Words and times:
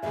Eh, 0.00 0.06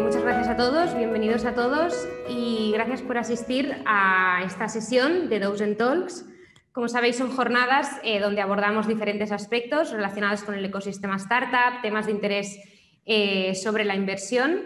muchas 0.00 0.22
gracias 0.22 0.48
a 0.48 0.56
todos, 0.56 0.96
bienvenidos 0.96 1.44
a 1.44 1.54
todos 1.54 2.08
y 2.28 2.72
gracias 2.72 3.02
por 3.02 3.16
asistir 3.18 3.76
a 3.86 4.42
esta 4.44 4.68
sesión 4.68 5.28
de 5.28 5.38
Dozen 5.38 5.76
Talks. 5.76 6.26
Como 6.72 6.88
sabéis, 6.88 7.16
son 7.16 7.30
jornadas 7.30 8.00
eh, 8.02 8.18
donde 8.18 8.40
abordamos 8.40 8.88
diferentes 8.88 9.30
aspectos 9.30 9.92
relacionados 9.92 10.42
con 10.42 10.56
el 10.56 10.64
ecosistema 10.64 11.16
startup, 11.16 11.80
temas 11.82 12.06
de 12.06 12.12
interés 12.12 12.58
eh, 13.06 13.54
sobre 13.54 13.84
la 13.84 13.94
inversión. 13.94 14.62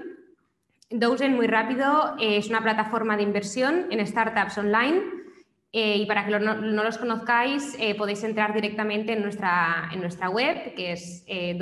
Dozen, 0.90 1.36
muy 1.36 1.46
rápido, 1.46 2.16
es 2.18 2.48
una 2.48 2.62
plataforma 2.62 3.16
de 3.16 3.22
inversión 3.22 3.86
en 3.90 4.06
startups 4.06 4.56
online 4.58 5.21
eh, 5.74 5.96
y 5.96 6.06
para 6.06 6.26
que 6.26 6.38
no, 6.38 6.54
los 6.54 6.98
conozcáis, 6.98 7.74
eh, 7.78 7.94
podéis 7.94 8.22
entrar 8.24 8.52
directamente 8.52 9.14
en 9.14 9.22
nuestra, 9.22 9.88
en 9.92 10.00
nuestra 10.00 10.28
web, 10.28 10.74
que 10.74 10.92
es 10.92 11.24
eh. 11.26 11.58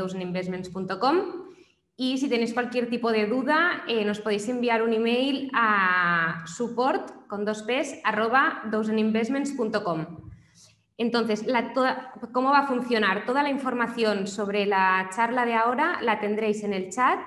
Y 1.97 2.19
si 2.19 2.29
tenéis 2.29 2.55
cualquier 2.55 2.89
tipo 2.89 3.13
de 3.13 3.27
duda, 3.27 3.85
eh, 3.87 4.05
nos 4.05 4.21
podéis 4.21 4.49
enviar 4.49 4.83
un 4.83 4.95
email 4.95 5.51
a 5.53 6.45
support 6.47 7.29
con 7.29 7.45
dos 7.45 7.63
p's 7.63 8.01
arroba. 8.03 8.63
Entonces, 10.97 11.47
¿cómo 12.33 12.51
va 12.51 12.61
a 12.61 12.67
funcionar? 12.67 13.27
Toda 13.27 13.43
la 13.43 13.51
información 13.51 14.27
sobre 14.27 14.67
la 14.67 15.11
charla 15.15 15.45
de 15.45 15.55
ahora 15.55 15.99
la 16.01 16.19
tendréis 16.21 16.65
en 16.65 16.73
el 16.73 16.91
chat 16.91 17.21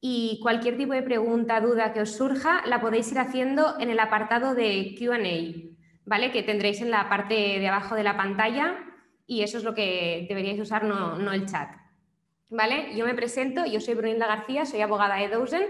y 0.00 0.38
cualquier 0.42 0.76
tipo 0.76 0.92
de 0.92 1.02
pregunta, 1.02 1.60
duda 1.60 1.92
que 1.92 2.02
os 2.02 2.14
surja, 2.14 2.62
la 2.66 2.80
podéis 2.80 3.10
ir 3.12 3.18
haciendo 3.18 3.80
en 3.80 3.88
el 3.88 3.98
apartado 3.98 4.54
de 4.54 4.94
QA. 4.98 5.71
¿Vale? 6.12 6.30
Que 6.30 6.42
tendréis 6.42 6.82
en 6.82 6.90
la 6.90 7.08
parte 7.08 7.32
de 7.34 7.68
abajo 7.68 7.94
de 7.94 8.02
la 8.02 8.18
pantalla 8.18 8.76
y 9.26 9.40
eso 9.40 9.56
es 9.56 9.64
lo 9.64 9.74
que 9.74 10.26
deberíais 10.28 10.60
usar, 10.60 10.84
no, 10.84 11.32
el 11.32 11.46
chat. 11.46 11.70
¿Vale? 12.50 12.94
Yo 12.94 13.06
me 13.06 13.14
presento, 13.14 13.64
yo 13.64 13.80
soy 13.80 13.94
Brunilda 13.94 14.26
García, 14.26 14.66
soy 14.66 14.82
abogada 14.82 15.16
de 15.16 15.28
Dozen 15.28 15.64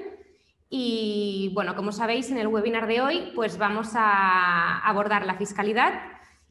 y 0.69 1.53
bueno, 1.55 1.77
como 1.77 1.93
sabéis, 1.93 2.29
en 2.33 2.39
el 2.39 2.49
webinar 2.49 2.89
de 2.89 3.01
hoy 3.01 3.31
pues 3.37 3.57
vamos 3.57 3.91
a 3.95 4.81
abordar 4.81 5.27
la 5.27 5.37
fiscalidad 5.37 5.93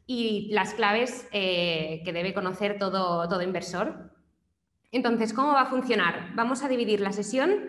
y 0.06 0.48
las 0.52 0.72
claves 0.72 1.28
eh, 1.30 2.00
que 2.02 2.14
debe 2.14 2.32
conocer 2.32 2.78
todo, 2.78 3.28
todo 3.28 3.42
inversor. 3.42 4.10
Entonces, 4.90 5.34
¿cómo 5.34 5.52
va 5.52 5.60
a 5.60 5.70
funcionar? 5.70 6.30
Vamos 6.34 6.62
a 6.62 6.68
dividir 6.68 7.02
la 7.02 7.12
sesión 7.12 7.60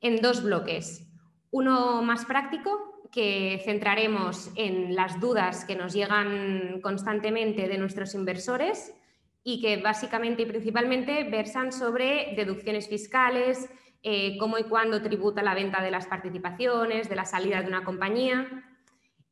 en 0.00 0.20
dos 0.22 0.42
bloques. 0.42 1.08
Uno 1.52 2.02
más 2.02 2.24
práctico 2.24 2.87
que 3.12 3.60
centraremos 3.64 4.50
en 4.56 4.94
las 4.94 5.20
dudas 5.20 5.64
que 5.64 5.76
nos 5.76 5.92
llegan 5.92 6.80
constantemente 6.82 7.68
de 7.68 7.78
nuestros 7.78 8.14
inversores 8.14 8.94
y 9.42 9.60
que 9.60 9.78
básicamente 9.78 10.42
y 10.42 10.46
principalmente 10.46 11.24
versan 11.24 11.72
sobre 11.72 12.34
deducciones 12.36 12.88
fiscales, 12.88 13.70
eh, 14.02 14.36
cómo 14.38 14.58
y 14.58 14.64
cuándo 14.64 15.02
tributa 15.02 15.42
la 15.42 15.54
venta 15.54 15.82
de 15.82 15.90
las 15.90 16.06
participaciones, 16.06 17.08
de 17.08 17.16
la 17.16 17.24
salida 17.24 17.62
de 17.62 17.68
una 17.68 17.84
compañía. 17.84 18.46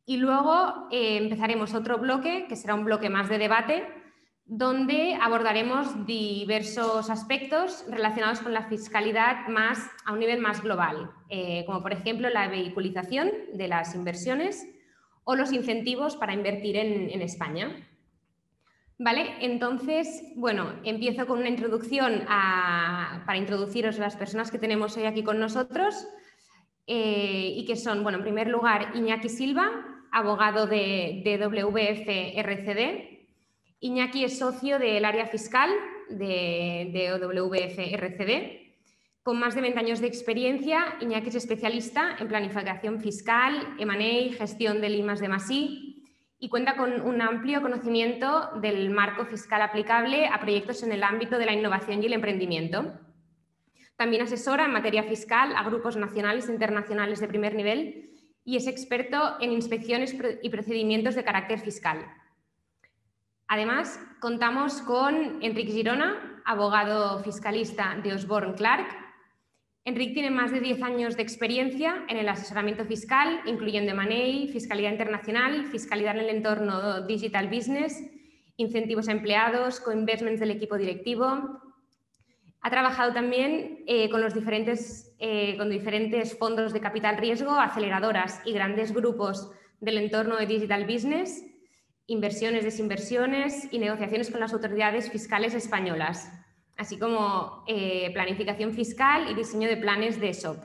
Y 0.04 0.16
luego 0.16 0.88
eh, 0.90 1.18
empezaremos 1.18 1.74
otro 1.74 1.98
bloque, 1.98 2.46
que 2.48 2.56
será 2.56 2.74
un 2.74 2.84
bloque 2.84 3.10
más 3.10 3.28
de 3.28 3.38
debate, 3.38 3.84
donde 4.46 5.18
abordaremos 5.20 6.06
diversos 6.06 7.10
aspectos 7.10 7.84
relacionados 7.88 8.38
con 8.38 8.54
la 8.54 8.68
fiscalidad 8.68 9.48
más 9.48 9.90
a 10.04 10.12
un 10.12 10.20
nivel 10.20 10.40
más 10.40 10.62
global, 10.62 11.10
eh, 11.28 11.64
como 11.66 11.82
por 11.82 11.92
ejemplo 11.92 12.30
la 12.30 12.46
vehiculización 12.46 13.30
de 13.54 13.66
las 13.66 13.96
inversiones 13.96 14.64
o 15.24 15.34
los 15.34 15.52
incentivos 15.52 16.16
para 16.16 16.32
invertir 16.32 16.76
en, 16.76 17.20
España. 17.20 17.88
¿Vale? 18.98 19.34
Entonces, 19.40 20.22
bueno, 20.36 20.74
empiezo 20.84 21.26
con 21.26 21.40
una 21.40 21.48
introducción 21.48 22.22
para 22.26 23.36
introduciros 23.36 23.98
a 23.98 24.02
las 24.02 24.16
personas 24.16 24.52
que 24.52 24.58
tenemos 24.58 24.96
hoy 24.96 25.04
aquí 25.06 25.24
con 25.24 25.40
nosotros 25.40 26.06
eh, 26.86 27.52
y 27.56 27.64
que 27.66 27.74
son, 27.74 28.04
bueno, 28.04 28.18
en 28.18 28.24
primer 28.24 28.46
lugar, 28.46 28.92
Iñaki 28.94 29.28
Silva, 29.28 29.68
abogado 30.12 30.68
de, 30.68 31.22
de 31.24 31.36
WF 31.36 32.38
RCD, 32.38 33.15
Iñaki 33.80 34.24
es 34.24 34.38
socio 34.38 34.78
del 34.78 35.04
área 35.04 35.26
fiscal 35.26 35.70
de, 36.08 36.90
de 36.92 37.12
OWF 37.12 37.78
RCD. 37.78 38.66
Con 39.22 39.38
más 39.38 39.54
de 39.54 39.60
20 39.60 39.78
años 39.78 40.00
de 40.00 40.06
experiencia, 40.06 40.96
Iñaki 41.00 41.28
es 41.28 41.34
especialista 41.34 42.16
en 42.18 42.28
planificación 42.28 43.00
fiscal, 43.00 43.74
M&A, 43.78 44.32
gestión 44.34 44.80
de 44.80 44.88
limas 44.88 45.20
de 45.20 45.28
Masí 45.28 46.04
y 46.38 46.48
cuenta 46.48 46.76
con 46.76 47.00
un 47.00 47.20
amplio 47.20 47.62
conocimiento 47.62 48.50
del 48.60 48.90
marco 48.90 49.24
fiscal 49.24 49.62
aplicable 49.62 50.26
a 50.26 50.40
proyectos 50.40 50.82
en 50.82 50.92
el 50.92 51.02
ámbito 51.02 51.38
de 51.38 51.46
la 51.46 51.52
innovación 51.52 52.02
y 52.02 52.06
el 52.06 52.12
emprendimiento. 52.12 52.92
También 53.96 54.22
asesora 54.22 54.66
en 54.66 54.72
materia 54.72 55.02
fiscal 55.02 55.54
a 55.56 55.64
grupos 55.64 55.96
nacionales 55.96 56.48
e 56.48 56.52
internacionales 56.52 57.20
de 57.20 57.28
primer 57.28 57.54
nivel 57.54 58.10
y 58.44 58.56
es 58.56 58.66
experto 58.66 59.36
en 59.40 59.52
inspecciones 59.52 60.14
y 60.42 60.50
procedimientos 60.50 61.14
de 61.14 61.24
carácter 61.24 61.58
fiscal. 61.58 62.06
Además, 63.48 64.00
contamos 64.18 64.82
con 64.82 65.40
Enrique 65.40 65.70
Girona, 65.70 66.42
abogado 66.44 67.22
fiscalista 67.22 67.96
de 68.02 68.12
Osborne 68.12 68.54
Clark. 68.54 68.88
Enrique 69.84 70.14
tiene 70.14 70.32
más 70.32 70.50
de 70.50 70.58
10 70.58 70.82
años 70.82 71.16
de 71.16 71.22
experiencia 71.22 72.04
en 72.08 72.16
el 72.16 72.28
asesoramiento 72.28 72.84
fiscal, 72.84 73.40
incluyendo 73.46 73.92
M&A, 73.92 74.52
fiscalidad 74.52 74.90
internacional, 74.90 75.66
fiscalidad 75.66 76.16
en 76.16 76.24
el 76.24 76.36
entorno 76.36 77.02
digital 77.02 77.46
business, 77.46 78.02
incentivos 78.56 79.08
a 79.08 79.12
empleados, 79.12 79.78
co-investments 79.78 80.40
del 80.40 80.50
equipo 80.50 80.76
directivo. 80.76 81.60
Ha 82.62 82.70
trabajado 82.70 83.12
también 83.12 83.84
eh, 83.86 84.10
con, 84.10 84.22
los 84.22 84.34
diferentes, 84.34 85.14
eh, 85.20 85.56
con 85.56 85.70
diferentes 85.70 86.36
fondos 86.36 86.72
de 86.72 86.80
capital 86.80 87.16
riesgo, 87.16 87.52
aceleradoras 87.52 88.40
y 88.44 88.52
grandes 88.52 88.92
grupos 88.92 89.52
del 89.78 89.98
entorno 89.98 90.36
de 90.36 90.46
digital 90.46 90.84
business 90.84 91.45
inversiones, 92.06 92.64
desinversiones 92.64 93.68
y 93.70 93.78
negociaciones 93.78 94.30
con 94.30 94.40
las 94.40 94.52
autoridades 94.52 95.10
fiscales 95.10 95.54
españolas, 95.54 96.32
así 96.76 96.98
como 96.98 97.64
eh, 97.66 98.10
planificación 98.12 98.72
fiscal 98.72 99.30
y 99.30 99.34
diseño 99.34 99.68
de 99.68 99.76
planes 99.76 100.20
de 100.20 100.32
SOP. 100.32 100.58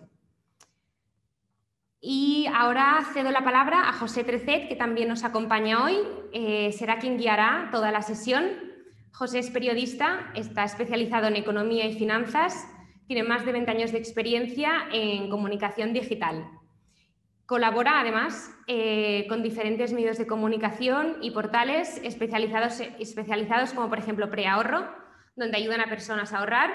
Y 2.04 2.48
ahora 2.54 3.06
cedo 3.14 3.32
la 3.32 3.44
palabra 3.44 3.88
a 3.88 3.94
José 3.94 4.24
Trecet, 4.24 4.68
que 4.68 4.76
también 4.76 5.08
nos 5.08 5.24
acompaña 5.24 5.84
hoy. 5.84 5.98
Eh, 6.34 6.72
será 6.72 6.98
quien 6.98 7.18
guiará 7.18 7.70
toda 7.72 7.92
la 7.92 8.02
sesión. 8.02 8.46
José 9.12 9.40
es 9.40 9.52
periodista, 9.52 10.32
está 10.34 10.64
especializado 10.64 11.28
en 11.28 11.36
economía 11.36 11.86
y 11.86 11.94
finanzas, 11.94 12.68
tiene 13.06 13.24
más 13.24 13.46
de 13.46 13.52
20 13.52 13.70
años 13.70 13.92
de 13.92 14.00
experiencia 14.00 14.88
en 14.92 15.30
comunicación 15.30 15.94
digital. 15.94 16.50
Colabora 17.52 18.00
además 18.00 18.50
eh, 18.66 19.26
con 19.28 19.44
diferentes 19.44 19.92
medios 19.92 20.18
de 20.18 20.26
comunicación 20.26 21.18
y 21.22 21.32
portales 21.32 22.00
especializados, 22.02 22.80
especializados 22.98 23.74
como 23.74 23.90
por 23.90 24.00
ejemplo 24.00 24.32
Preahorro, 24.32 24.90
donde 25.36 25.58
ayudan 25.58 25.82
a 25.82 25.90
personas 25.90 26.32
a 26.32 26.38
ahorrar, 26.38 26.70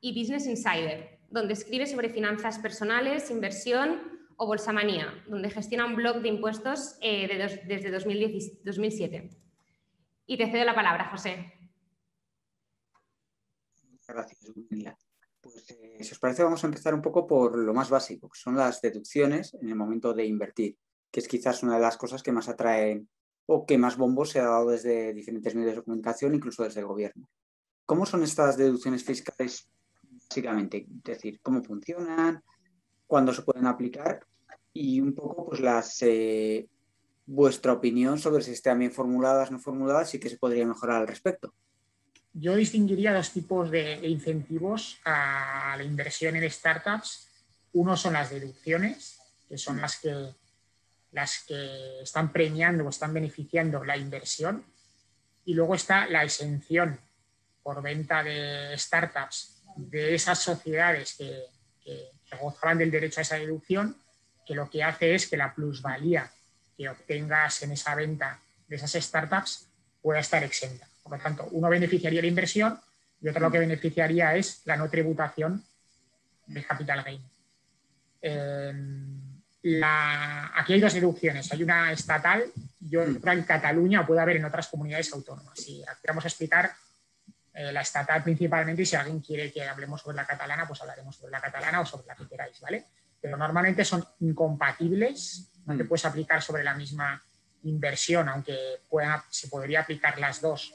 y 0.00 0.18
Business 0.18 0.46
Insider, 0.46 1.18
donde 1.28 1.52
escribe 1.52 1.86
sobre 1.86 2.08
finanzas 2.08 2.58
personales, 2.60 3.30
inversión 3.30 4.00
o 4.38 4.46
bolsamanía, 4.46 5.22
donde 5.28 5.50
gestiona 5.50 5.84
un 5.84 5.96
blog 5.96 6.22
de 6.22 6.28
impuestos 6.28 6.96
eh, 7.02 7.28
desde 7.66 7.90
2007. 7.90 9.28
Y 10.24 10.38
te 10.38 10.50
cedo 10.50 10.64
la 10.64 10.74
palabra, 10.74 11.10
José. 11.10 11.52
Gracias, 14.08 14.50
pues 15.42 15.70
eh, 15.70 15.98
si 16.00 16.12
os 16.12 16.18
parece, 16.18 16.44
vamos 16.44 16.62
a 16.62 16.68
empezar 16.68 16.94
un 16.94 17.02
poco 17.02 17.26
por 17.26 17.58
lo 17.58 17.74
más 17.74 17.90
básico, 17.90 18.28
que 18.28 18.38
son 18.38 18.56
las 18.56 18.80
deducciones 18.80 19.54
en 19.54 19.68
el 19.68 19.74
momento 19.74 20.14
de 20.14 20.24
invertir, 20.24 20.78
que 21.10 21.20
es 21.20 21.28
quizás 21.28 21.62
una 21.62 21.74
de 21.74 21.80
las 21.80 21.96
cosas 21.96 22.22
que 22.22 22.32
más 22.32 22.48
atraen 22.48 23.08
o 23.46 23.66
que 23.66 23.76
más 23.76 23.96
bombo 23.96 24.24
se 24.24 24.38
ha 24.38 24.44
dado 24.44 24.70
desde 24.70 25.12
diferentes 25.12 25.54
medios 25.54 25.76
de 25.76 25.82
comunicación, 25.82 26.34
incluso 26.34 26.62
desde 26.62 26.80
el 26.80 26.86
gobierno. 26.86 27.28
¿Cómo 27.84 28.06
son 28.06 28.22
estas 28.22 28.56
deducciones 28.56 29.04
fiscales 29.04 29.68
básicamente? 30.28 30.86
Es 30.88 31.02
decir, 31.02 31.40
¿cómo 31.42 31.62
funcionan? 31.62 32.42
¿Cuándo 33.06 33.34
se 33.34 33.42
pueden 33.42 33.66
aplicar? 33.66 34.24
Y 34.72 35.00
un 35.00 35.12
poco, 35.14 35.46
pues, 35.46 35.60
las, 35.60 36.00
eh, 36.02 36.68
vuestra 37.26 37.72
opinión 37.72 38.18
sobre 38.18 38.42
si 38.42 38.52
están 38.52 38.78
bien 38.78 38.92
formuladas 38.92 39.50
no 39.50 39.58
formuladas 39.58 40.14
y 40.14 40.20
qué 40.20 40.28
se 40.28 40.38
podría 40.38 40.66
mejorar 40.66 41.02
al 41.02 41.08
respecto 41.08 41.52
yo 42.34 42.56
distinguiría 42.56 43.12
dos 43.12 43.30
tipos 43.30 43.70
de 43.70 44.00
incentivos 44.08 44.98
a 45.04 45.74
la 45.76 45.82
inversión 45.82 46.36
en 46.36 46.50
startups. 46.50 47.28
Uno 47.74 47.96
son 47.96 48.14
las 48.14 48.30
deducciones, 48.30 49.18
que 49.48 49.58
son 49.58 49.80
las 49.80 49.96
que, 49.96 50.34
las 51.12 51.44
que 51.46 52.00
están 52.02 52.32
premiando 52.32 52.84
o 52.84 52.88
están 52.88 53.12
beneficiando 53.12 53.84
la 53.84 53.96
inversión. 53.96 54.64
Y 55.44 55.54
luego 55.54 55.74
está 55.74 56.06
la 56.06 56.24
exención 56.24 56.98
por 57.62 57.82
venta 57.82 58.22
de 58.22 58.76
startups 58.78 59.62
de 59.76 60.14
esas 60.14 60.38
sociedades 60.38 61.14
que, 61.14 61.44
que, 61.84 62.10
gozarán 62.40 62.78
del 62.78 62.90
derecho 62.90 63.20
a 63.20 63.22
esa 63.22 63.36
deducción, 63.36 63.94
que 64.46 64.54
lo 64.54 64.70
que 64.70 64.82
hace 64.82 65.14
es 65.14 65.26
que 65.26 65.36
la 65.36 65.54
plusvalía 65.54 66.32
que 66.78 66.88
obtengas 66.88 67.62
en 67.62 67.72
esa 67.72 67.94
venta 67.94 68.40
de 68.68 68.76
esas 68.76 68.92
startups 68.92 69.68
pueda 70.00 70.20
estar 70.20 70.42
exenta. 70.42 70.88
Por 71.02 71.16
lo 71.16 71.22
tanto, 71.22 71.48
uno 71.52 71.68
beneficiaría 71.68 72.20
la 72.20 72.28
inversión 72.28 72.78
y 73.20 73.28
otro 73.28 73.40
lo 73.40 73.50
que 73.50 73.58
beneficiaría 73.58 74.34
es 74.36 74.62
la 74.64 74.76
no 74.76 74.88
tributación 74.88 75.64
de 76.46 76.64
capital 76.64 77.02
gain. 77.02 77.22
aquí 80.54 80.72
hay 80.72 80.80
dos 80.80 80.94
deducciones. 80.94 81.52
Hay 81.52 81.62
una 81.62 81.92
estatal 81.92 82.44
y 82.80 82.96
otra 82.96 83.32
en 83.32 83.42
Cataluña 83.44 84.00
o 84.00 84.06
puede 84.06 84.20
haber 84.20 84.36
en 84.36 84.44
otras 84.44 84.68
comunidades 84.68 85.12
autónomas. 85.12 85.58
Si 85.58 85.82
vamos 86.06 86.24
a 86.24 86.28
explicar 86.28 86.72
eh, 87.54 87.70
la 87.70 87.82
estatal 87.82 88.22
principalmente 88.22 88.82
y 88.82 88.86
si 88.86 88.96
alguien 88.96 89.20
quiere 89.20 89.52
que 89.52 89.62
hablemos 89.62 90.00
sobre 90.00 90.16
la 90.16 90.26
catalana, 90.26 90.66
pues 90.66 90.80
hablaremos 90.80 91.16
sobre 91.16 91.32
la 91.32 91.40
catalana 91.40 91.80
o 91.80 91.86
sobre 91.86 92.06
la 92.06 92.16
que 92.16 92.26
queráis, 92.26 92.58
¿vale? 92.60 92.86
Pero 93.20 93.36
normalmente 93.36 93.84
son 93.84 94.04
incompatibles, 94.20 95.52
no 95.66 95.76
te 95.76 95.84
mm. 95.84 95.88
puedes 95.88 96.04
aplicar 96.06 96.42
sobre 96.42 96.64
la 96.64 96.74
misma 96.74 97.22
inversión, 97.64 98.28
aunque 98.28 98.56
se 99.30 99.48
podría 99.48 99.80
aplicar 99.80 100.18
las 100.18 100.40
dos, 100.40 100.74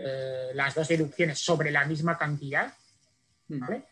eh, 0.00 0.50
las 0.54 0.76
dos 0.76 0.86
deducciones 0.86 1.40
sobre 1.40 1.72
la 1.72 1.84
misma 1.84 2.16
cantidad, 2.16 2.72
mm. 3.48 3.58
¿vale? 3.58 3.82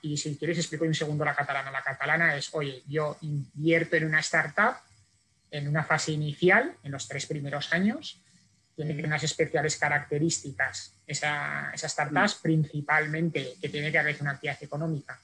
Y, 0.00 0.16
si 0.16 0.38
quieres 0.38 0.56
explico 0.56 0.86
un 0.86 0.94
segundo 0.94 1.22
la 1.22 1.34
catalana. 1.34 1.70
La 1.70 1.82
catalana 1.82 2.34
es, 2.34 2.48
oye, 2.54 2.82
yo 2.88 3.18
invierto 3.20 3.96
en 3.96 4.06
una 4.06 4.20
startup 4.20 4.76
en 5.50 5.68
una 5.68 5.84
fase 5.84 6.12
inicial, 6.12 6.74
en 6.82 6.90
los 6.90 7.06
tres 7.06 7.26
primeros 7.26 7.72
años, 7.72 8.20
tiene 8.74 9.04
unas 9.04 9.22
especiales 9.22 9.76
características 9.76 10.94
esa, 11.06 11.70
esas 11.72 11.92
startups, 11.92 12.38
mm. 12.38 12.42
principalmente 12.42 13.54
que 13.60 13.68
tiene 13.68 13.92
que 13.92 13.98
haber 13.98 14.16
una 14.20 14.32
actividad 14.32 14.62
económica 14.62 15.20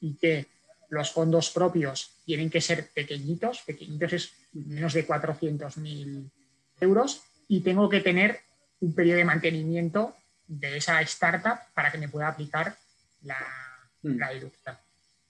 y 0.00 0.14
que 0.16 0.46
los 0.90 1.10
fondos 1.10 1.50
propios 1.50 2.12
tienen 2.26 2.50
que 2.50 2.60
ser 2.60 2.90
pequeñitos, 2.90 3.62
pequeñitos 3.62 4.12
es 4.12 4.32
menos 4.52 4.92
de 4.92 5.06
400.000 5.06 6.30
euros, 6.80 7.22
y 7.48 7.60
tengo 7.60 7.88
que 7.88 8.00
tener 8.00 8.40
un 8.80 8.94
periodo 8.94 9.18
de 9.18 9.24
mantenimiento 9.24 10.16
de 10.46 10.76
esa 10.76 11.00
startup 11.02 11.58
para 11.74 11.90
que 11.90 11.98
me 11.98 12.08
pueda 12.08 12.28
aplicar 12.28 12.76
la, 13.22 13.38
mm. 14.02 14.18
la 14.18 14.30
deducción. 14.30 14.76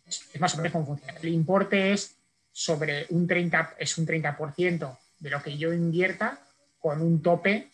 Es, 0.07 0.29
más 0.39 0.55
o 0.55 0.59
menos 0.59 0.73
cómo 0.73 0.87
funciona. 0.87 1.19
El 1.21 1.29
importe 1.29 1.93
es 1.93 2.17
sobre 2.53 3.07
un 3.11 3.29
30%, 3.29 3.75
es 3.79 3.99
un 3.99 4.07
30% 4.07 4.99
de 5.19 5.31
lo 5.31 5.43
que 5.43 5.57
yo 5.57 5.73
invierta 5.73 6.39
con 6.79 7.01
un 7.01 7.23
tope 7.23 7.71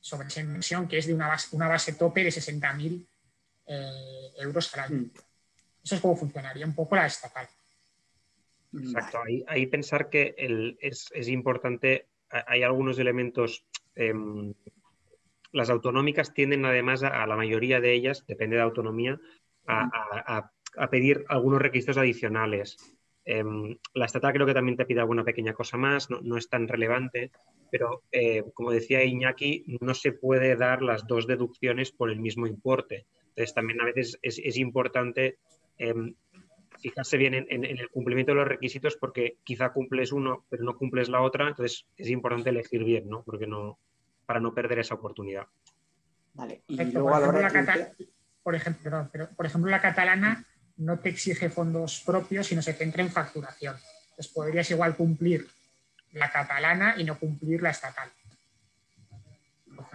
sobre 0.00 0.28
esa 0.28 0.40
inversión 0.40 0.88
que 0.88 0.98
es 0.98 1.06
de 1.06 1.14
una 1.14 1.28
base, 1.28 1.54
una 1.54 1.68
base 1.68 1.92
tope 1.92 2.24
de 2.24 2.30
60.000 2.30 3.06
eh, 3.66 4.32
euros 4.38 4.74
al 4.74 4.80
año. 4.80 4.96
Mm. 4.96 5.10
Eso 5.84 5.94
es 5.96 6.00
como 6.00 6.16
funcionaría 6.16 6.66
un 6.66 6.74
poco 6.74 6.96
la 6.96 7.06
estatal. 7.06 7.48
Exacto, 8.74 9.18
ahí, 9.48 9.66
pensar 9.66 10.08
que 10.08 10.34
es, 10.80 11.28
importante, 11.28 12.06
hay 12.30 12.62
algunos 12.62 12.98
elementos, 12.98 13.64
em, 13.94 14.54
las 15.52 15.70
autonómicas 15.70 16.34
tienden 16.34 16.64
además 16.64 17.02
a, 17.02 17.26
la 17.26 17.36
mayoría 17.36 17.80
de 17.80 17.92
ellas, 17.92 18.24
depende 18.26 18.56
de 18.56 18.60
la 18.60 18.66
autonomía, 18.66 19.20
a, 19.66 20.50
pedir 20.90 21.24
algunos 21.28 21.60
requisitos 21.60 21.98
adicionales. 21.98 22.76
Em, 23.24 23.76
la 23.94 24.06
estatal 24.06 24.32
creo 24.32 24.46
que 24.46 24.54
también 24.54 24.76
te 24.76 24.86
pide 24.86 25.00
alguna 25.00 25.22
pequeña 25.22 25.52
cosa 25.52 25.76
más, 25.76 26.08
no, 26.10 26.36
es 26.36 26.48
tan 26.48 26.66
relevante, 26.66 27.30
pero 27.70 28.02
eh, 28.10 28.42
como 28.54 28.72
decía 28.72 29.04
Iñaki, 29.04 29.78
no 29.80 29.94
se 29.94 30.12
puede 30.12 30.56
dar 30.56 30.82
las 30.82 31.06
dos 31.06 31.26
deducciones 31.26 31.92
por 31.92 32.10
el 32.10 32.20
mismo 32.20 32.46
importe. 32.46 33.06
Entonces 33.28 33.54
también 33.54 33.80
a 33.80 33.84
veces 33.84 34.18
es 34.22 34.56
importante 34.56 35.38
Em, 35.78 36.14
fijarse 36.78 37.16
bien 37.16 37.34
en, 37.34 37.64
el 37.64 37.90
cumplimiento 37.90 38.32
de 38.32 38.36
los 38.36 38.48
requisitos 38.48 38.96
porque 38.96 39.36
quizá 39.44 39.72
cumples 39.72 40.10
uno 40.10 40.46
pero 40.48 40.64
no 40.64 40.76
cumples 40.76 41.08
la 41.08 41.20
otra, 41.22 41.48
entonces 41.48 41.86
es 41.96 42.08
importante 42.08 42.50
elegir 42.50 42.82
bien, 42.82 43.08
¿no? 43.08 43.22
Porque 43.24 43.46
no, 43.46 43.78
para 44.32 44.40
no 44.40 44.54
perder 44.54 44.78
esa 44.78 44.94
oportunidad. 44.94 45.46
Vale, 46.34 46.62
y 46.66 46.82
luego 46.84 47.10
por, 47.10 47.36
ejemplo, 47.36 47.74
la 47.74 47.92
por, 48.42 48.54
ejemplo, 48.54 49.08
pero, 49.12 49.28
por 49.30 49.44
ejemplo, 49.44 49.70
la 49.70 49.82
catalana 49.82 50.46
no 50.78 50.98
te 50.98 51.10
exige 51.10 51.50
fondos 51.50 52.02
propios, 52.06 52.46
sino 52.46 52.62
se 52.62 52.72
centra 52.72 53.02
en 53.02 53.10
facturación. 53.10 53.76
Entonces 54.10 54.32
podrías 54.32 54.70
igual 54.70 54.96
cumplir 54.96 55.46
la 56.12 56.32
catalana 56.32 56.94
y 56.96 57.04
no 57.04 57.18
cumplir 57.18 57.62
la 57.62 57.70
estatal. 57.70 58.10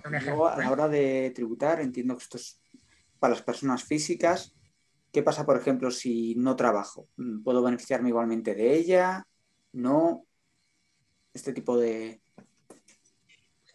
Luego, 0.06 0.48
a 0.48 0.57
la 0.57 0.72
hora 0.72 0.88
de 0.88 1.31
tributar, 1.34 1.81
entiendo 1.81 2.16
que 2.16 2.24
esto 2.24 2.38
es 2.38 2.62
para 3.19 3.34
las 3.34 3.42
personas 3.42 3.84
físicas 3.84 4.54
¿Qué 5.12 5.24
pasa, 5.24 5.45
por 5.48 5.57
ejemplo, 5.57 5.89
si 5.89 6.36
no 6.36 6.56
trabajo? 6.56 7.10
¿Puedo 7.44 7.63
beneficiarme 7.63 8.10
igualmente 8.10 8.54
de 8.54 8.75
ella? 8.75 9.25
¿No? 9.72 10.28
Este 11.34 11.54
tipo 11.54 11.75
de... 11.75 12.22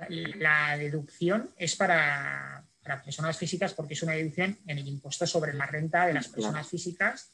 La 0.09 0.77
deducción 0.77 1.51
es 1.57 1.77
para, 1.77 2.65
personas 3.05 3.37
físicas 3.37 3.75
porque 3.75 3.95
es 3.95 4.03
una 4.03 4.13
deducción 4.13 4.59
en 4.67 4.79
el 4.79 4.89
impuesto 4.89 5.27
sobre 5.27 5.53
la 5.55 5.67
renta 5.67 6.07
de 6.07 6.15
las 6.15 6.29
personas 6.29 6.67
físicas 6.67 7.31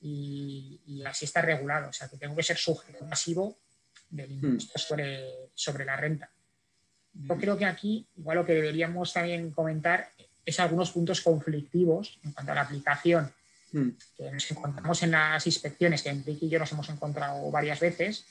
y, 0.00 1.02
así 1.06 1.24
está 1.24 1.42
regulado. 1.42 1.88
O 1.88 1.92
sea, 1.92 2.08
que 2.08 2.16
tengo 2.16 2.36
que 2.36 2.42
ser 2.42 2.56
sujeto 2.56 3.06
pasivo 3.08 3.58
del 4.10 4.30
hmm. 4.30 4.44
impuesto 4.44 4.78
sobre, 4.78 5.50
sobre 5.54 5.84
la 5.84 5.96
renta. 5.96 6.30
Yo 7.12 7.36
creo 7.36 7.56
que 7.56 7.64
aquí, 7.64 8.06
igual 8.16 8.38
lo 8.38 8.46
que 8.46 8.54
deberíamos 8.54 9.12
también 9.12 9.50
comentar 9.52 10.10
es 10.44 10.60
algunos 10.60 10.90
puntos 10.90 11.20
conflictivos 11.20 12.18
en 12.24 12.32
cuanto 12.32 12.52
a 12.52 12.54
la 12.56 12.62
aplicación 12.62 13.32
hmm. 13.72 13.88
que 14.16 14.30
nos 14.30 14.50
encontramos 14.50 15.02
en 15.02 15.12
las 15.12 15.46
inspecciones, 15.46 16.02
que 16.02 16.10
Enrique 16.10 16.46
y 16.46 16.48
yo 16.48 16.58
nos 16.58 16.72
hemos 16.72 16.88
encontrado 16.88 17.50
varias 17.50 17.80
veces. 17.80 18.26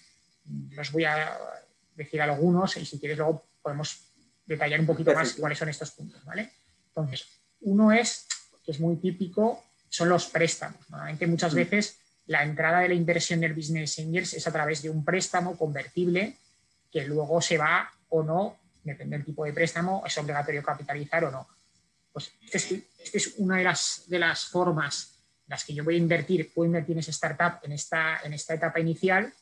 Os 0.77 0.91
voy 0.91 1.05
a 1.05 1.37
decir 1.95 2.21
algunos 2.21 2.75
y 2.77 2.85
si 2.85 2.99
quieres 2.99 3.17
luego 3.17 3.45
podemos 3.63 4.13
detallar 4.45 4.79
un 4.79 4.85
poquito 4.85 5.13
más 5.13 5.33
cuáles 5.33 5.57
son 5.57 5.69
estos 5.69 5.91
puntos. 5.91 6.23
¿vale? 6.25 6.51
Entonces, 6.87 7.25
uno 7.61 7.91
es, 7.91 8.27
que 8.63 8.71
es 8.71 8.79
muy 8.79 8.97
típico, 8.97 9.63
son 9.89 10.09
los 10.09 10.27
préstamos. 10.27 10.87
Normalmente 10.89 11.25
muchas 11.25 11.53
hmm. 11.53 11.57
veces 11.57 11.97
la 12.27 12.43
entrada 12.43 12.81
de 12.81 12.89
la 12.89 12.93
inversión 12.93 13.39
del 13.39 13.53
Business 13.53 13.97
Angels 13.97 14.33
es 14.33 14.47
a 14.47 14.51
través 14.51 14.83
de 14.83 14.91
un 14.91 15.03
préstamo 15.03 15.57
convertible 15.57 16.37
que 16.91 17.05
luego 17.05 17.41
se 17.41 17.57
va 17.57 17.91
o 18.09 18.21
no, 18.21 18.59
depende 18.83 19.17
del 19.17 19.25
tipo 19.25 19.45
de 19.45 19.53
préstamo, 19.53 20.03
es 20.05 20.15
obligatorio 20.19 20.61
capitalizar 20.61 21.25
o 21.25 21.31
no 21.31 21.47
pues 22.13 22.31
esta 22.43 22.75
es, 23.17 23.33
una 23.37 23.57
de 23.57 23.63
las, 23.63 24.03
de 24.07 24.19
las 24.19 24.45
formas 24.45 25.15
en 25.45 25.49
las 25.49 25.65
que 25.65 25.73
yo 25.73 25.83
voy 25.83 25.95
a 25.95 25.97
invertir, 25.97 26.53
puedo 26.53 26.67
invertir 26.67 26.93
en 26.93 26.99
esa 26.99 27.11
startup 27.11 27.59
en 27.63 27.73
esta, 27.73 28.21
en 28.23 28.33
esta 28.33 28.53
etapa 28.53 28.79
inicial 28.79 29.33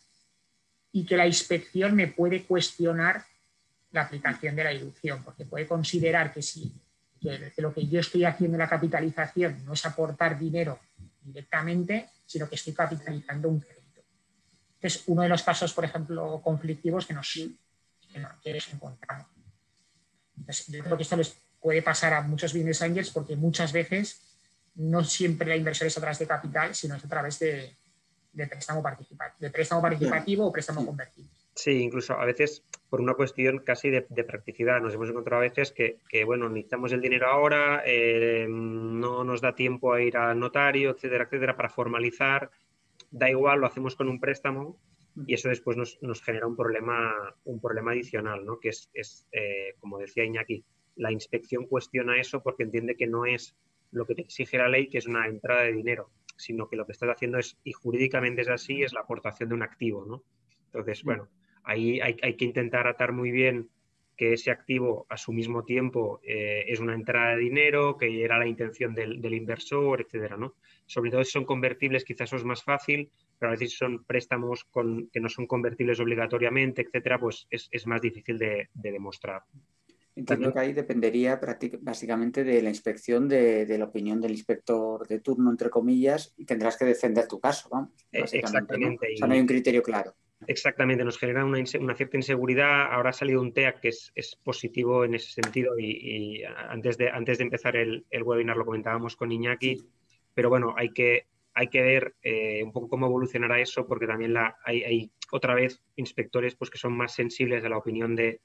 y 0.94 1.06
que 1.06 1.18
la 1.18 1.28
inspección 1.28 1.96
me 1.96 2.08
puede 2.08 2.46
cuestionar 2.46 3.26
la 3.92 4.04
aplicación 4.04 4.56
de 4.56 4.64
la 4.64 4.70
deducción, 4.70 5.24
porque 5.24 5.46
puede 5.46 5.68
considerar 5.68 6.34
que 6.34 6.42
si 6.42 6.74
lo 7.58 7.74
que 7.74 7.88
yo 7.88 8.00
estoy 8.00 8.26
haciendo 8.26 8.56
en 8.56 8.60
la 8.60 8.70
capitalización 8.70 9.64
no 9.66 9.74
es 9.74 9.86
aportar 9.86 10.40
dinero 10.40 10.80
directamente, 11.22 12.10
sino 12.26 12.50
que 12.50 12.56
estoy 12.56 12.74
capitalizando 12.74 13.50
un 13.50 13.60
crédito. 13.60 14.02
Este 14.76 14.88
es 14.88 15.04
uno 15.08 15.22
de 15.22 15.30
los 15.30 15.44
casos, 15.44 15.74
por 15.74 15.86
ejemplo, 15.86 16.42
conflictivos 16.44 17.06
que 17.06 17.14
nos, 17.14 17.32
que 17.32 18.58
encontramos. 18.74 19.28
Entonces, 20.38 20.68
yo 20.68 20.84
creo 20.84 20.98
que 20.98 21.04
esto 21.04 21.18
les 21.18 21.38
puede 21.60 21.84
pasar 21.84 22.14
a 22.14 22.22
muchos 22.22 22.54
business 22.54 22.82
angels 22.82 23.12
porque 23.12 23.36
muchas 23.36 23.72
veces 23.72 24.20
no 24.76 25.04
siempre 25.04 25.50
la 25.50 25.56
inversión 25.56 25.88
es 25.88 25.98
a 25.98 26.02
través 26.02 26.18
de 26.18 26.28
capital, 26.28 26.74
sino 26.74 26.96
es 26.96 27.06
a 27.06 27.08
través 27.08 27.38
de, 27.40 27.78
préstamo, 28.34 28.82
participativo, 28.82 29.38
de 29.40 29.50
préstamo 29.52 29.82
participativo 29.82 30.48
o 30.48 30.52
préstamo 30.52 30.84
convertible. 30.84 31.30
Sí, 31.54 31.82
incluso 31.82 32.14
a 32.14 32.26
veces 32.26 32.64
por 32.90 33.02
una 33.02 33.14
cuestión 33.14 33.60
casi 33.60 33.90
de, 33.90 34.02
practicidad. 34.02 34.82
Nos 34.82 34.94
hemos 34.94 35.10
encontrado 35.10 35.42
a 35.42 35.48
veces 35.48 35.72
que, 35.72 36.24
bueno, 36.26 36.50
necesitamos 36.50 36.92
el 36.92 37.02
dinero 37.02 37.28
ahora, 37.28 37.84
eh, 37.86 38.48
no 38.50 39.24
nos 39.24 39.40
da 39.40 39.56
tiempo 39.56 39.94
a 39.94 40.02
ir 40.02 40.18
al 40.18 40.38
notario, 40.38 40.92
etcétera, 40.92 41.24
etcétera, 41.24 41.56
para 41.56 41.70
formalizar. 41.70 42.52
Da 43.10 43.30
igual, 43.30 43.62
lo 43.62 43.68
hacemos 43.68 43.96
con 43.96 44.10
un 44.10 44.20
préstamo 44.20 44.78
y 45.26 45.34
eso 45.34 45.50
después 45.50 45.78
nos, 45.78 46.22
genera 46.22 46.48
un 46.48 46.56
problema, 46.56 47.14
un 47.46 47.60
problema 47.60 47.92
adicional, 47.92 48.46
¿no? 48.46 48.60
que 48.60 48.70
es, 48.70 48.90
eh, 49.32 49.76
como 49.80 49.98
decía 50.00 50.24
Iñaki, 50.24 50.64
la 50.96 51.12
inspección 51.12 51.68
cuestiona 51.68 52.20
eso 52.20 52.42
porque 52.44 52.64
entiende 52.64 52.96
que 52.96 53.08
no 53.08 53.26
es 53.26 53.56
lo 53.92 54.06
que 54.06 54.16
te 54.16 54.22
exige 54.22 54.58
la 54.58 54.70
ley, 54.70 54.88
que 54.88 54.98
es 54.98 55.08
una 55.08 55.28
entrada 55.28 55.64
de 55.64 55.74
dinero, 55.74 56.10
sino 56.38 56.70
que 56.70 56.76
lo 56.76 56.86
que 56.86 56.94
estás 56.94 57.10
haciendo 57.10 57.38
es, 57.38 57.58
y 57.64 57.72
jurídicamente 57.72 58.42
es 58.42 58.50
así, 58.50 58.84
es 58.84 58.94
la 58.94 59.02
aportación 59.02 59.50
de 59.50 59.56
un 59.56 59.64
activo, 59.64 60.06
¿no? 60.06 60.24
Entonces, 60.66 61.04
bueno, 61.04 61.28
ahí 61.64 62.00
hay, 62.00 62.36
que 62.36 62.46
intentar 62.46 62.88
atar 62.88 63.12
muy 63.12 63.32
bien 63.32 63.70
que 64.18 64.34
ese 64.34 64.52
activo 64.52 65.06
a 65.10 65.18
su 65.18 65.34
mismo 65.34 65.64
tiempo 65.64 66.20
eh, 66.24 66.66
es 66.68 66.80
una 66.80 66.94
entrada 66.94 67.36
de 67.36 67.42
dinero, 67.42 67.98
que 67.98 68.24
era 68.24 68.38
la 68.38 68.46
intención 68.46 68.94
del, 68.94 69.34
inversor, 69.34 70.02
etcétera, 70.02 70.38
¿no? 70.38 70.56
Sobre 70.86 71.10
todo 71.10 71.24
si 71.24 71.32
son 71.32 71.46
convertibles, 71.46 72.04
quizás 72.04 72.30
eso 72.30 72.36
es 72.36 72.44
más 72.44 72.64
fácil, 72.64 73.10
pero 73.40 73.50
a 73.50 73.54
veces 73.54 73.76
son 73.76 74.04
préstamos 74.04 74.66
con, 74.66 75.10
que 75.12 75.20
no 75.20 75.30
son 75.30 75.48
convertibles 75.48 76.00
obligatoriamente, 76.00 76.84
etcétera, 76.84 77.20
pues 77.20 77.48
es, 77.50 77.88
más 77.88 78.02
difícil 78.02 78.38
de 78.38 78.70
demostrar. 78.74 79.42
Entiendo 80.14 80.52
que 80.52 80.60
ahí 80.60 80.74
dependería 80.74 81.40
básicamente 81.80 82.44
de 82.44 82.62
la 82.62 82.70
inspección 82.70 83.30
de, 83.30 83.66
la 83.78 83.86
opinión 83.86 84.20
del 84.20 84.32
inspector 84.32 85.08
de 85.08 85.20
turno, 85.20 85.50
entre 85.50 85.70
comillas, 85.70 86.34
y 86.38 86.46
tendrás 86.46 86.78
que 86.78 86.86
defender 86.86 87.28
tu 87.28 87.40
caso, 87.40 87.70
vamos. 87.70 87.92
Eh, 88.12 88.20
exactamente. 88.20 89.08
¿no? 89.08 89.14
O 89.14 89.18
sea, 89.18 89.28
no 89.28 89.34
hay 89.34 89.40
un 89.40 89.48
criterio 89.48 89.82
claro. 89.82 90.14
Exactamente, 90.52 91.06
nos 91.06 91.18
genera 91.18 91.46
una, 91.46 91.66
cierta 91.66 92.18
inseguridad. 92.18 92.92
Ahora 92.92 93.12
ha 93.12 93.14
salido 93.14 93.42
un 93.42 93.54
TEA 93.54 93.80
que 93.80 93.88
es, 93.88 94.36
positivo 94.44 95.06
en 95.06 95.16
ese 95.16 95.32
sentido 95.32 95.80
y, 95.80 96.44
antes, 96.44 96.98
de, 96.98 97.10
antes 97.10 97.38
de 97.38 97.46
empezar 97.46 97.78
el, 97.78 98.06
webinar 98.22 98.58
lo 98.58 98.66
comentábamos 98.66 99.16
con 99.16 99.32
Iñaki, 99.32 99.78
pero 100.34 100.50
bueno, 100.50 100.74
hay 100.76 100.90
que, 100.92 101.28
hay 101.54 101.70
que 101.70 101.82
ver 101.82 102.16
eh, 102.22 102.64
un 102.64 102.74
poco 102.74 102.90
cómo 102.90 103.06
evolucionará 103.06 103.62
eso 103.62 103.88
porque 103.88 104.08
también 104.08 104.34
la, 104.34 104.58
hay, 104.66 105.10
otra 105.32 105.56
vez 105.56 105.82
inspectores 105.96 106.56
pues, 106.56 106.70
que 106.70 106.78
son 106.78 106.98
más 106.98 107.14
sensibles 107.14 107.64
a 107.64 107.70
la 107.70 107.78
opinión 107.78 108.14
de, 108.14 108.42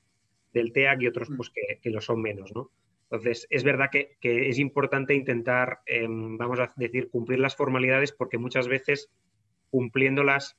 del 0.53 0.73
TEAC 0.73 1.03
y 1.03 1.09
otros 1.09 1.29
pues, 1.37 1.51
que, 1.51 1.91
lo 1.91 2.01
son 2.01 2.23
menos. 2.23 2.53
¿no? 2.55 2.71
Entonces, 3.11 3.49
es 3.51 3.65
verdad 3.65 3.91
que, 3.91 4.17
es 4.23 4.61
importante 4.61 5.13
intentar, 5.13 5.81
em, 5.87 6.39
vamos 6.39 6.61
a 6.61 6.73
decir, 6.77 7.11
cumplir 7.11 7.41
las 7.41 7.57
formalidades 7.57 8.13
porque 8.13 8.39
muchas 8.39 8.69
veces 8.69 9.11
cumpliéndolas 9.71 10.57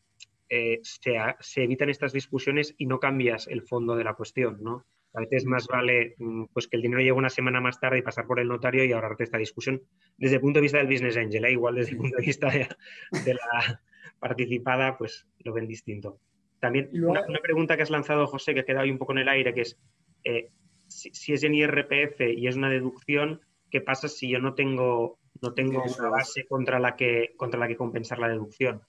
eh, 0.50 0.80
se, 0.82 1.64
evitan 1.64 1.90
estas 1.90 2.14
discusiones 2.14 2.74
y 2.78 2.86
no 2.86 3.00
cambias 3.00 3.48
el 3.48 3.64
fondo 3.64 3.96
de 3.96 4.04
la 4.04 4.14
cuestión, 4.14 4.60
¿no? 4.62 4.86
A 5.14 5.22
veces 5.22 5.46
más 5.46 5.68
vale 5.68 6.16
mm, 6.18 6.46
pues, 6.54 6.68
que 6.68 6.78
el 6.78 6.84
dinero 6.84 7.00
llegue 7.00 7.12
una 7.12 7.30
semana 7.30 7.60
más 7.60 7.80
tarde 7.80 8.00
y 8.00 8.02
pasar 8.02 8.28
por 8.28 8.40
el 8.40 8.48
notario 8.48 8.86
y 8.86 8.92
ahorrarte 8.92 9.24
esta 9.24 9.38
discusión 9.38 9.82
desde 10.18 10.36
el 10.36 10.42
punto 10.42 10.60
de 10.60 10.64
vista 10.64 10.78
del 10.78 10.88
business 10.88 11.18
angel, 11.18 11.46
¿eh? 11.46 11.52
igual 11.52 11.76
desde 11.76 11.92
el 11.92 11.98
punto 11.98 12.18
de 12.18 12.26
vista 12.26 12.50
de, 12.50 13.34
la 13.34 13.82
participada, 14.20 14.98
pues 14.98 15.28
lo 15.40 15.54
ven 15.54 15.68
distinto. 15.68 16.20
También 16.60 16.90
una, 17.04 17.24
pregunta 17.42 17.76
que 17.76 17.84
has 17.84 17.90
lanzado, 17.90 18.28
José, 18.28 18.54
que 18.54 18.62
ha 18.62 18.66
quedado 18.66 18.84
ahí 18.84 18.92
un 18.92 18.98
poco 18.98 19.12
en 19.14 19.20
el 19.20 19.30
aire, 19.30 19.54
que 19.54 19.62
es, 19.62 19.80
eh, 20.24 20.50
si, 20.88 21.34
es 21.34 21.44
en 21.44 21.56
IRPF 21.56 22.22
y 22.36 22.48
es 22.48 22.56
una 22.56 22.70
deducción, 22.70 23.42
¿qué 23.70 23.82
pasa 23.82 24.08
si 24.08 24.30
yo 24.30 24.40
no 24.40 24.56
tengo, 24.56 25.20
no 25.42 25.54
tengo 25.54 25.84
una 25.84 26.10
base 26.10 26.46
contra 26.46 26.80
la, 26.80 26.96
que, 26.96 27.34
contra 27.38 27.60
la 27.60 27.68
que 27.68 27.76
compensar 27.76 28.20
la 28.20 28.30
deducción? 28.30 28.82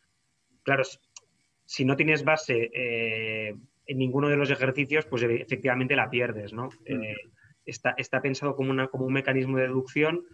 Claro, 0.63 0.83
si 1.69 1.85
no 1.85 1.97
tienes 1.97 2.25
base 2.25 2.71
eh, 2.73 3.55
en 3.85 3.99
ninguno 3.99 4.31
de 4.31 4.37
los 4.37 4.51
ejercicios, 4.51 5.05
pues 5.05 5.23
efectivamente 5.23 5.95
la 5.95 6.09
pierdes, 6.09 6.55
¿no? 6.55 6.71
Mm. 6.89 7.03
Eh, 7.03 7.17
está, 7.67 7.95
está, 7.99 8.23
pensado 8.23 8.57
como, 8.57 8.71
una, 8.71 8.89
como 8.89 9.05
un 9.05 9.13
mecanismo 9.13 9.59
de 9.59 9.65
deducción. 9.65 10.25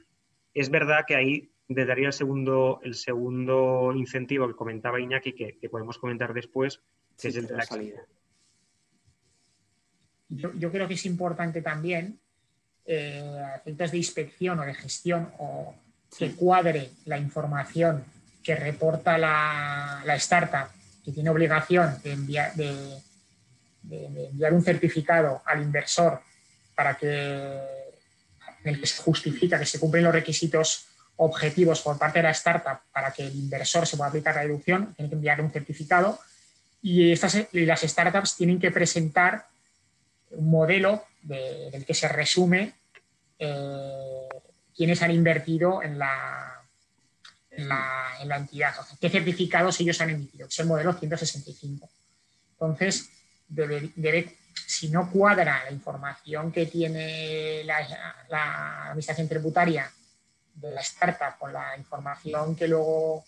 Es 0.55 0.71
verdad 0.71 1.01
que 1.05 1.17
ahí 1.17 1.51
le 1.67 1.87
daría 1.87 2.07
el 2.07 2.13
segundo, 2.13 2.79
el 2.85 2.95
segundo 2.95 3.93
incentivo 3.97 4.47
que 4.47 4.55
comentaba 4.55 5.01
Iñaki, 5.01 5.33
que, 5.33 5.69
podemos 5.69 5.99
comentar 5.99 6.33
después, 6.33 6.81
que 7.21 7.27
es 7.27 7.37
el 7.37 7.49
de 7.49 7.57
la 7.57 7.65
salida. 7.65 8.01
Yo, 10.29 10.71
creo 10.71 10.87
que 10.87 10.95
es 10.95 11.05
importante 11.05 11.63
también, 11.63 12.21
eh, 12.87 13.43
efectos 13.57 13.91
de 13.91 13.97
inspección 13.97 14.61
o 14.61 14.63
de 14.63 14.75
gestión, 14.75 15.31
o 15.39 15.75
que 16.17 16.31
cuadre 16.37 16.91
la 17.07 17.19
información 17.19 18.05
que 18.41 18.55
reporta 18.55 19.19
la, 19.19 20.01
la 20.07 20.15
startup 20.15 20.69
que 21.05 21.13
tiene 21.13 21.31
obligación 21.31 22.01
de 22.03 22.13
enviar, 22.13 22.55
de, 22.55 22.99
enviar 23.91 24.53
un 24.53 24.63
certificado 24.63 25.43
al 25.45 25.63
inversor 25.63 26.21
para 26.75 26.97
que 26.97 27.61
en 28.65 28.75
el 28.75 28.81
que 28.81 28.87
se 28.87 29.03
justifica 29.03 29.59
que 29.59 29.67
se 29.67 29.79
cumplen 29.79 30.05
los 30.05 30.15
requisitos 30.15 30.87
objetivos 31.17 31.83
por 31.83 31.99
parte 31.99 32.19
de 32.19 32.25
la 32.25 32.31
startup 32.31 32.81
para 32.93 33.13
que 33.13 33.27
el 33.27 33.35
inversor 33.37 33.87
se 33.87 33.97
pueda 33.97 34.09
aplicar 34.09 34.35
la 34.35 34.43
deducción, 34.43 34.95
tiene 34.95 35.11
que 35.11 35.17
enviar 35.17 35.41
un 35.41 35.53
certificado. 35.53 36.19
Y, 36.83 37.13
estas, 37.13 37.47
las 37.53 37.83
startups 37.83 38.37
tienen 38.37 38.59
que 38.59 38.71
presentar 38.71 39.47
un 40.31 40.51
modelo 40.51 41.05
del 41.23 41.85
que 41.85 41.95
se 41.95 42.09
resume 42.09 42.73
eh, 43.39 44.29
quiénes 44.75 45.03
han 45.03 45.11
invertido 45.11 45.83
en 45.83 45.99
la, 45.99 46.64
en 47.57 47.69
la, 47.69 48.37
entidad, 48.37 48.75
qué 49.01 49.09
certificados 49.09 49.81
ellos 49.81 50.01
han 50.01 50.11
emitido, 50.11 50.49
es 50.49 50.59
el 50.59 50.67
modelo 50.67 50.93
165. 50.93 51.89
Entonces, 52.53 53.11
debe, 53.49 54.37
si 54.67 54.89
no 54.89 55.11
cuadra 55.11 55.65
la 55.65 55.71
información 55.71 56.51
que 56.51 56.67
tiene 56.67 57.65
la, 57.65 58.89
administración 58.91 59.29
tributaria 59.29 59.91
de 60.55 60.71
la 60.71 60.81
startup 60.81 61.39
con 61.39 61.53
la 61.53 61.77
información 61.77 62.55
que 62.55 62.69
luego 62.69 63.25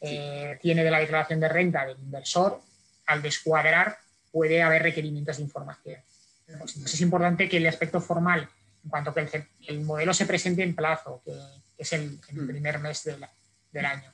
eh, 0.00 0.58
tiene 0.60 0.82
de 0.82 0.90
la 0.90 0.98
declaración 0.98 1.40
de 1.40 1.48
renta 1.48 1.84
del 1.84 1.98
inversor, 1.98 2.60
al 3.06 3.22
descuadrar 3.22 3.98
puede 4.32 4.62
haber 4.62 4.82
requerimientos 4.82 5.36
de 5.36 5.42
información. 5.42 6.00
Entonces, 6.46 6.94
es 6.94 7.00
importante 7.00 7.48
que 7.48 7.58
el 7.58 7.66
aspecto 7.66 8.00
formal, 8.00 8.48
en 8.84 8.90
cuanto 8.90 9.14
que 9.14 9.20
el, 9.20 9.44
el 9.68 9.80
modelo 9.82 10.14
se 10.14 10.26
presente 10.26 10.62
en 10.62 10.74
plazo, 10.74 11.22
que 11.24 11.32
es 11.80 11.92
el, 11.92 12.20
mm. 12.32 12.46
primer 12.46 12.78
mes 12.78 13.04
del 13.04 13.86
año. 13.86 14.12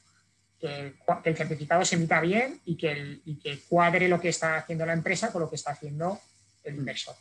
Que, 0.59 0.95
el 1.25 1.37
certificado 1.37 1.85
se 1.85 1.97
emita 1.97 2.21
bien 2.21 2.61
y 2.65 2.77
que, 2.77 2.93
el, 2.93 3.23
que 3.43 3.61
cuadre 3.69 4.09
lo 4.09 4.21
que 4.21 4.31
está 4.31 4.57
haciendo 4.57 4.87
la 4.87 4.95
empresa 4.95 5.31
con 5.31 5.43
lo 5.43 5.51
que 5.51 5.57
está 5.57 5.73
haciendo 5.73 6.19
el 6.65 6.75
mm. 6.75 6.79
inversor. 6.79 7.15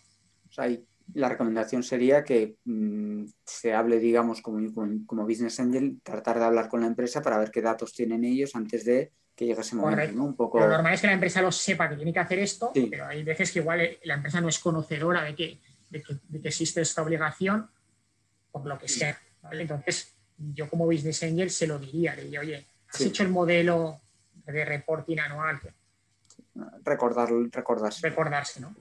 la 1.13 1.29
recomendación 1.29 1.83
sería 1.83 2.23
que 2.23 2.57
mm, 2.63 3.25
se 3.43 3.73
hable, 3.73 3.99
digamos, 3.99 4.41
como, 4.41 4.73
como, 5.05 5.25
business 5.25 5.59
angel, 5.59 5.99
tratar 6.01 6.39
de 6.39 6.45
hablar 6.45 6.69
con 6.69 6.81
la 6.81 6.87
empresa 6.87 7.21
para 7.21 7.37
ver 7.37 7.51
qué 7.51 7.61
datos 7.61 7.93
tienen 7.93 8.23
ellos 8.23 8.55
antes 8.55 8.85
de 8.85 9.11
que 9.35 9.45
llegue 9.45 9.61
ese 9.61 9.75
momento. 9.75 10.23
Un 10.23 10.35
poco... 10.35 10.59
Lo 10.59 10.69
normal 10.69 10.93
es 10.93 11.01
que 11.01 11.07
la 11.07 11.13
empresa 11.13 11.41
lo 11.41 11.51
sepa 11.51 11.89
que 11.89 11.97
tiene 11.97 12.13
que 12.13 12.19
hacer 12.19 12.39
esto, 12.39 12.71
pero 12.89 13.05
hay 13.05 13.21
veces 13.23 13.51
que 13.51 13.59
igual 13.59 13.97
la 14.03 14.13
empresa 14.13 14.39
no 14.39 14.47
es 14.47 14.59
conocedora 14.59 15.23
de 15.23 15.35
que, 15.35 15.59
de 15.89 16.03
que, 16.03 16.19
existe 16.43 16.81
esta 16.81 17.01
obligación, 17.01 17.69
por 18.51 18.65
lo 18.65 18.77
que 18.77 18.87
sea. 18.87 19.19
Entonces, 19.51 20.15
yo 20.37 20.69
como 20.69 20.85
business 20.85 21.23
angel 21.23 21.49
se 21.49 21.67
lo 21.67 21.79
diría, 21.79 22.15
le 22.15 22.37
oye, 22.37 22.67
has 22.89 23.01
hecho 23.01 23.23
el 23.23 23.29
modelo 23.29 24.01
de 24.45 24.65
reporting 24.65 25.17
anual. 25.19 25.59
Recordar, 26.83 27.29
recordarse. 27.51 28.07
Recordarse, 28.07 28.61
¿no? 28.61 28.75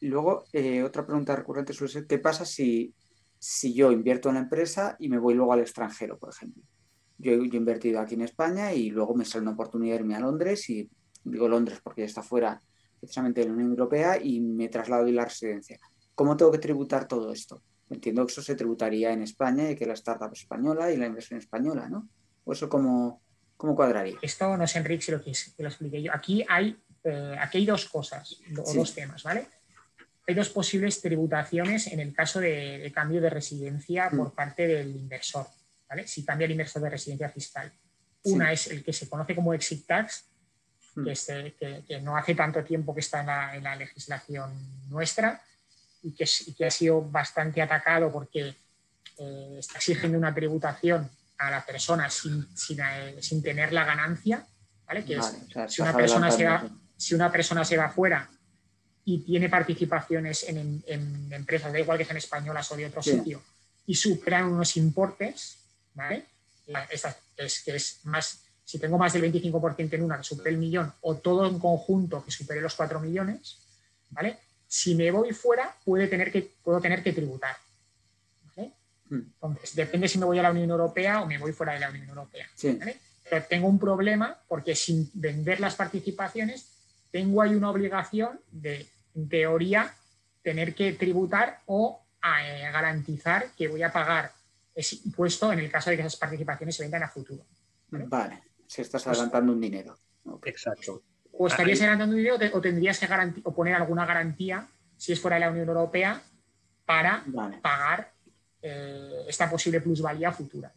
Luego, 0.00 0.44
eh, 0.52 0.82
otra 0.82 1.06
pregunta 1.06 1.36
recurrente 1.36 1.72
suele 1.72 1.92
ser, 1.92 2.06
¿qué 2.06 2.18
pasa 2.18 2.44
si, 2.44 2.94
si 3.38 3.74
yo 3.74 3.92
invierto 3.92 4.28
en 4.28 4.36
la 4.36 4.40
empresa 4.42 4.96
y 4.98 5.08
me 5.08 5.18
voy 5.18 5.34
luego 5.34 5.52
al 5.52 5.60
extranjero, 5.60 6.18
por 6.18 6.30
ejemplo? 6.30 6.62
Yo, 7.18 7.32
he 7.32 7.56
invertido 7.56 8.00
aquí 8.00 8.14
en 8.14 8.22
España 8.22 8.72
y 8.72 8.90
luego 8.90 9.14
me 9.14 9.24
sale 9.24 9.42
una 9.42 9.52
oportunidad 9.52 9.94
de 9.94 10.00
irme 10.00 10.14
a 10.14 10.20
Londres 10.20 10.68
y 10.70 10.88
digo 11.24 11.48
Londres 11.48 11.80
porque 11.82 12.02
ya 12.02 12.06
está 12.06 12.22
fuera 12.22 12.62
precisamente 12.98 13.40
de 13.40 13.46
la 13.46 13.52
Unión 13.52 13.70
Europea 13.70 14.18
y 14.22 14.40
me 14.40 14.68
traslado 14.68 15.06
y 15.08 15.12
la 15.12 15.24
residencia. 15.24 15.78
¿Cómo 16.14 16.36
tengo 16.36 16.52
que 16.52 16.58
tributar 16.58 17.06
todo 17.06 17.32
esto? 17.32 17.62
Entiendo 17.90 18.26
que 18.26 18.32
eso 18.32 18.42
se 18.42 18.54
tributaría 18.54 19.12
en 19.12 19.22
España 19.22 19.70
y 19.70 19.76
que 19.76 19.86
la 19.86 19.94
startup 19.94 20.32
española 20.32 20.92
y 20.92 20.96
la 20.96 21.06
inversión 21.06 21.38
española, 21.38 21.88
¿no? 21.88 22.08
¿O 22.44 22.52
eso 22.52 22.68
cómo, 22.68 23.22
cómo 23.56 23.74
cuadraría? 23.74 24.16
Esto 24.20 24.56
no 24.56 24.66
sé, 24.66 24.78
Enrique, 24.78 25.02
si 25.02 25.12
lo, 25.12 25.22
que 25.22 25.32
lo 25.58 25.68
expliqué 25.68 26.02
yo. 26.02 26.12
Aquí 26.12 26.44
hay, 26.48 26.76
eh, 27.04 27.36
aquí 27.38 27.58
hay 27.58 27.66
dos 27.66 27.88
cosas, 27.88 28.40
o 28.56 28.74
dos 28.74 28.94
temas, 28.94 29.22
¿vale? 29.22 29.48
Hay 30.26 30.34
dos 30.34 30.50
posibles 30.50 31.00
tributaciones 31.00 31.86
en 31.86 32.00
el 32.00 32.12
caso 32.12 32.40
de, 32.40 32.92
cambio 32.94 33.20
de 33.20 33.30
residencia 33.30 34.10
por 34.10 34.28
mm. 34.28 34.34
parte 34.34 34.66
del 34.66 34.94
inversor, 34.94 35.46
¿vale? 35.88 36.06
Si 36.06 36.24
cambia 36.24 36.44
el 36.44 36.50
inversor 36.50 36.82
de 36.82 36.90
residencia 36.90 37.30
fiscal. 37.30 37.72
Una 38.24 38.52
es 38.52 38.66
el 38.66 38.84
que 38.84 38.92
se 38.92 39.08
conoce 39.08 39.34
como 39.34 39.54
exit 39.54 39.86
tax, 39.86 40.27
mm. 41.00 41.58
que, 41.58 41.84
que, 41.86 42.00
no 42.00 42.16
hace 42.16 42.34
tanto 42.34 42.62
tiempo 42.62 42.94
que 42.94 43.00
está 43.00 43.20
en 43.20 43.26
la, 43.26 43.56
en 43.56 43.64
la 43.64 43.76
legislación 43.76 44.50
nuestra, 44.88 45.42
y 46.02 46.12
que, 46.12 46.64
ha 46.64 46.70
sido 46.70 47.02
bastante 47.02 47.60
atacado 47.60 48.10
porque 48.12 48.54
eh, 49.18 49.56
está 49.58 49.78
exigiendo 49.78 50.18
una 50.18 50.34
tributación 50.34 51.10
a 51.38 51.50
la 51.50 51.64
persona 51.64 52.08
sin, 52.10 52.46
eh, 52.80 53.20
tener 53.42 53.72
la 53.72 53.84
ganancia, 53.84 54.44
¿vale? 54.86 55.04
Que 55.04 55.20
si, 55.68 55.82
una 55.82 55.94
persona 55.94 56.30
se 56.30 56.44
va, 56.44 56.68
si 56.96 57.14
una 57.14 57.30
persona 57.30 57.64
se 57.64 57.76
va 57.76 57.90
fuera 57.90 58.28
y 59.04 59.18
tiene 59.18 59.48
participaciones 59.48 60.44
en, 60.48 60.82
empresas, 61.30 61.72
da 61.72 61.78
igual 61.78 61.98
que 61.98 62.04
sean 62.04 62.16
españolas 62.16 62.70
o 62.72 62.76
de 62.76 62.86
otro 62.86 63.02
sitio, 63.02 63.42
y 63.86 63.94
superan 63.94 64.46
unos 64.46 64.76
importes, 64.76 65.58
¿vale? 65.94 66.26
es 67.36 67.62
que 67.62 67.76
es 67.76 68.00
más, 68.04 68.44
si 68.68 68.78
tengo 68.78 68.98
más 68.98 69.14
del 69.14 69.22
25% 69.32 69.94
en 69.94 70.02
una 70.02 70.18
que 70.18 70.24
supere 70.24 70.50
el 70.50 70.58
millón, 70.58 70.92
o 71.00 71.14
todo 71.16 71.48
en 71.48 71.58
conjunto 71.58 72.22
que 72.22 72.30
supere 72.30 72.60
los 72.60 72.74
4 72.74 73.00
millones, 73.00 73.60
¿vale? 74.10 74.36
si 74.66 74.94
me 74.94 75.10
voy 75.10 75.32
fuera, 75.32 75.74
puede 75.82 76.06
tener 76.06 76.30
que, 76.30 76.52
puedo 76.62 76.78
tener 76.78 77.02
que 77.02 77.14
tributar. 77.14 77.56
Hmm. 79.08 79.22
Entonces, 79.22 79.74
depende 79.74 80.06
si 80.06 80.18
me 80.18 80.26
voy 80.26 80.38
a 80.38 80.42
la 80.42 80.50
Unión 80.50 80.68
Europea 80.68 81.22
o 81.22 81.26
me 81.26 81.38
voy 81.38 81.52
fuera 81.52 81.72
de 81.72 81.80
la 81.80 81.88
Unión 81.88 82.10
Europea. 82.10 82.46
Pero 82.60 83.44
tengo 83.48 83.68
un 83.68 83.78
problema 83.78 84.38
porque 84.46 84.74
sin 84.74 85.10
vender 85.14 85.60
las 85.60 85.74
participaciones, 85.74 86.68
tengo 87.10 87.40
ahí 87.40 87.54
una 87.54 87.70
obligación 87.70 88.38
de, 88.50 88.86
en 89.14 89.28
teoría, 89.30 89.94
tener 90.42 90.74
que 90.74 90.92
tributar 90.92 91.62
o 91.64 92.02
eh, 92.22 92.68
garantizar 92.70 93.50
que 93.56 93.68
voy 93.68 93.82
a 93.82 93.90
pagar 93.90 94.30
ese 94.74 94.96
impuesto 95.06 95.50
en 95.54 95.60
el 95.60 95.70
caso 95.70 95.88
de 95.88 95.96
que 95.96 96.02
esas 96.02 96.16
participaciones 96.16 96.76
se 96.76 96.82
vendan 96.82 97.02
a 97.04 97.08
futuro. 97.08 97.42
Vale, 97.90 98.42
si 98.68 98.82
estás 98.82 99.06
adelantando 99.06 99.52
un 99.52 99.60
dinero. 99.60 99.96
Exacto. 100.44 101.02
O 101.32 101.46
estarías 101.46 101.80
adelantando 101.80 102.14
dinero 102.14 102.36
o 102.52 102.60
tendrías 102.60 102.98
que 103.00 103.08
o 103.42 103.54
poner 103.54 103.74
alguna 103.74 104.04
garantía, 104.04 104.68
si 104.96 105.12
es 105.12 105.20
fuera 105.20 105.36
de 105.36 105.40
la 105.40 105.50
Unión 105.50 105.68
Europea, 105.68 106.22
para 106.84 107.24
pagar 107.62 108.12
eh, 108.62 109.24
esta 109.26 109.50
posible 109.50 109.80
plusvalía 109.80 110.32
futura. 110.32 110.72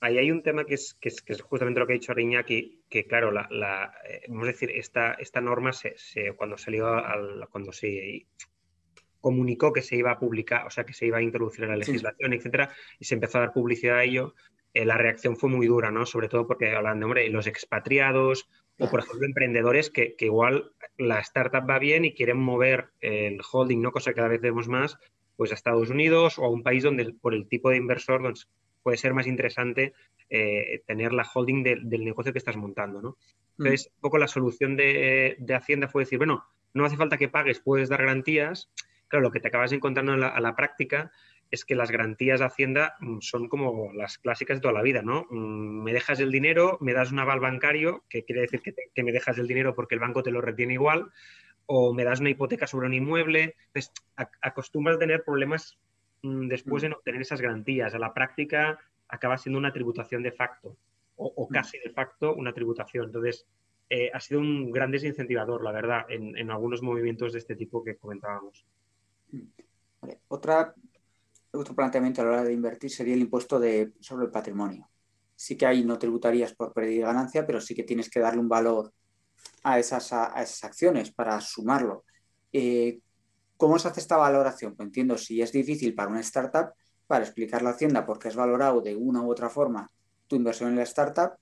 ahí 0.00 0.18
hay 0.18 0.30
un 0.30 0.42
tema 0.42 0.64
que 0.64 0.74
es, 0.74 0.94
que 0.94 1.08
es, 1.08 1.42
justamente 1.42 1.80
lo 1.80 1.86
que 1.86 1.94
ha 1.94 1.98
dicho 1.98 2.12
Ariñaki, 2.12 2.84
que 2.88 3.06
claro, 3.06 3.32
la, 3.32 3.48
la, 3.50 3.94
eh, 4.08 4.22
vamos 4.28 4.44
a 4.44 4.52
decir, 4.52 4.70
esta, 4.70 5.14
esta 5.14 5.40
norma 5.40 5.72
se, 5.72 5.96
cuando 6.36 6.56
salió 6.56 6.88
al, 6.88 7.48
cuando 7.50 7.72
se 7.72 8.26
comunicó 9.20 9.72
que 9.72 9.82
se 9.82 9.96
iba 9.96 10.10
a 10.12 10.18
publicar, 10.18 10.66
o 10.66 10.70
sea, 10.70 10.84
que 10.84 10.92
se 10.92 11.06
iba 11.06 11.18
a 11.18 11.22
introducir 11.22 11.64
en 11.64 11.70
la 11.70 11.76
legislación, 11.76 12.32
etcétera, 12.32 12.70
y 12.98 13.04
se 13.04 13.14
empezó 13.14 13.38
a 13.38 13.42
dar 13.42 13.52
publicidad 13.52 13.98
a 13.98 14.04
ello, 14.04 14.34
eh, 14.74 14.84
la 14.84 14.96
reacción 14.96 15.36
fue 15.36 15.50
muy 15.50 15.66
dura, 15.66 15.90
¿no? 15.90 16.06
Sobre 16.06 16.28
todo 16.28 16.46
porque 16.46 16.74
hablan 16.74 16.98
de, 16.98 17.04
hombre, 17.04 17.28
los 17.30 17.46
expatriados 17.46 18.48
o, 18.78 18.88
por 18.88 19.00
ejemplo, 19.00 19.26
emprendedores 19.26 19.90
que, 19.90 20.16
que, 20.16 20.26
igual 20.26 20.72
la 20.96 21.20
startup 21.20 21.68
va 21.68 21.78
bien 21.78 22.04
y 22.04 22.14
quieren 22.14 22.38
mover 22.38 22.90
el 23.00 23.40
holding, 23.50 23.82
¿no? 23.82 23.92
Cosa 23.92 24.10
que 24.10 24.16
cada 24.16 24.28
vez 24.28 24.40
vemos 24.40 24.68
más, 24.68 24.98
pues 25.36 25.50
a 25.50 25.54
Estados 25.54 25.90
Unidos 25.90 26.38
o 26.38 26.44
a 26.44 26.50
un 26.50 26.62
país 26.62 26.82
donde 26.82 27.12
por 27.20 27.34
el 27.34 27.48
tipo 27.48 27.70
de 27.70 27.76
inversor 27.76 28.22
donde 28.22 28.40
puede 28.82 28.96
ser 28.96 29.14
más 29.14 29.26
interesante 29.26 29.92
eh, 30.30 30.82
tener 30.86 31.12
la 31.12 31.28
holding 31.32 31.62
del 31.62 32.04
negocio 32.04 32.32
que 32.32 32.38
estás 32.38 32.56
montando, 32.56 33.02
¿no? 33.02 33.10
Mm. 33.58 33.66
Entonces, 33.66 33.90
un 33.94 34.00
poco 34.00 34.18
la 34.18 34.28
solución 34.28 34.76
de, 34.76 35.36
de 35.38 35.54
Hacienda 35.54 35.88
fue 35.88 36.02
decir, 36.02 36.18
bueno, 36.18 36.44
no 36.72 36.86
hace 36.86 36.96
falta 36.96 37.18
que 37.18 37.28
pagues, 37.28 37.60
puedes 37.60 37.90
dar 37.90 38.00
garantías, 38.00 38.70
Claro, 39.12 39.24
lo 39.24 39.30
que 39.30 39.40
te 39.40 39.48
acabas 39.48 39.70
encontrando 39.72 40.14
a 40.14 40.40
la 40.40 40.56
práctica 40.56 41.12
es 41.52 41.66
que 41.66 41.74
las 41.74 41.90
garantías 41.90 42.40
de 42.40 42.46
Hacienda 42.46 42.96
mm, 43.00 43.18
son 43.20 43.48
como 43.48 43.92
las 43.92 44.16
clásicas 44.16 44.56
de 44.56 44.62
toda 44.62 44.72
la 44.72 44.82
vida, 44.82 45.02
¿no? 45.02 45.26
Mm, 45.30 45.82
me 45.82 45.92
dejas 45.92 46.18
el 46.18 46.32
dinero, 46.32 46.78
me 46.80 46.94
das 46.94 47.12
un 47.12 47.18
aval 47.18 47.40
bancario, 47.40 48.04
que 48.08 48.24
quiere 48.24 48.40
decir 48.40 48.62
que, 48.62 49.02
me 49.02 49.12
dejas 49.12 49.38
el 49.38 49.46
dinero 49.46 49.74
porque 49.74 49.94
el 49.94 50.00
banco 50.00 50.22
te 50.22 50.30
lo 50.30 50.40
retiene 50.40 50.72
igual, 50.72 51.12
o 51.66 51.92
me 51.92 52.04
das 52.04 52.20
una 52.20 52.30
hipoteca 52.30 52.66
sobre 52.66 52.86
un 52.86 52.94
inmueble. 52.94 53.54
Entonces, 53.66 53.92
acostumbras 54.40 54.96
a 54.96 54.98
tener 54.98 55.24
problemas 55.24 55.78
mm, 56.22 56.48
después 56.48 56.82
en 56.84 56.94
obtener 56.94 57.20
esas 57.20 57.42
garantías. 57.42 57.94
A 57.94 57.98
la 57.98 58.14
práctica 58.14 58.78
acaba 59.08 59.36
siendo 59.36 59.58
una 59.58 59.74
tributación 59.74 60.22
de 60.22 60.32
facto, 60.32 60.78
o, 61.16 61.46
casi 61.48 61.78
de 61.78 61.90
facto 61.90 62.34
una 62.34 62.54
tributación. 62.54 63.06
Entonces, 63.06 63.46
eh, 63.90 64.10
ha 64.14 64.20
sido 64.20 64.40
un 64.40 64.72
gran 64.72 64.90
desincentivador, 64.90 65.62
la 65.62 65.70
verdad, 65.70 66.06
en 66.08 66.50
algunos 66.50 66.80
movimientos 66.82 67.34
de 67.34 67.40
este 67.40 67.54
tipo 67.56 67.84
que 67.84 67.96
comentábamos. 67.96 68.64
Otra, 70.28 70.74
otro 71.52 71.74
planteamiento 71.74 72.22
a 72.22 72.24
la 72.24 72.30
hora 72.30 72.44
de 72.44 72.52
invertir 72.52 72.90
sería 72.90 73.14
el 73.14 73.20
impuesto 73.20 73.60
sobre 74.00 74.26
el 74.26 74.30
patrimonio. 74.30 74.88
Sí 75.36 75.56
que 75.56 75.66
ahí 75.66 75.84
no 75.84 75.98
tributarías 75.98 76.54
por 76.54 76.72
pérdida 76.72 76.94
y 76.94 77.00
ganancia, 77.00 77.46
pero 77.46 77.60
sí 77.60 77.74
que 77.74 77.82
tienes 77.82 78.08
que 78.08 78.20
darle 78.20 78.40
un 78.40 78.48
valor 78.48 78.92
a 79.62 79.78
esas, 79.78 80.12
acciones 80.12 81.12
para 81.12 81.40
sumarlo. 81.40 82.04
Eh, 82.52 83.00
¿Cómo 83.56 83.78
se 83.78 83.88
hace 83.88 84.00
esta 84.00 84.16
valoración? 84.16 84.74
Pues 84.74 84.86
entiendo 84.86 85.16
si 85.16 85.40
es 85.40 85.52
difícil 85.52 85.94
para 85.94 86.10
una 86.10 86.20
startup 86.20 86.72
para 87.06 87.24
explicar 87.24 87.62
la 87.62 87.70
hacienda 87.70 88.06
porque 88.06 88.28
has 88.28 88.36
valorado 88.36 88.80
de 88.80 88.96
una 88.96 89.22
u 89.22 89.30
otra 89.30 89.48
forma 89.48 89.90
tu 90.26 90.36
inversión 90.36 90.70
en 90.70 90.76
la 90.76 90.82
startup 90.82 91.32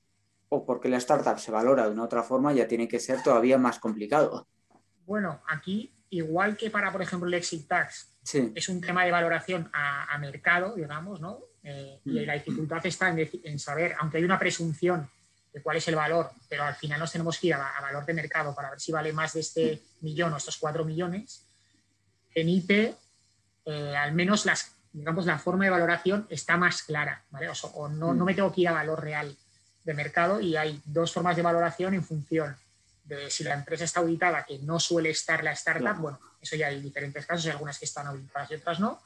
o 0.48 0.66
porque 0.66 0.88
la 0.88 0.96
startup 0.96 1.38
se 1.38 1.52
valora 1.52 1.84
de 1.84 1.92
una 1.92 2.02
u 2.02 2.04
otra 2.04 2.22
forma 2.22 2.52
ya 2.52 2.66
tiene 2.66 2.88
que 2.88 2.98
ser 2.98 3.22
todavía 3.22 3.56
más 3.56 3.78
complicado. 3.78 4.48
Bueno, 5.06 5.40
aquí 5.48 5.94
igual 6.10 6.56
que 6.56 6.70
para, 6.70 6.90
por 6.90 7.02
ejemplo, 7.02 7.28
el 7.28 7.34
exit 7.34 7.68
tax, 7.68 8.09
es 8.22 8.68
un 8.68 8.80
tema 8.80 9.04
de 9.04 9.10
valoración 9.10 9.70
a, 9.72 10.16
mercado, 10.18 10.74
digamos, 10.74 11.20
¿no? 11.20 11.38
Eh, 11.62 12.00
y 12.04 12.20
mm. 12.20 12.26
la 12.26 12.34
dificultad 12.34 12.84
está 12.86 13.08
en, 13.10 13.58
saber, 13.58 13.94
aunque 13.98 14.18
hay 14.18 14.24
una 14.24 14.38
presunción 14.38 15.08
de 15.52 15.62
cuál 15.62 15.78
es 15.78 15.88
el 15.88 15.96
valor, 15.96 16.30
pero 16.48 16.64
al 16.64 16.74
final 16.74 17.00
nos 17.00 17.12
tenemos 17.12 17.38
que 17.38 17.48
ir 17.48 17.54
a, 17.54 17.80
valor 17.80 18.04
de 18.06 18.14
mercado 18.14 18.54
para 18.54 18.70
ver 18.70 18.80
si 18.80 18.92
vale 18.92 19.12
más 19.12 19.34
de 19.34 19.40
este 19.40 19.82
millón 20.00 20.32
o 20.32 20.36
estos 20.36 20.58
cuatro 20.58 20.84
millones. 20.84 21.44
En 22.34 22.48
IP, 22.48 22.70
eh, 22.70 23.96
al 23.96 24.12
menos 24.12 24.46
las, 24.46 24.76
digamos, 24.92 25.26
la 25.26 25.38
forma 25.38 25.64
de 25.64 25.70
valoración 25.70 26.26
está 26.30 26.56
más 26.56 26.82
clara, 26.82 27.24
¿vale? 27.30 27.48
O, 27.74 27.88
no, 27.88 28.14
no 28.14 28.24
mm. 28.24 28.26
me 28.26 28.34
tengo 28.34 28.52
que 28.52 28.62
ir 28.62 28.68
a 28.68 28.72
valor 28.72 29.02
real 29.02 29.36
de 29.84 29.94
mercado 29.94 30.40
y 30.40 30.56
hay 30.56 30.80
dos 30.84 31.12
formas 31.12 31.36
de 31.36 31.42
valoración 31.42 31.94
en 31.94 32.04
función 32.04 32.56
de 33.04 33.30
si 33.30 33.44
la 33.44 33.54
empresa 33.54 33.84
está 33.84 34.00
auditada, 34.00 34.44
que 34.44 34.58
no 34.58 34.78
suele 34.78 35.10
estar 35.10 35.42
la 35.42 35.52
startup, 35.52 35.96
bueno, 35.98 36.20
eso 36.40 36.56
ya 36.56 36.68
hay 36.68 36.80
diferentes 36.80 37.26
casos, 37.26 37.46
hay 37.46 37.52
algunas 37.52 37.78
que 37.78 37.84
están 37.84 38.06
auditadas 38.06 38.50
y 38.50 38.54
otras 38.54 38.80
no, 38.80 39.02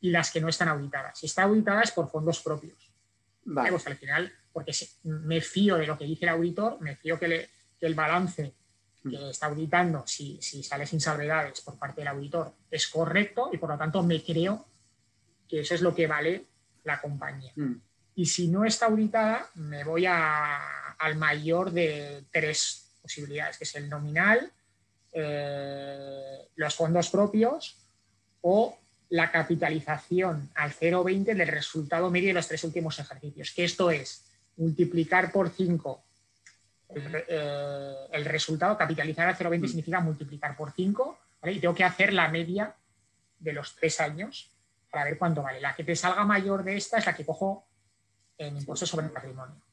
y 0.00 0.10
las 0.10 0.30
que 0.30 0.40
no 0.40 0.48
están 0.48 0.68
auditadas. 0.68 1.18
Si 1.18 1.26
está 1.26 1.44
auditada 1.44 1.82
es 1.82 1.90
por 1.90 2.08
fondos 2.10 2.40
propios. 2.40 2.92
Vale. 3.44 3.70
Pues 3.70 3.86
al 3.86 3.96
final, 3.96 4.32
porque 4.52 4.72
me 5.04 5.40
fío 5.40 5.76
de 5.76 5.86
lo 5.86 5.96
que 5.96 6.04
dice 6.04 6.24
el 6.24 6.30
auditor, 6.30 6.80
me 6.80 6.96
fío 6.96 7.18
que, 7.18 7.48
el 7.80 7.94
balance 7.94 8.54
mm. 9.02 9.10
que 9.10 9.30
está 9.30 9.46
auditando, 9.46 10.04
si, 10.06 10.40
sale 10.42 10.86
sin 10.86 11.00
salvedades 11.00 11.60
por 11.60 11.78
parte 11.78 12.00
del 12.00 12.08
auditor, 12.08 12.54
es 12.70 12.88
correcto 12.88 13.50
y 13.52 13.58
por 13.58 13.70
lo 13.70 13.78
tanto 13.78 14.02
me 14.02 14.22
creo 14.22 14.66
que 15.48 15.60
eso 15.60 15.74
es 15.74 15.82
lo 15.82 15.94
que 15.94 16.06
vale 16.06 16.46
la 16.84 17.00
compañía. 17.00 17.52
Mm. 17.54 17.74
Y 18.16 18.26
si 18.26 18.48
no 18.48 18.64
está 18.64 18.86
auditada, 18.86 19.50
me 19.54 19.84
voy 19.84 20.06
al 20.06 21.16
mayor 21.16 21.70
de 21.70 22.24
tres 22.30 22.85
posibilidades, 23.06 23.56
que 23.58 23.64
es 23.64 23.74
el 23.76 23.88
nominal, 23.88 24.50
eh, 25.12 26.48
los 26.56 26.74
fondos 26.74 27.08
propios 27.08 27.76
o 28.40 28.76
la 29.10 29.30
capitalización 29.30 30.50
al 30.54 30.72
0,20 30.72 31.34
del 31.34 31.48
resultado 31.48 32.10
medio 32.10 32.28
de 32.28 32.34
los 32.34 32.48
tres 32.48 32.64
últimos 32.64 32.98
ejercicios, 32.98 33.52
que 33.52 33.64
esto 33.64 33.90
es 33.90 34.24
multiplicar 34.56 35.30
por 35.30 35.50
5 35.50 36.02
eh, 36.88 37.94
el, 38.12 38.24
resultado, 38.24 38.76
capitalizar 38.76 39.28
al 39.28 39.36
0,20 39.36 39.58
mm. 39.58 39.66
significa 39.66 40.00
multiplicar 40.00 40.56
por 40.56 40.72
5, 40.72 41.18
y 41.44 41.60
tengo 41.60 41.74
que 41.74 41.84
hacer 41.84 42.12
la 42.12 42.28
media 42.28 42.74
de 43.38 43.52
los 43.52 43.76
tres 43.76 44.00
años 44.00 44.50
para 44.90 45.04
ver 45.04 45.18
cuánto 45.18 45.42
vale. 45.42 45.60
La 45.60 45.74
que 45.74 45.84
te 45.84 45.94
salga 45.94 46.24
mayor 46.24 46.64
de 46.64 46.76
esta 46.76 46.98
es 46.98 47.06
la 47.06 47.14
que 47.14 47.26
cojo 47.26 47.66
en 48.38 48.56
impuestos 48.56 48.88
sobre 48.88 49.06
el 49.06 49.12
patrimonio. 49.12 49.65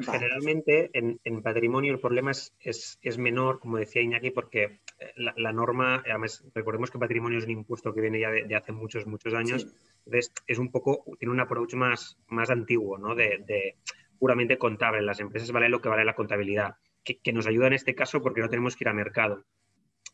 Generalmente 0.00 0.90
en, 0.94 1.42
patrimonio 1.42 1.92
el 1.92 2.00
problema 2.00 2.30
es, 2.30 2.54
es, 2.60 3.18
menor, 3.18 3.58
como 3.60 3.76
decía 3.76 4.00
Iñaki, 4.00 4.30
porque 4.30 4.80
eh, 4.98 5.12
la, 5.16 5.52
norma, 5.52 6.02
además 6.06 6.44
recordemos 6.54 6.90
que 6.90 6.98
patrimonio 6.98 7.38
es 7.38 7.44
un 7.44 7.50
impuesto 7.50 7.92
que 7.92 8.00
viene 8.00 8.18
ya 8.18 8.30
de, 8.30 8.54
hace 8.54 8.72
muchos, 8.72 9.06
muchos 9.06 9.34
años, 9.34 9.66
entonces 10.06 10.32
es 10.46 10.58
un 10.58 10.70
poco, 10.70 11.04
tiene 11.18 11.32
un 11.32 11.40
approach 11.40 11.74
más, 11.74 12.18
más 12.28 12.48
antiguo, 12.48 12.96
¿no? 12.96 13.14
De, 13.14 13.76
puramente 14.18 14.56
contable. 14.56 15.02
Las 15.02 15.20
empresas 15.20 15.50
vale 15.50 15.68
lo 15.68 15.80
que 15.80 15.88
vale 15.88 16.04
la 16.04 16.14
contabilidad, 16.14 16.76
que, 17.04 17.32
nos 17.32 17.46
ayuda 17.46 17.66
en 17.66 17.72
este 17.74 17.94
caso 17.94 18.22
porque 18.22 18.40
no 18.40 18.48
tenemos 18.48 18.76
que 18.76 18.84
ir 18.84 18.88
a 18.88 18.94
mercado. 18.94 19.44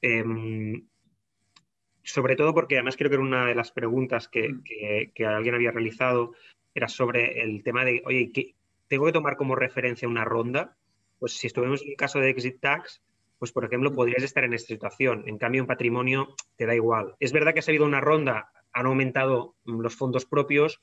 Em, 0.00 0.88
sobre 2.02 2.34
todo 2.34 2.54
porque 2.54 2.76
además 2.76 2.96
creo 2.96 3.10
que 3.10 3.16
era 3.16 3.24
una 3.24 3.46
de 3.46 3.54
las 3.54 3.70
preguntas 3.70 4.28
que, 4.28 4.48
mm. 4.48 4.62
que, 5.14 5.26
alguien 5.26 5.54
había 5.54 5.70
realizado, 5.70 6.32
era 6.74 6.88
sobre 6.88 7.42
el 7.42 7.62
tema 7.62 7.84
de, 7.84 8.02
oye, 8.06 8.30
¿qué, 8.32 8.54
tengo 8.88 9.06
que 9.06 9.12
tomar 9.12 9.36
como 9.36 9.54
referencia 9.54 10.08
una 10.08 10.24
ronda, 10.24 10.76
pues 11.18 11.32
si 11.32 11.46
estuvimos 11.46 11.82
en 11.82 11.90
el 11.90 11.96
caso 11.96 12.18
de 12.18 12.30
Exit 12.30 12.60
Tax, 12.60 13.02
pues 13.38 13.52
por 13.52 13.64
ejemplo 13.64 13.92
podrías 13.92 14.22
estar 14.22 14.44
en 14.44 14.54
esta 14.54 14.68
situación. 14.68 15.24
En 15.26 15.38
cambio, 15.38 15.60
en 15.60 15.66
patrimonio 15.66 16.34
te 16.56 16.66
da 16.66 16.74
igual. 16.74 17.14
Es 17.20 17.32
verdad 17.32 17.52
que 17.52 17.60
ha 17.60 17.62
salido 17.62 17.84
una 17.84 18.00
ronda, 18.00 18.50
han 18.72 18.86
aumentado 18.86 19.54
los 19.64 19.96
fondos 19.96 20.24
propios, 20.26 20.80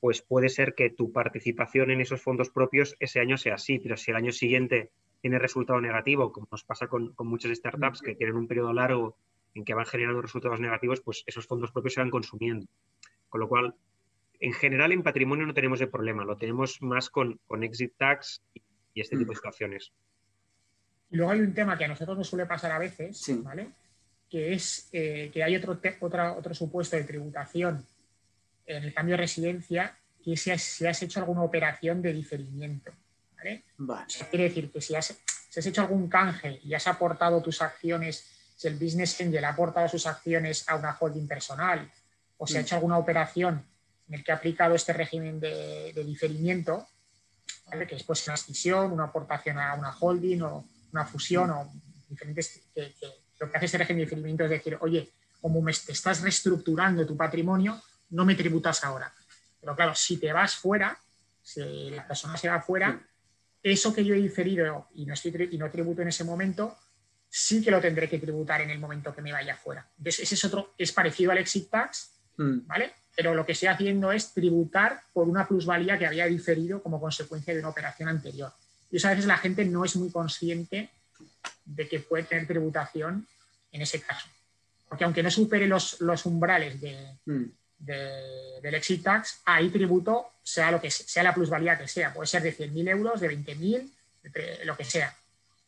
pues 0.00 0.20
puede 0.20 0.50
ser 0.50 0.74
que 0.74 0.90
tu 0.90 1.12
participación 1.12 1.90
en 1.90 2.00
esos 2.00 2.20
fondos 2.20 2.50
propios 2.50 2.96
ese 3.00 3.20
año 3.20 3.38
sea 3.38 3.54
así, 3.54 3.78
pero 3.78 3.96
si 3.96 4.10
el 4.10 4.16
año 4.18 4.32
siguiente 4.32 4.90
tiene 5.22 5.38
resultado 5.38 5.80
negativo, 5.80 6.32
como 6.32 6.46
nos 6.50 6.64
pasa 6.64 6.88
con, 6.88 7.14
con 7.14 7.26
muchas 7.26 7.56
startups 7.56 8.02
que 8.02 8.14
tienen 8.14 8.36
un 8.36 8.46
periodo 8.46 8.74
largo 8.74 9.16
en 9.54 9.64
que 9.64 9.72
van 9.72 9.86
generando 9.86 10.20
resultados 10.20 10.60
negativos, 10.60 11.00
pues 11.00 11.22
esos 11.26 11.46
fondos 11.46 11.72
propios 11.72 11.94
se 11.94 12.00
van 12.00 12.10
consumiendo. 12.10 12.66
Con 13.30 13.40
lo 13.40 13.48
cual, 13.48 13.74
en 14.40 14.52
general, 14.52 14.92
en 14.92 15.02
patrimonio 15.02 15.46
no 15.46 15.54
tenemos 15.54 15.80
el 15.80 15.88
problema, 15.88 16.24
lo 16.24 16.36
tenemos 16.36 16.80
más 16.82 17.10
con, 17.10 17.38
exit 17.62 17.94
tax 17.96 18.42
y 18.92 19.00
este 19.00 19.16
tipo 19.16 19.30
de 19.30 19.34
mm. 19.34 19.38
situaciones. 19.38 19.92
Y 21.10 21.16
luego 21.16 21.32
hay 21.32 21.40
un 21.40 21.54
tema 21.54 21.78
que 21.78 21.84
a 21.84 21.88
nosotros 21.88 22.18
nos 22.18 22.28
suele 22.28 22.46
pasar 22.46 22.72
a 22.72 22.78
veces, 22.78 23.22
¿vale? 23.42 23.68
que 24.28 24.52
es 24.52 24.88
eh, 24.92 25.30
que 25.32 25.42
hay 25.44 25.54
otro, 25.56 25.78
otro 26.00 26.54
supuesto 26.54 26.96
de 26.96 27.04
tributación 27.04 27.86
en 28.66 28.84
el 28.84 28.94
cambio 28.94 29.12
de 29.12 29.18
residencia, 29.18 29.96
que 30.22 30.32
es 30.32 30.42
si 30.42 30.86
has, 30.86 31.02
hecho 31.02 31.20
alguna 31.20 31.42
operación 31.42 32.02
de 32.02 32.12
diferimiento. 32.12 32.92
¿vale? 33.36 33.64
quiere 34.30 34.44
decir 34.44 34.72
que 34.72 34.80
si 34.80 34.94
has, 34.96 35.16
si 35.50 35.60
has 35.60 35.66
hecho 35.66 35.82
algún 35.82 36.08
canje 36.08 36.60
y 36.64 36.74
has 36.74 36.86
aportado 36.86 37.42
tus 37.42 37.62
acciones, 37.62 38.54
si 38.56 38.66
el 38.68 38.74
business 38.74 39.20
angel 39.20 39.44
ha 39.44 39.50
aportado 39.50 39.88
sus 39.88 40.06
acciones 40.06 40.68
a 40.68 40.76
una 40.76 40.96
holding 40.98 41.28
personal, 41.28 41.90
o 42.38 42.46
si 42.46 42.56
ha 42.56 42.60
mm. 42.60 42.62
hecho 42.62 42.74
alguna 42.76 42.98
operación 42.98 43.64
en 44.08 44.14
el 44.14 44.24
que 44.24 44.32
ha 44.32 44.36
aplicado 44.36 44.74
este 44.74 44.92
régimen 44.92 45.40
de, 45.40 45.92
diferimiento, 46.04 46.86
que 47.88 47.96
es 47.96 48.02
pues 48.04 48.26
una 48.26 48.34
escisión, 48.34 48.92
una 48.92 49.04
aportación 49.04 49.58
a 49.58 49.74
una 49.74 49.96
holding 49.98 50.42
o 50.42 50.64
una 50.92 51.04
fusión 51.04 51.50
o 51.50 51.72
diferentes... 52.08 52.60
Que, 52.74 52.94
lo 53.40 53.50
que 53.50 53.56
hace 53.56 53.66
este 53.66 53.78
régimen 53.78 53.98
de 53.98 54.04
diferimiento 54.04 54.44
es 54.44 54.50
decir, 54.50 54.78
oye, 54.80 55.10
como 55.40 55.60
me 55.60 55.72
te 55.72 55.92
estás 55.92 56.20
reestructurando 56.22 57.04
tu 57.04 57.16
patrimonio, 57.16 57.82
no 58.10 58.24
me 58.24 58.34
tributas 58.34 58.84
ahora. 58.84 59.12
Pero 59.60 59.74
claro, 59.74 59.94
si 59.94 60.18
te 60.18 60.32
vas 60.32 60.54
fuera, 60.56 60.96
si 61.42 61.90
la 61.90 62.06
persona 62.06 62.36
se 62.36 62.48
va 62.48 62.60
fuera, 62.60 63.00
eso 63.62 63.92
que 63.92 64.04
yo 64.04 64.14
he 64.14 64.18
diferido 64.18 64.88
y 64.94 65.04
no, 65.04 65.14
estoy, 65.14 65.48
y 65.50 65.58
no 65.58 65.70
tributo 65.70 66.02
en 66.02 66.08
ese 66.08 66.22
momento, 66.22 66.76
sí 67.28 67.62
que 67.62 67.70
lo 67.70 67.80
tendré 67.80 68.08
que 68.08 68.18
tributar 68.18 68.60
en 68.60 68.70
el 68.70 68.78
momento 68.78 69.14
que 69.14 69.22
me 69.22 69.32
vaya 69.32 69.56
fuera. 69.56 69.86
ese 70.04 70.22
es 70.22 70.44
otro, 70.44 70.74
es 70.78 70.92
parecido 70.92 71.32
al 71.32 71.38
exit 71.38 71.68
tax, 71.68 72.12
mm. 72.36 72.66
¿vale? 72.66 72.92
Pero 73.16 73.34
lo 73.34 73.46
que 73.46 73.52
estoy 73.52 73.68
haciendo 73.68 74.12
es 74.12 74.32
tributar 74.32 75.02
por 75.12 75.28
una 75.28 75.46
plusvalía 75.46 75.98
que 75.98 76.06
había 76.06 76.26
diferido 76.26 76.82
como 76.82 77.00
consecuencia 77.00 77.54
de 77.54 77.60
una 77.60 77.68
operación 77.68 78.08
anterior. 78.08 78.52
Y 78.90 78.96
eso 78.96 79.08
a 79.08 79.10
veces 79.10 79.26
la 79.26 79.38
gente 79.38 79.64
no 79.64 79.84
es 79.84 79.96
muy 79.96 80.10
consciente 80.10 80.90
de 81.64 81.88
que 81.88 82.00
puede 82.00 82.24
tener 82.24 82.46
tributación 82.46 83.26
en 83.72 83.82
ese 83.82 84.00
caso. 84.00 84.28
Porque 84.88 85.04
aunque 85.04 85.22
no 85.22 85.30
supere 85.30 85.66
los, 85.66 86.00
los 86.00 86.26
umbrales 86.26 86.76
mm. 86.76 87.44
de, 87.78 88.60
del 88.62 88.74
exit 88.74 89.02
tax, 89.02 89.40
ahí 89.44 89.70
tributo 89.70 90.32
sea 90.42 90.70
lo 90.70 90.80
que 90.80 90.90
sea 90.90 91.22
la 91.22 91.34
plusvalía 91.34 91.78
que 91.78 91.88
sea. 91.88 92.12
Puede 92.12 92.26
ser 92.26 92.42
de 92.42 92.56
100.000 92.56 92.90
euros, 92.90 93.20
de 93.20 93.30
20.000, 93.30 94.64
lo 94.64 94.76
que 94.76 94.84
sea. 94.84 95.16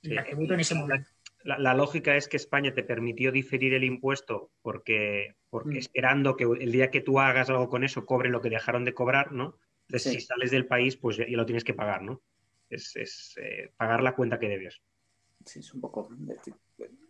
Y 0.02 0.08
la 0.10 0.24
tributo 0.24 0.54
en 0.54 0.60
ese 0.60 0.74
momento. 0.74 1.08
La, 1.46 1.74
lógica 1.74 2.16
es 2.16 2.26
que 2.26 2.36
España 2.36 2.74
te 2.74 2.82
permitió 2.82 3.30
diferir 3.30 3.72
el 3.72 3.84
impuesto 3.84 4.50
porque, 4.62 5.36
porque 5.48 5.76
mm. 5.76 5.78
esperando 5.78 6.36
que 6.36 6.42
el 6.44 6.72
día 6.72 6.90
que 6.90 7.00
tú 7.00 7.20
hagas 7.20 7.48
algo 7.48 7.68
con 7.68 7.84
eso 7.84 8.04
cobre 8.04 8.30
lo 8.30 8.40
que 8.40 8.50
dejaron 8.50 8.84
de 8.84 8.94
cobrar, 8.94 9.30
¿no? 9.30 9.56
Entonces, 9.88 10.12
si 10.12 10.20
sales 10.20 10.50
del 10.50 10.66
país, 10.66 10.96
pues 10.96 11.16
ya, 11.16 11.24
lo 11.28 11.46
tienes 11.46 11.62
que 11.62 11.72
pagar, 11.72 12.02
¿no? 12.02 12.20
Es, 12.68 13.36
eh, 13.40 13.72
pagar 13.76 14.02
la 14.02 14.16
cuenta 14.16 14.40
que 14.40 14.48
debes. 14.48 14.82
Sí, 15.44 15.60
es 15.60 15.72
un 15.72 15.80
poco 15.80 16.08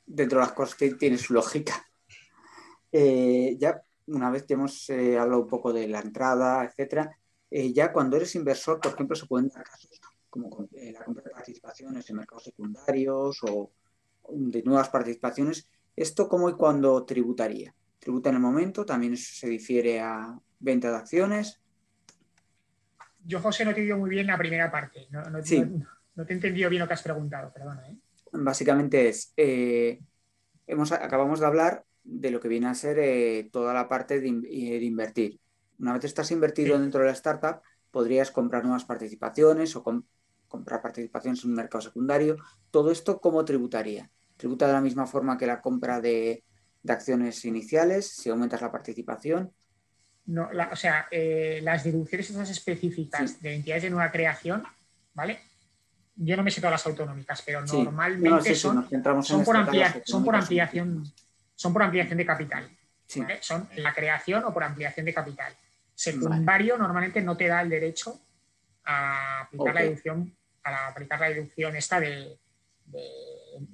dentro 0.05 0.39
de 0.39 0.45
las 0.45 0.53
cosas 0.53 0.75
que 0.75 0.95
tiene 0.95 1.19
su 1.19 1.33
lógica. 1.33 1.75
Eh, 2.93 3.57
ya 3.59 3.83
una 4.07 4.31
vez 4.31 4.45
que 4.45 4.55
hemos 4.55 4.89
eh, 4.89 5.19
hablado 5.19 5.43
un 5.43 5.49
poco 5.49 5.71
de 5.71 5.87
la 5.87 6.01
entrada, 6.01 6.65
etcétera, 6.65 7.15
ya 7.51 7.93
cuando 7.93 8.17
eres 8.17 8.35
inversor, 8.37 8.81
por 8.81 8.95
ejemplo, 8.95 9.17
se 9.17 9.27
pueden 9.27 9.49
dar 9.49 9.65
casos 9.65 9.91
como 10.31 10.69
la 10.71 11.05
compra 11.05 11.25
de 11.25 11.31
participaciones 11.31 12.09
en 12.09 12.17
mercados 12.17 12.45
secundarios 12.45 13.39
o 13.43 13.73
de 14.31 14.63
nuevas 14.63 14.89
participaciones. 14.89 15.69
¿Esto 15.95 16.29
cómo 16.29 16.49
y 16.49 16.55
cuándo 16.55 17.05
tributaría? 17.05 17.75
¿Tributa 17.99 18.29
en 18.29 18.37
el 18.37 18.41
momento? 18.41 18.85
¿También 18.85 19.17
se 19.17 19.49
difiere 19.49 20.01
a 20.01 20.39
venta 20.59 20.91
de 20.91 20.97
acciones? 20.97 21.61
Yo, 23.25 23.41
José, 23.41 23.65
no 23.65 23.75
te 23.75 23.81
digo 23.81 23.99
muy 23.99 24.11
bien 24.11 24.27
la 24.27 24.39
primera 24.39 24.71
parte. 24.71 25.09
No, 25.11 25.23
no, 25.25 25.43
te 25.43 26.33
he 26.33 26.37
entendido 26.37 26.71
bien 26.71 26.81
lo 26.81 26.89
que 26.89 26.95
has 26.95 27.03
preguntado, 27.03 27.53
perdona. 27.53 27.89
¿eh? 27.89 27.97
Básicamente 28.33 29.09
es, 29.09 29.33
eh, 29.37 30.01
hemos, 30.67 30.93
acabamos 30.93 31.41
de 31.41 31.47
hablar 31.47 31.85
de 32.05 32.31
lo 32.31 32.39
que 32.41 32.49
viene 32.49 32.69
a 32.69 32.75
ser 32.75 32.99
eh, 33.01 33.49
toda 33.53 33.75
la 33.75 33.89
parte 33.89 34.21
de, 34.21 34.29
invertir. 34.29 35.41
Una 35.79 35.95
vez 35.95 36.05
estás 36.05 36.31
invertido 36.31 36.79
dentro 36.79 37.01
de 37.01 37.07
la 37.07 37.13
startup, 37.13 37.63
podrías 37.91 38.31
comprar 38.31 38.63
nuevas 38.63 38.85
participaciones 38.85 39.75
o 39.75 39.83
comprar 40.47 40.81
participaciones 40.81 41.43
en 41.43 41.51
un 41.51 41.57
mercado 41.57 41.83
secundario. 41.83 42.37
Todo 42.71 42.91
esto, 42.91 43.21
¿cómo 43.21 43.45
tributaría? 43.45 44.11
Tributa 44.37 44.67
de 44.67 44.73
la 44.73 44.81
misma 44.81 45.07
forma 45.07 45.39
que 45.39 45.47
la 45.47 45.61
compra 45.61 46.01
de, 46.01 46.43
acciones 46.89 47.45
iniciales, 47.45 48.07
si 48.07 48.31
aumentas 48.31 48.63
la 48.63 48.71
participación. 48.71 49.53
No, 50.27 50.49
o 50.71 50.77
sea, 50.77 51.09
eh, 51.11 51.59
las 51.61 51.83
deducciones 51.83 52.31
esas 52.31 52.49
específicas 52.49 53.43
de 53.43 53.57
entidades 53.57 53.83
de 53.83 53.91
nueva 53.91 54.13
creación, 54.13 54.63
¿vale? 55.13 55.41
Yo 56.15 56.37
no 56.37 56.45
me 56.45 56.51
sé 56.53 56.61
todas 56.61 56.75
las 56.75 56.87
autonómicas, 56.87 57.43
pero 57.43 57.61
normalmente 57.63 58.55
son, 58.55 58.89
son, 58.89 59.03
por 59.03 59.25
son, 59.25 60.25
por 60.25 60.37
ampliación, 60.37 61.13
son 61.57 61.73
por 61.73 61.83
ampliación 61.83 62.19
de 62.19 62.27
capital. 62.27 62.71
Son 63.41 63.69
la 63.77 63.93
creación 63.93 64.45
o 64.45 64.53
por 64.53 64.65
ampliación 64.65 65.07
de 65.07 65.15
capital. 65.15 65.53
Secundario 65.95 66.77
normalmente 66.77 67.21
no 67.23 67.37
te 67.37 67.47
da 67.47 67.63
el 67.63 67.71
derecho 67.71 68.21
a 68.85 69.43
aplicar 69.43 69.75
la 69.75 69.83
deducción, 69.83 70.37
a 70.63 70.89
aplicar 70.89 71.21
la 71.21 71.29
deducción 71.29 71.77
esta 71.77 72.01
de, 72.01 72.39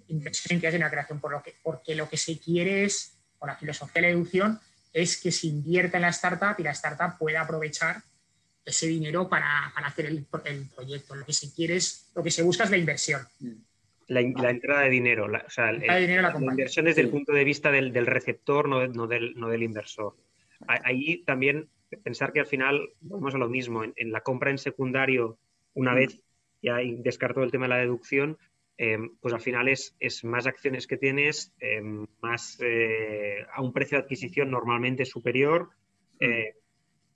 inversión 0.09 0.61
en 0.63 0.81
la 0.81 0.91
creación, 0.91 1.21
por 1.21 1.33
lo 1.33 1.43
que, 1.43 1.55
porque 1.63 1.95
lo 1.95 2.09
que 2.09 2.17
se 2.17 2.39
quiere 2.39 2.85
es, 2.85 3.19
con 3.39 3.49
la 3.49 3.57
filosofía 3.57 4.03
de 4.03 4.09
la 4.09 4.09
deducción, 4.09 4.61
es 4.93 5.21
que 5.21 5.33
se 5.33 5.47
invierta 5.49 5.99
en 5.99 6.03
la 6.03 6.09
startup 6.09 6.55
y 6.59 6.63
la 6.63 6.73
startup 6.73 7.19
pueda 7.19 7.41
aprovechar 7.41 8.03
ese 8.65 8.87
dinero 8.87 9.29
para, 9.29 9.67
hacer 9.69 10.07
el, 10.07 10.25
proyecto. 10.25 11.15
Lo 11.15 11.25
que 11.25 11.33
se 11.33 11.53
quiere 11.53 11.77
es, 11.77 12.11
lo 12.15 12.23
que 12.23 12.31
se 12.31 12.43
busca 12.43 12.65
es 12.65 12.71
la 12.71 12.77
inversión. 12.77 13.23
La, 14.09 14.21
entrada 14.21 14.83
de 14.83 14.91
dinero, 14.91 15.27
la, 15.27 15.45
o 15.47 15.51
sea, 15.51 15.73
la, 15.73 16.01
inversión 16.39 16.85
desde 16.85 17.01
el 17.01 17.09
punto 17.09 17.33
de 17.33 17.45
vista 17.45 17.71
del, 17.71 18.07
receptor, 18.07 18.69
no, 18.69 18.87
no, 18.87 19.07
del, 19.07 19.35
no, 19.35 19.49
del, 19.49 19.63
inversor. 19.63 20.15
Ahí 20.67 21.25
también 21.25 21.69
pensar 22.05 22.33
que 22.33 22.41
al 22.41 22.47
final 22.47 22.91
vamos 23.01 23.35
a 23.35 23.39
lo 23.39 23.49
mismo, 23.49 23.83
en, 23.83 23.93
en 23.97 24.13
la 24.13 24.21
compra 24.21 24.51
en 24.51 24.59
secundario, 24.59 25.39
una 25.75 25.93
mm. 25.93 25.97
vez 25.97 26.21
ya 26.63 26.77
descartó 26.99 27.43
el 27.43 27.51
tema 27.51 27.65
de 27.65 27.71
la 27.71 27.79
deducción, 27.79 28.39
Em, 28.79 29.17
pues 29.21 29.35
al 29.35 29.41
final 29.41 29.69
es, 29.69 29.95
más 30.25 30.47
acciones 30.47 30.87
que 30.87 30.97
tienes, 30.97 31.55
em, 31.61 32.07
más 32.23 32.59
eh, 32.61 33.45
a 33.53 33.61
un 33.61 33.73
precio 33.73 33.99
de 33.99 34.05
adquisición 34.05 34.51
normalmente 34.51 35.05
superior 35.05 35.71
mm. 36.21 36.25
eh, 36.25 36.55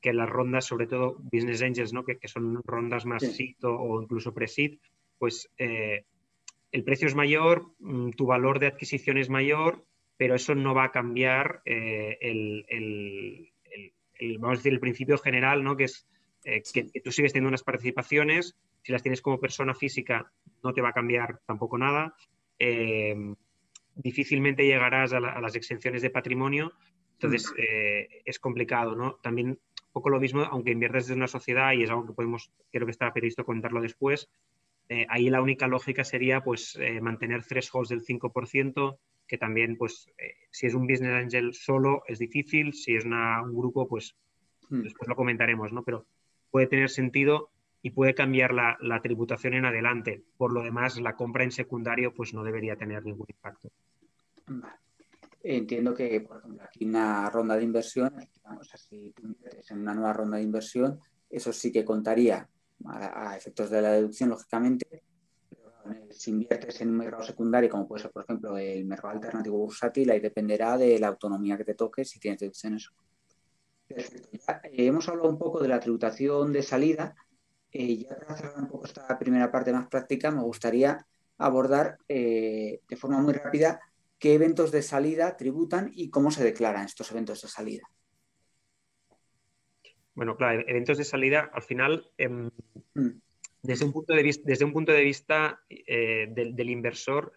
que 0.00 0.12
las 0.12 0.28
rondas, 0.28 0.66
sobre 0.66 0.86
todo 0.86 1.16
business 1.18 1.62
angels, 1.62 1.92
¿no? 1.92 2.04
que, 2.04 2.18
son 2.28 2.62
rondas 2.64 3.06
más 3.06 3.22
sí. 3.22 3.56
o, 3.62 4.00
incluso 4.02 4.34
pre-seed, 4.34 4.78
pues 5.18 5.50
eh, 5.56 6.04
el 6.72 6.84
precio 6.84 7.08
es 7.08 7.14
mayor, 7.14 7.72
mm, 7.78 8.10
tu 8.10 8.26
valor 8.26 8.58
de 8.58 8.66
adquisición 8.66 9.16
es 9.16 9.30
mayor, 9.30 9.84
pero 10.18 10.34
eso 10.34 10.54
no 10.54 10.74
va 10.74 10.84
a 10.84 10.92
cambiar 10.92 11.62
el, 11.64 13.50
vamos 14.38 14.58
a 14.58 14.58
decir, 14.58 14.72
el 14.72 14.80
principio 14.80 15.18
general, 15.18 15.64
¿no? 15.64 15.76
que 15.76 15.84
es 15.84 16.06
que, 16.72 16.86
que 16.90 17.00
tú 17.00 17.10
sigues 17.10 17.32
teniendo 17.32 17.48
unas 17.48 17.64
participaciones, 17.64 18.56
si 18.86 18.92
las 18.92 19.02
tienes 19.02 19.20
como 19.20 19.40
persona 19.40 19.74
física, 19.74 20.30
no 20.62 20.72
te 20.72 20.80
va 20.80 20.90
a 20.90 20.92
cambiar 20.92 21.40
tampoco 21.44 21.76
nada. 21.76 22.14
Eh, 22.56 23.16
difícilmente 23.96 24.64
llegarás 24.64 25.12
a, 25.12 25.18
las 25.18 25.56
exenciones 25.56 26.02
de 26.02 26.10
patrimonio, 26.10 26.72
entonces 27.14 27.50
mm. 27.50 27.54
eh, 27.58 28.08
es 28.24 28.38
complicado, 28.38 28.94
¿no? 28.94 29.14
También 29.16 29.48
un 29.48 29.92
poco 29.92 30.08
lo 30.08 30.20
mismo, 30.20 30.42
aunque 30.42 30.70
inviertes 30.70 31.06
desde 31.06 31.16
una 31.16 31.26
sociedad 31.26 31.72
y 31.72 31.82
es 31.82 31.90
algo 31.90 32.06
que 32.06 32.12
podemos, 32.12 32.52
creo 32.70 32.86
que 32.86 32.92
está 32.92 33.12
previsto 33.12 33.44
contarlo 33.44 33.80
después, 33.80 34.30
eh, 34.88 35.04
ahí 35.08 35.30
la 35.30 35.42
única 35.42 35.66
lógica 35.66 36.04
sería 36.04 36.44
pues 36.44 36.78
mantener 37.02 37.42
thresholds 37.42 37.88
del 37.88 38.04
5%, 38.04 38.98
que 39.26 39.36
también 39.36 39.76
pues 39.76 40.08
si 40.52 40.68
es 40.68 40.74
un 40.74 40.86
business 40.86 41.24
angel 41.24 41.54
solo 41.54 42.04
es 42.06 42.20
difícil, 42.20 42.72
si 42.72 42.94
es 42.94 43.04
un 43.04 43.52
grupo 43.52 43.88
pues 43.88 44.14
mm. 44.70 44.82
después 44.82 45.08
lo 45.08 45.16
comentaremos, 45.16 45.72
¿no? 45.72 45.82
Pero 45.82 46.06
puede 46.52 46.68
tener 46.68 46.88
sentido 46.88 47.50
y 47.86 47.90
puede 47.90 48.16
cambiar 48.16 48.52
la, 48.52 49.00
tributación 49.00 49.54
en 49.54 49.64
adelante. 49.64 50.20
Por 50.36 50.52
lo 50.52 50.64
demás, 50.64 51.00
la 51.00 51.14
compra 51.14 51.44
en 51.44 51.52
secundario 51.52 52.12
pues 52.12 52.34
no 52.34 52.42
debería 52.42 52.74
tener 52.74 53.04
ningún 53.04 53.28
impacto. 53.28 53.70
Entiendo 55.40 55.94
que, 55.94 56.20
por 56.22 56.38
ejemplo, 56.38 56.64
aquí 56.64 56.84
una 56.84 57.30
ronda 57.30 57.54
de 57.54 57.62
inversión, 57.62 58.12
tú 58.90 59.22
inviertes 59.22 59.70
en 59.70 59.78
una 59.78 59.94
nueva 59.94 60.12
ronda 60.14 60.38
de 60.38 60.42
inversión, 60.42 60.98
eso 61.30 61.52
sí 61.52 61.70
que 61.70 61.84
contaría 61.84 62.48
a, 62.86 63.36
efectos 63.36 63.70
de 63.70 63.80
la 63.80 63.92
deducción, 63.92 64.30
lógicamente. 64.30 65.04
si 66.10 66.32
inviertes 66.32 66.80
en 66.80 66.88
un 66.88 66.96
mercado 66.96 67.22
secundario, 67.22 67.70
como 67.70 67.86
puede 67.86 68.02
ser, 68.02 68.10
por 68.10 68.24
ejemplo, 68.24 68.58
el 68.58 68.84
mercado 68.84 69.14
alternativo 69.14 69.58
bursátil, 69.58 70.10
ahí 70.10 70.18
dependerá 70.18 70.76
de 70.76 70.98
la 70.98 71.06
autonomía 71.06 71.56
que 71.56 71.64
te 71.64 71.74
toque 71.74 72.04
si 72.04 72.18
tienes 72.18 72.40
deducciones. 72.40 72.90
Ya, 73.88 73.96
eh, 74.64 74.86
hemos 74.86 75.08
hablado 75.08 75.28
un 75.28 75.38
poco 75.38 75.62
de 75.62 75.68
la 75.68 75.78
tributación 75.78 76.52
de 76.52 76.64
salida 76.64 77.14
eh, 77.78 77.96
ya 77.98 78.16
para 78.16 78.36
cerrar 78.36 78.58
un 78.58 78.68
poco 78.68 78.86
esta 78.86 79.18
primera 79.18 79.50
parte 79.50 79.72
más 79.72 79.86
práctica, 79.88 80.30
me 80.30 80.42
gustaría 80.42 81.06
abordar 81.36 81.98
eh, 82.08 82.80
de 82.88 82.96
forma 82.96 83.20
muy 83.20 83.34
rápida 83.34 83.80
qué 84.18 84.32
eventos 84.32 84.72
de 84.72 84.80
salida 84.80 85.36
tributan 85.36 85.90
y 85.94 86.08
cómo 86.08 86.30
se 86.30 86.42
declaran 86.42 86.86
estos 86.86 87.10
eventos 87.10 87.42
de 87.42 87.48
salida. 87.48 87.86
Bueno, 90.14 90.36
claro, 90.36 90.64
eventos 90.66 90.96
de 90.96 91.04
salida, 91.04 91.50
al 91.52 91.62
final, 91.62 92.10
em, 92.16 92.50
mm. 92.94 93.10
desde, 93.62 93.84
un 93.84 93.92
punto 93.92 94.14
de 94.14 94.22
vista, 94.22 94.42
desde 94.46 94.64
un 94.64 94.72
punto 94.72 94.92
de 94.92 95.02
vista 95.02 95.60
eh, 95.68 96.28
del, 96.30 96.70
inversor, 96.70 97.34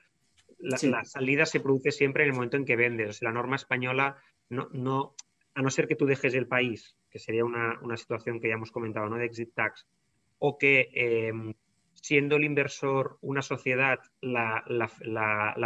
la, 0.60 1.04
salida 1.04 1.46
se 1.46 1.60
produce 1.60 1.92
siempre 1.92 2.24
en 2.24 2.30
el 2.30 2.36
momento 2.36 2.56
en 2.56 2.64
que 2.64 2.78
vendes. 2.78 3.22
la 3.22 3.34
norma 3.34 3.58
española, 3.58 4.16
no, 4.48 4.70
no, 4.72 5.16
a 5.54 5.62
no 5.62 5.70
ser 5.70 5.90
que 5.90 5.98
tú 5.98 6.06
dejes 6.06 6.34
el 6.34 6.48
país, 6.48 6.96
que 7.10 7.20
sería 7.20 7.44
una, 7.44 7.78
una 7.82 7.98
situación 7.98 8.40
que 8.40 8.48
ya 8.48 8.54
hemos 8.54 8.72
comentado, 8.72 9.10
¿no? 9.10 9.18
de 9.18 9.26
exit 9.26 9.54
tax, 9.54 9.86
o 10.40 10.58
que 10.58 10.90
em, 10.94 11.54
siendo 11.94 12.38
el 12.38 12.46
inversor 12.46 13.18
una 13.22 13.42
sociedad, 13.42 14.00
la, 14.22 14.64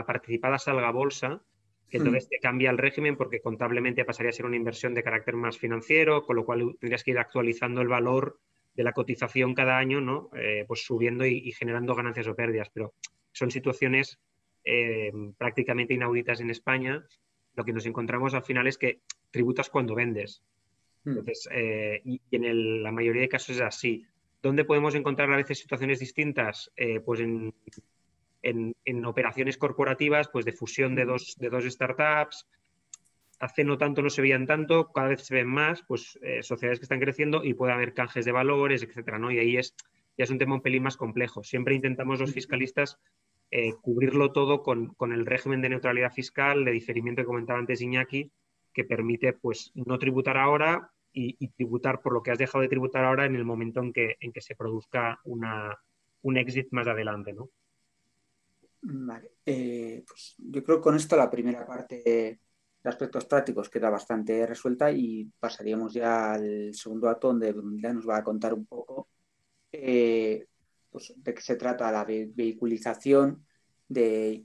participada 0.05 0.57
salga 0.57 0.89
a 0.89 0.91
bolsa, 0.91 1.41
que 1.89 1.97
entonces 1.97 2.25
hmm. 2.25 2.29
te 2.29 2.39
cambia 2.39 2.71
el 2.71 2.77
régimen 2.77 3.15
porque 3.15 3.39
contablemente 3.39 4.03
pasaría 4.03 4.29
a 4.29 4.33
ser 4.33 4.45
una 4.45 4.55
inversión 4.55 4.93
de 4.93 5.03
carácter 5.03 5.35
más 5.35 5.57
financiero, 5.57 6.23
con 6.25 6.35
lo 6.35 6.45
cual 6.45 6.75
tendrías 6.79 7.03
que 7.03 7.11
ir 7.11 7.19
actualizando 7.19 7.81
el 7.81 7.87
valor 7.87 8.39
de 8.73 8.83
la 8.83 8.93
cotización 8.93 9.53
cada 9.53 9.77
año, 9.77 10.01
¿no? 10.01 10.29
Eh, 10.35 10.65
pues 10.67 10.83
subiendo 10.83 11.25
y, 11.25 11.51
generando 11.51 11.93
ganancias 11.93 12.27
o 12.27 12.35
pérdidas. 12.35 12.69
Pero 12.73 12.93
son 13.31 13.51
situaciones 13.51 14.19
em, 14.63 15.33
prácticamente 15.33 15.93
inauditas 15.93 16.41
en 16.41 16.49
España. 16.49 17.05
Lo 17.55 17.63
que 17.63 17.73
nos 17.73 17.85
encontramos 17.85 18.33
al 18.33 18.43
final 18.43 18.65
es 18.65 18.79
que 18.79 19.01
tributas 19.29 19.69
cuando 19.69 19.93
vendes. 19.93 20.43
Hmm. 21.03 21.09
Entonces, 21.09 21.47
eh, 21.51 22.01
y, 22.03 22.19
en 22.31 22.81
la 22.81 22.91
mayoría 22.91 23.21
de 23.21 23.29
casos 23.29 23.57
es 23.57 23.61
así. 23.61 24.03
¿Dónde 24.43 24.65
podemos 24.65 24.93
encontrar 24.93 25.31
a 25.31 25.37
veces 25.37 25.57
situaciones 25.57 25.99
distintas? 25.99 26.69
Eh, 26.75 26.99
pues 26.99 27.21
en, 27.21 29.05
operaciones 29.05 29.57
corporativas, 29.57 30.27
pues 30.27 30.43
de 30.43 30.51
fusión 30.51 30.95
de 30.95 31.05
dos, 31.05 31.37
de 31.39 31.49
dos 31.49 31.63
startups. 31.63 32.45
hace 33.39 33.63
no 33.63 33.77
tanto 33.77 34.01
no 34.01 34.09
se 34.09 34.21
veían 34.21 34.45
tanto, 34.45 34.91
cada 34.91 35.07
vez 35.07 35.25
se 35.25 35.33
ven 35.33 35.47
más, 35.47 35.83
pues 35.87 36.19
eh, 36.21 36.43
sociedades 36.43 36.79
que 36.79 36.83
están 36.83 36.99
creciendo 36.99 37.41
y 37.45 37.53
puede 37.53 37.71
haber 37.71 37.93
canjes 37.93 38.25
de 38.25 38.33
valores, 38.33 38.83
etcétera, 38.83 39.17
¿no? 39.17 39.31
Y 39.31 39.39
ahí 39.39 39.55
es, 39.55 39.75
ya 40.17 40.25
es 40.25 40.29
un 40.29 40.39
tema 40.39 40.55
un 40.55 40.61
pelín 40.61 40.83
más 40.83 40.97
complejo. 40.97 41.41
Siempre 41.43 41.75
intentamos 41.75 42.19
los 42.19 42.33
fiscalistas 42.33 42.99
eh, 43.49 43.71
cubrirlo 43.81 44.33
todo 44.33 44.61
con, 44.61 45.13
el 45.13 45.25
régimen 45.25 45.61
de 45.61 45.69
neutralidad 45.69 46.11
fiscal, 46.11 46.65
de 46.65 46.71
diferimiento 46.71 47.21
que 47.21 47.27
comentaba 47.27 47.59
antes 47.59 47.81
Iñaki, 47.81 48.29
que 48.73 48.83
permite 48.83 49.31
pues 49.31 49.71
no 49.73 49.97
tributar 49.99 50.37
ahora 50.37 50.91
y, 51.13 51.47
tributar 51.49 52.01
por 52.01 52.13
lo 52.13 52.23
que 52.23 52.31
has 52.31 52.37
dejado 52.37 52.61
de 52.63 52.69
tributar 52.69 53.05
ahora 53.05 53.25
en 53.25 53.35
el 53.35 53.45
momento 53.45 53.79
en 53.79 53.93
que, 53.93 54.15
en 54.19 54.31
que 54.31 54.41
se 54.41 54.55
produzca 54.55 55.19
una, 55.25 55.77
un 56.23 56.37
exit 56.37 56.67
más 56.71 56.87
adelante, 56.87 57.33
¿no? 57.33 57.49
Vale. 58.81 59.31
Eh, 59.45 60.03
pues 60.05 60.35
yo 60.37 60.63
creo 60.63 60.77
que 60.77 60.83
con 60.83 60.95
esto 60.95 61.15
la 61.15 61.29
primera 61.29 61.65
parte 61.65 62.01
de 62.03 62.89
aspectos 62.89 63.25
prácticos 63.25 63.69
queda 63.69 63.89
bastante 63.89 64.45
resuelta 64.45 64.91
y 64.91 65.31
pasaríamos 65.39 65.93
ya 65.93 66.33
al 66.33 66.73
segundo 66.73 67.07
acto 67.07 67.29
donde 67.29 67.55
ya 67.81 67.93
nos 67.93 68.07
va 68.07 68.17
a 68.17 68.23
contar 68.23 68.53
un 68.53 68.65
poco 68.65 69.07
eh, 69.71 70.47
pues, 70.89 71.13
de 71.15 71.33
qué 71.33 71.41
se 71.41 71.55
trata 71.55 71.91
la 71.91 72.03
vehiculización 72.03 73.45
de, 73.87 74.43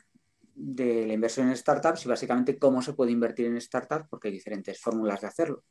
de, 0.54 1.06
la 1.06 1.14
inversión 1.14 1.48
en 1.48 1.56
startups 1.56 2.04
y 2.04 2.08
básicamente 2.08 2.58
cómo 2.58 2.80
se 2.80 2.92
puede 2.92 3.10
invertir 3.10 3.46
en 3.46 3.60
startups 3.60 4.06
porque 4.08 4.28
hay 4.28 4.34
diferentes 4.34 4.80
fórmulas 4.80 5.20
de 5.20 5.26
hacerlo. 5.26 5.64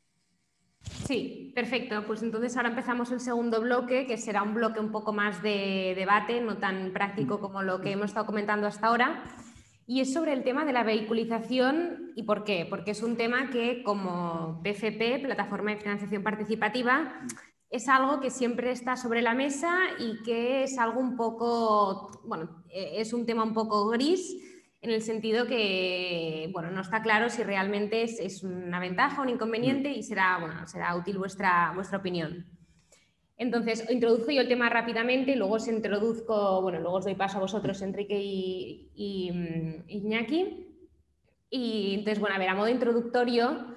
Sí, 1.06 1.52
perfecto. 1.56 2.04
Pues 2.06 2.22
entonces 2.24 2.56
ahora 2.58 2.70
empezamos 2.70 3.12
el 3.12 3.20
segundo 3.20 3.62
bloque, 3.62 4.06
que 4.06 4.18
será 4.18 4.44
un 4.44 4.54
bloque 4.54 4.80
un 4.80 4.92
poco 4.92 5.14
más 5.14 5.42
de 5.42 5.94
debate, 5.96 6.42
no 6.42 6.58
tan 6.58 6.92
práctico 6.92 7.38
mm. 7.38 7.42
como 7.42 7.64
lo 7.64 7.82
que 7.82 7.92
hemos 7.92 8.08
estado 8.08 8.26
comentando 8.26 8.68
hasta 8.68 8.88
ahora. 8.88 9.24
Y 9.86 10.02
es 10.02 10.12
sobre 10.12 10.34
el 10.34 10.44
tema 10.44 10.66
de 10.66 10.74
la 10.74 10.84
vehiculización 10.84 12.12
y 12.16 12.24
por 12.24 12.44
qué. 12.44 12.68
Porque 12.70 12.92
es 12.92 13.02
un 13.02 13.16
tema 13.16 13.50
que 13.50 13.84
como 13.84 14.62
PFP, 14.64 15.20
Plataforma 15.24 15.72
de 15.72 15.78
Financiación 15.78 16.24
Participativa, 16.24 17.22
es 17.70 17.88
algo 17.88 18.20
que 18.20 18.30
siempre 18.30 18.72
está 18.72 18.98
sobre 18.98 19.22
la 19.22 19.34
mesa 19.34 19.78
y 20.00 20.22
que 20.24 20.64
es 20.64 20.78
algo 20.78 21.00
un 21.00 21.16
poco, 21.16 22.22
bueno, 22.26 22.64
e-, 22.70 23.02
es 23.02 23.14
un 23.14 23.26
tema 23.26 23.44
un 23.44 23.54
poco 23.54 23.88
gris 23.88 24.36
en 24.82 24.92
el 24.92 25.02
sentido 25.02 25.48
que, 25.48 26.50
bueno, 26.54 26.72
no 26.72 26.82
está 26.82 27.02
claro 27.02 27.30
si 27.30 27.44
realmente 27.44 28.04
es, 28.04 28.44
una 28.44 28.80
ventaja 28.80 29.20
o 29.20 29.24
un 29.24 29.30
inconveniente 29.30 29.90
y 29.90 30.04
será, 30.04 30.38
bueno, 30.40 30.68
será 30.68 30.96
útil 30.96 31.18
vuestra, 31.18 31.72
vuestra 31.74 31.98
opinión. 31.98 32.46
Entonces, 33.38 33.86
introduzco 33.90 34.32
yo 34.32 34.42
el 34.42 34.48
tema 34.48 34.70
rápidamente 34.70 35.32
y 35.32 35.36
luego 35.36 35.56
os 35.56 35.68
introduzco, 35.68 36.62
bueno, 36.62 36.80
luego 36.80 36.98
os 36.98 37.06
doy 37.06 37.16
paso 37.16 37.38
a 37.38 37.42
vosotros, 37.42 37.82
Enrique 37.82 38.20
y, 38.20 38.92
y 38.96 39.32
mm, 39.32 39.84
Iñaki. 39.88 40.68
Y 41.50 41.96
entonces, 41.96 42.20
bueno, 42.20 42.36
a 42.36 42.40
ver, 42.40 42.50
a 42.50 42.56
modo 42.56 42.68
introductorio, 42.68 43.76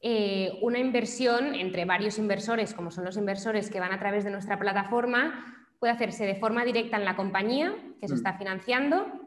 eh, 0.00 0.58
una 0.62 0.78
inversión 0.78 1.54
entre 1.54 1.84
varios 1.84 2.18
inversores, 2.18 2.74
como 2.74 2.90
son 2.90 3.04
los 3.04 3.16
inversores 3.16 3.70
que 3.70 3.80
van 3.80 3.92
a 3.92 3.98
través 3.98 4.24
de 4.24 4.30
nuestra 4.30 4.58
plataforma, 4.58 5.66
puede 5.78 5.92
hacerse 5.92 6.24
de 6.26 6.36
forma 6.36 6.64
directa 6.64 6.96
en 6.96 7.04
la 7.04 7.16
compañía 7.16 7.74
que 8.00 8.08
se 8.08 8.14
mm. 8.14 8.16
está 8.16 8.38
financiando 8.38 9.21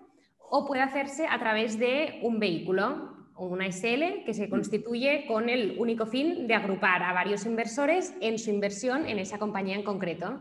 o 0.50 0.66
puede 0.66 0.82
hacerse 0.82 1.28
a 1.28 1.40
través 1.40 1.78
de 1.80 2.20
un 2.24 2.40
vehículo 2.40 3.16
una 3.38 3.72
SL 3.72 4.24
que 4.26 4.34
se 4.34 4.48
mm. 4.48 4.50
constituye 4.50 5.26
con 5.28 5.50
el 5.50 5.76
único 5.78 6.06
fin 6.06 6.48
de 6.48 6.54
agrupar 6.54 7.04
a 7.04 7.14
varios 7.14 7.46
inversores 7.46 8.14
en 8.22 8.40
su 8.40 8.50
inversión 8.50 9.06
en 9.08 9.20
esa 9.20 9.38
compañía 9.38 9.76
en 9.76 9.84
concreto. 9.84 10.40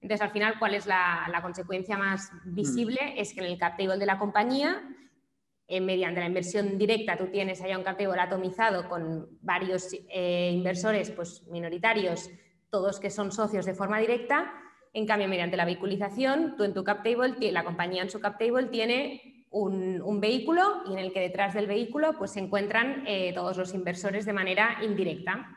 Entonces, 0.00 0.22
al 0.22 0.30
final, 0.30 0.58
¿cuál 0.58 0.74
es 0.74 0.86
la, 0.86 1.38
consecuencia 1.42 1.96
más 1.96 2.30
visible? 2.44 3.00
Mm. 3.14 3.18
Es 3.18 3.32
que 3.32 3.40
en 3.40 3.46
el 3.46 3.58
cap 3.58 3.76
table 3.76 3.96
de 3.96 4.06
la 4.06 4.18
compañía, 4.18 4.82
eh, 5.68 5.80
mediante 5.80 6.20
la 6.20 6.26
inversión 6.26 6.78
directa, 6.78 7.16
tú 7.16 7.26
tienes 7.28 7.60
allá 7.62 7.78
un 7.78 7.84
cap 7.84 7.96
table 7.96 8.20
atomizado 8.20 8.88
con 8.88 9.38
varios 9.40 9.88
eh, 10.10 10.52
inversores 10.52 11.10
pues, 11.10 11.42
minoritarios, 11.48 12.30
todos 12.70 13.00
que 13.00 13.10
son 13.10 13.32
socios 13.32 13.64
de 13.64 13.74
forma 13.74 13.98
directa. 13.98 14.52
En 14.92 15.06
cambio, 15.06 15.28
mediante 15.28 15.56
la 15.56 15.64
vehiculización, 15.64 16.54
tú 16.56 16.64
en 16.64 16.74
tu 16.74 16.84
cap 16.84 17.02
table, 17.02 17.34
la 17.50 17.64
compañía 17.64 18.02
en 18.02 18.10
su 18.10 18.20
cap 18.20 18.38
table 18.38 18.66
tiene 18.66 19.35
un, 19.62 20.20
vehículo 20.20 20.82
y 20.88 20.92
en 20.92 20.98
el 20.98 21.12
que 21.12 21.20
detrás 21.20 21.54
del 21.54 21.66
vehículo 21.66 22.16
pues, 22.18 22.32
se 22.32 22.40
encuentran 22.40 23.04
eh, 23.06 23.32
todos 23.34 23.56
los 23.56 23.74
inversores 23.74 24.24
de 24.24 24.32
manera 24.32 24.78
indirecta. 24.82 25.56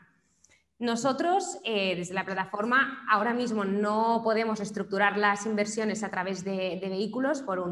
Nosotros, 0.78 1.58
eh, 1.64 1.94
desde 1.94 2.14
la 2.14 2.24
plataforma, 2.24 3.04
ahora 3.10 3.34
mismo 3.34 3.66
no 3.66 4.22
podemos 4.24 4.60
estructurar 4.60 5.18
las 5.18 5.44
inversiones 5.44 6.02
a 6.02 6.08
través 6.08 6.42
de, 6.42 6.78
vehículos 6.80 7.42
por, 7.42 7.62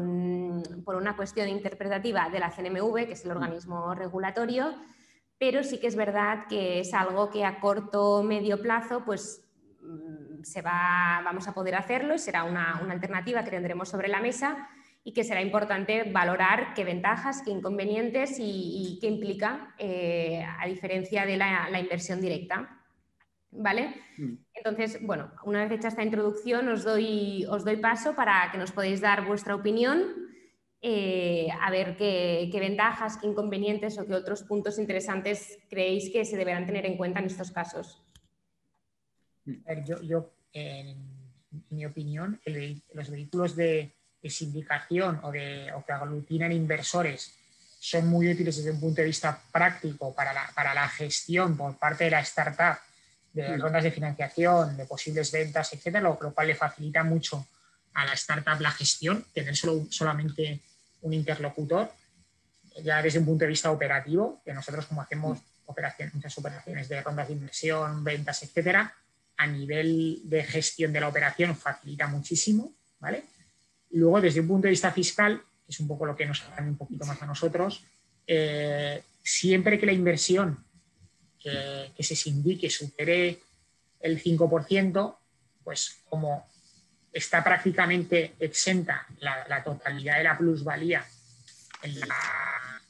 por, 0.85 0.95
una 0.95 1.15
cuestión 1.15 1.49
interpretativa 1.49 2.29
de 2.29 2.39
la 2.39 2.51
CNMV, 2.51 3.07
que 3.07 3.13
es 3.13 3.25
el 3.25 3.31
organismo 3.31 3.95
regulatorio, 3.95 4.75
pero 5.39 5.63
sí 5.63 5.79
que 5.79 5.87
es 5.87 5.95
verdad 5.95 6.45
que 6.47 6.81
es 6.81 6.93
algo 6.93 7.31
que 7.31 7.45
a 7.45 7.59
corto 7.59 8.17
o 8.17 8.23
medio 8.23 8.61
plazo 8.61 9.03
pues, 9.03 9.43
mm, 9.81 10.43
se 10.43 10.61
va, 10.61 11.21
vamos 11.25 11.47
a 11.47 11.55
poder 11.55 11.73
hacerlo 11.75 12.13
y 12.13 12.19
será 12.19 12.43
una, 12.43 12.79
una 12.83 12.93
alternativa 12.93 13.43
que 13.43 13.49
tendremos 13.49 13.89
sobre 13.89 14.07
la 14.07 14.21
mesa 14.21 14.69
y 15.03 15.13
que 15.13 15.23
será 15.23 15.41
importante 15.41 16.03
valorar 16.03 16.73
qué 16.75 16.83
ventajas, 16.83 17.41
qué 17.43 17.51
inconvenientes 17.51 18.37
y, 18.39 18.97
qué 19.01 19.07
implica, 19.07 19.73
eh, 19.77 20.43
a 20.43 20.67
diferencia 20.67 21.25
de 21.25 21.37
la, 21.37 21.79
inversión 21.79 22.21
directa. 22.21 22.75
¿Vale? 23.51 23.95
Mm. 24.17 24.33
Entonces, 24.53 24.99
bueno, 25.01 25.31
una 25.43 25.63
vez 25.63 25.71
hecha 25.71 25.87
esta 25.87 26.03
introducción, 26.03 26.67
os 26.69 26.83
doy, 26.83 27.45
os 27.49 27.65
doy 27.65 27.77
paso 27.77 28.15
para 28.15 28.49
que 28.51 28.59
nos 28.59 28.71
podáis 28.71 29.01
dar 29.01 29.25
vuestra 29.25 29.55
opinión, 29.55 30.29
eh, 30.81 31.47
a 31.59 31.71
ver 31.71 31.97
qué, 31.97 32.49
ventajas, 32.53 33.17
qué 33.17 33.27
inconvenientes 33.27 33.97
o 33.97 34.05
qué 34.05 34.13
otros 34.13 34.43
puntos 34.43 34.77
interesantes 34.77 35.57
creéis 35.69 36.11
que 36.11 36.25
se 36.25 36.37
deberán 36.37 36.65
tener 36.65 36.85
en 36.85 36.95
cuenta 36.95 37.19
en 37.19 37.25
estos 37.25 37.51
casos. 37.51 38.03
Yo, 39.85 39.99
yo 40.03 40.31
en 40.53 40.97
mi 41.69 41.85
opinión, 41.85 42.39
los 42.93 43.09
vehículos 43.09 43.55
de, 43.55 43.98
de 44.21 44.29
sindicación 44.29 45.19
o, 45.23 45.31
de, 45.31 45.71
o 45.73 45.85
que 45.85 45.93
aglutinan 45.93 46.51
inversores 46.51 47.33
son 47.79 48.07
muy 48.07 48.29
útiles 48.29 48.57
desde 48.57 48.71
un 48.71 48.79
punto 48.79 49.01
de 49.01 49.07
vista 49.07 49.41
práctico 49.51 50.13
para 50.13 50.33
la, 50.33 50.51
para 50.53 50.73
la 50.73 50.87
gestión 50.89 51.55
por 51.55 51.77
parte 51.77 52.03
de 52.05 52.11
la 52.11 52.19
startup 52.19 52.77
de 53.33 53.57
mm. 53.57 53.61
rondas 53.61 53.83
de 53.83 53.91
financiación, 53.91 54.75
de 54.75 54.85
posibles 54.85 55.31
ventas, 55.31 55.71
etcétera, 55.73 56.01
lo, 56.01 56.17
cual 56.17 56.47
le 56.47 56.55
facilita 56.55 57.03
mucho 57.03 57.47
a 57.93 58.05
la 58.05 58.13
startup 58.13 58.59
la 58.59 58.71
gestión, 58.71 59.25
tener 59.33 59.55
solo, 59.55 59.87
solamente 59.89 60.59
un 61.01 61.13
interlocutor, 61.13 61.91
ya 62.83 63.01
desde 63.01 63.19
un 63.19 63.25
punto 63.25 63.45
de 63.45 63.49
vista 63.49 63.71
operativo, 63.71 64.41
que 64.43 64.53
nosotros 64.53 64.85
como 64.85 65.01
hacemos 65.01 65.39
mm. 65.39 65.43
operaciones, 65.67 66.15
muchas 66.15 66.37
operaciones 66.37 66.89
de 66.89 67.01
rondas 67.01 67.27
de 67.27 67.33
inversión, 67.33 68.03
ventas, 68.03 68.43
etcétera, 68.43 68.93
a 69.37 69.47
nivel 69.47 70.19
de 70.25 70.43
gestión 70.43 70.91
de 70.91 70.99
la 70.99 71.07
operación 71.07 71.55
facilita 71.55 72.07
muchísimo, 72.07 72.73
¿vale? 72.99 73.23
Luego, 73.91 74.21
desde 74.21 74.41
un 74.41 74.47
punto 74.47 74.67
de 74.67 74.71
vista 74.71 74.91
fiscal, 74.91 75.41
que 75.65 75.71
es 75.71 75.79
un 75.79 75.87
poco 75.87 76.05
lo 76.05 76.15
que 76.15 76.25
nos 76.25 76.41
hace 76.41 76.61
un 76.61 76.77
poquito 76.77 77.05
más 77.05 77.21
a 77.21 77.25
nosotros, 77.25 77.83
eh, 78.27 79.01
siempre 79.23 79.79
que 79.79 79.85
la 79.85 79.93
inversión 79.93 80.63
que, 81.39 81.91
se 81.99 82.15
sindique 82.15 82.69
supere 82.69 83.39
el 83.99 84.21
5%, 84.21 85.17
pues 85.63 86.01
como 86.09 86.47
está 87.11 87.43
prácticamente 87.43 88.35
exenta 88.39 89.07
la, 89.19 89.63
totalidad 89.63 90.17
de 90.17 90.23
la 90.23 90.37
plusvalía 90.37 91.05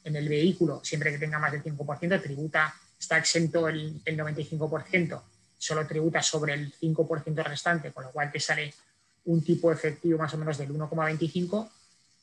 en, 0.04 0.16
el 0.16 0.28
vehículo, 0.28 0.82
siempre 0.84 1.12
que 1.12 1.20
tenga 1.20 1.40
más 1.40 1.52
del 1.52 1.64
5%, 1.64 2.22
tributa, 2.22 2.74
está 3.00 3.18
exento 3.18 3.70
el, 3.70 4.02
el 4.04 4.18
95%, 4.18 5.22
solo 5.58 5.88
tributa 5.88 6.22
sobre 6.22 6.54
el 6.54 6.74
5% 6.74 7.44
restante, 7.44 7.92
con 7.92 8.04
lo 8.06 8.12
cual 8.12 8.32
te 8.32 8.40
sale 8.40 8.74
un 9.25 9.43
tipo 9.43 9.71
efectivo 9.71 10.17
más 10.17 10.34
o 10.34 10.38
menos 10.38 10.58
del 10.58 10.73
1,25, 10.73 11.69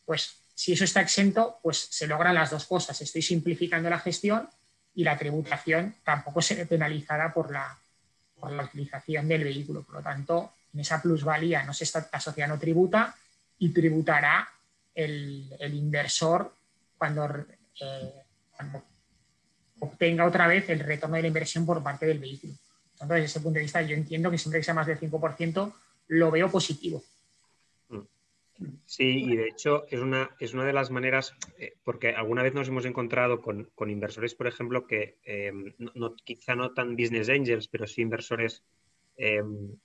pues 0.04 0.36
si 0.54 0.72
eso 0.72 0.84
está 0.84 1.00
exento, 1.00 1.58
pues 1.62 1.78
se 1.90 2.06
logran 2.06 2.34
las 2.34 2.50
dos 2.50 2.64
cosas. 2.64 3.00
Estoy 3.00 3.22
simplificando 3.22 3.90
la 3.90 3.98
gestión 3.98 4.48
y 4.94 5.04
la 5.04 5.18
tributación 5.18 5.94
tampoco 6.02 6.40
se 6.40 6.54
ve 6.54 6.66
penalizada 6.66 7.32
por 7.32 7.52
la, 7.52 7.78
por 8.40 8.50
la 8.50 8.64
utilización 8.64 9.28
del 9.28 9.44
vehículo. 9.44 9.82
Por 9.82 9.96
lo 9.96 10.02
tanto, 10.02 10.54
en 10.72 10.80
esa 10.80 11.00
plusvalía 11.02 11.62
no 11.64 11.74
se 11.74 11.84
está, 11.84 12.08
la 12.12 12.20
sociedad 12.20 12.48
no 12.48 12.58
tributa 12.58 13.14
y 13.58 13.70
tributará 13.70 14.48
el, 14.94 15.74
inversor 15.74 16.54
cuando, 16.96 17.26
eh, 17.80 18.12
cuando, 18.56 18.82
obtenga 19.80 20.24
otra 20.24 20.46
vez 20.46 20.68
el 20.70 20.80
retorno 20.80 21.16
de 21.16 21.22
la 21.22 21.28
inversión 21.28 21.66
por 21.66 21.82
parte 21.82 22.06
del 22.06 22.18
vehículo. 22.18 22.54
Entonces, 22.92 23.08
desde 23.08 23.24
ese 23.26 23.40
punto 23.40 23.58
de 23.58 23.64
vista, 23.64 23.82
yo 23.82 23.94
entiendo 23.94 24.30
que 24.30 24.38
siempre 24.38 24.60
que 24.60 24.64
sea 24.64 24.72
más 24.72 24.86
del 24.86 24.98
5%, 24.98 25.74
lo 26.08 26.30
veo 26.30 26.50
positivo. 26.50 27.02
Sí, 28.86 29.24
y 29.24 29.36
de 29.36 29.48
hecho 29.48 29.84
es 29.90 30.00
una, 30.00 30.30
es 30.40 30.54
una 30.54 30.64
de 30.64 30.72
las 30.72 30.90
maneras, 30.90 31.34
eh, 31.58 31.74
porque 31.84 32.10
alguna 32.10 32.42
vez 32.42 32.54
nos 32.54 32.68
hemos 32.68 32.86
encontrado 32.86 33.42
con, 33.42 33.68
inversores, 33.90 34.34
por 34.34 34.46
ejemplo, 34.46 34.86
que 34.86 35.18
eh, 35.24 35.52
no, 35.94 36.14
quizá 36.16 36.54
no 36.54 36.72
tan 36.72 36.96
business 36.96 37.28
angels, 37.28 37.68
pero 37.68 37.86
sí 37.86 38.00
inversores 38.00 38.64
eh, 39.18 39.42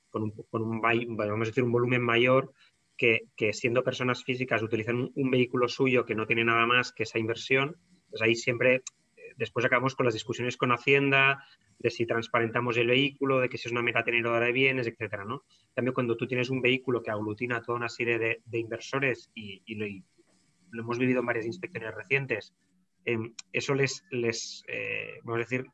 con, 0.10 0.24
un, 0.24 0.32
con 0.32 0.62
un, 0.62 0.82
vamos 0.82 1.48
a 1.48 1.50
decir, 1.50 1.64
un 1.64 1.72
volumen 1.72 2.02
mayor, 2.02 2.54
que, 3.36 3.54
siendo 3.54 3.84
personas 3.84 4.24
físicas 4.24 4.62
utilizan 4.62 5.12
un, 5.16 5.32
vehículo 5.32 5.68
suyo 5.68 6.06
que 6.06 6.14
no 6.14 6.28
tiene 6.28 6.44
nada 6.44 6.68
más 6.68 6.92
que 6.92 7.04
esa 7.04 7.18
inversión, 7.18 7.78
pues 8.10 8.22
ahí 8.22 8.36
siempre 8.36 8.84
después 9.42 9.66
acabamos 9.66 9.96
con 9.96 10.06
las 10.06 10.14
discusiones 10.14 10.56
con 10.56 10.72
Hacienda, 10.72 11.44
de 11.80 11.90
si 11.90 12.06
transparentamos 12.06 12.78
el 12.78 12.86
vehículo, 12.86 13.40
de 13.40 13.50
que 13.50 13.58
si 13.58 13.68
es 13.68 13.72
una 13.72 13.82
mera 13.82 14.04
tenedora 14.04 14.46
de 14.46 14.52
bienes, 14.52 14.86
etcétera, 14.86 15.26
¿no? 15.26 15.42
Cambio, 15.74 15.96
cuando 15.96 16.16
tú 16.16 16.28
tienes 16.28 16.52
un 16.52 16.62
vehículo 16.62 17.02
que 17.02 17.10
aglutina 17.10 17.60
toda 17.60 17.80
una 17.80 17.90
serie 17.90 18.20
de, 18.20 18.60
inversores 18.60 19.32
y, 19.34 19.64
lo, 19.74 19.88
hemos 20.80 21.00
vivido 21.00 21.22
en 21.22 21.26
varias 21.26 21.48
inspecciones 21.48 21.96
recientes, 21.96 22.54
em, 23.04 23.34
eso 23.52 23.74
les, 23.74 24.04
eh, 24.68 25.20
vamos 25.24 25.38
a 25.38 25.46
decir, 25.50 25.66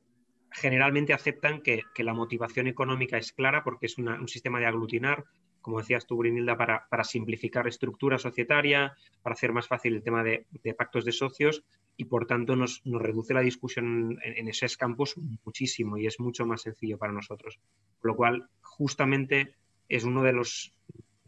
generalmente 0.50 1.12
aceptan 1.12 1.62
que, 1.62 1.84
la 1.98 2.14
motivación 2.14 2.68
económica 2.68 3.18
es 3.18 3.34
clara 3.34 3.66
porque 3.66 3.88
es 3.88 3.98
un 3.98 4.30
sistema 4.30 4.62
de 4.62 4.68
aglutinar, 4.68 5.26
como 5.60 5.80
decías 5.80 6.08
tú, 6.08 6.16
Brinilda, 6.16 6.56
para, 6.56 6.88
para, 6.90 7.04
simplificar 7.04 7.68
estructura 7.68 8.18
societaria, 8.18 8.96
para 9.22 9.34
hacer 9.34 9.52
más 9.52 9.68
fácil 9.68 9.96
el 9.96 10.04
tema 10.04 10.24
de, 10.24 10.46
pactos 10.78 11.04
de 11.04 11.12
socios 11.12 11.66
y 11.98 12.06
por 12.06 12.28
tanto 12.28 12.56
nos, 12.56 12.82
reduce 12.86 13.34
la 13.34 13.42
discusión 13.42 14.20
en, 14.24 14.48
esos 14.48 14.78
campos 14.78 15.18
muchísimo 15.44 15.98
y 15.98 16.06
es 16.06 16.20
mucho 16.20 16.46
más 16.46 16.62
sencillo 16.62 17.00
para 17.00 17.12
nosotros. 17.12 17.60
Con 18.00 18.10
lo 18.10 18.16
cual, 18.16 18.50
justamente 18.62 19.56
es 19.90 20.04
uno 20.04 20.22
de 20.22 20.34
los 20.34 20.74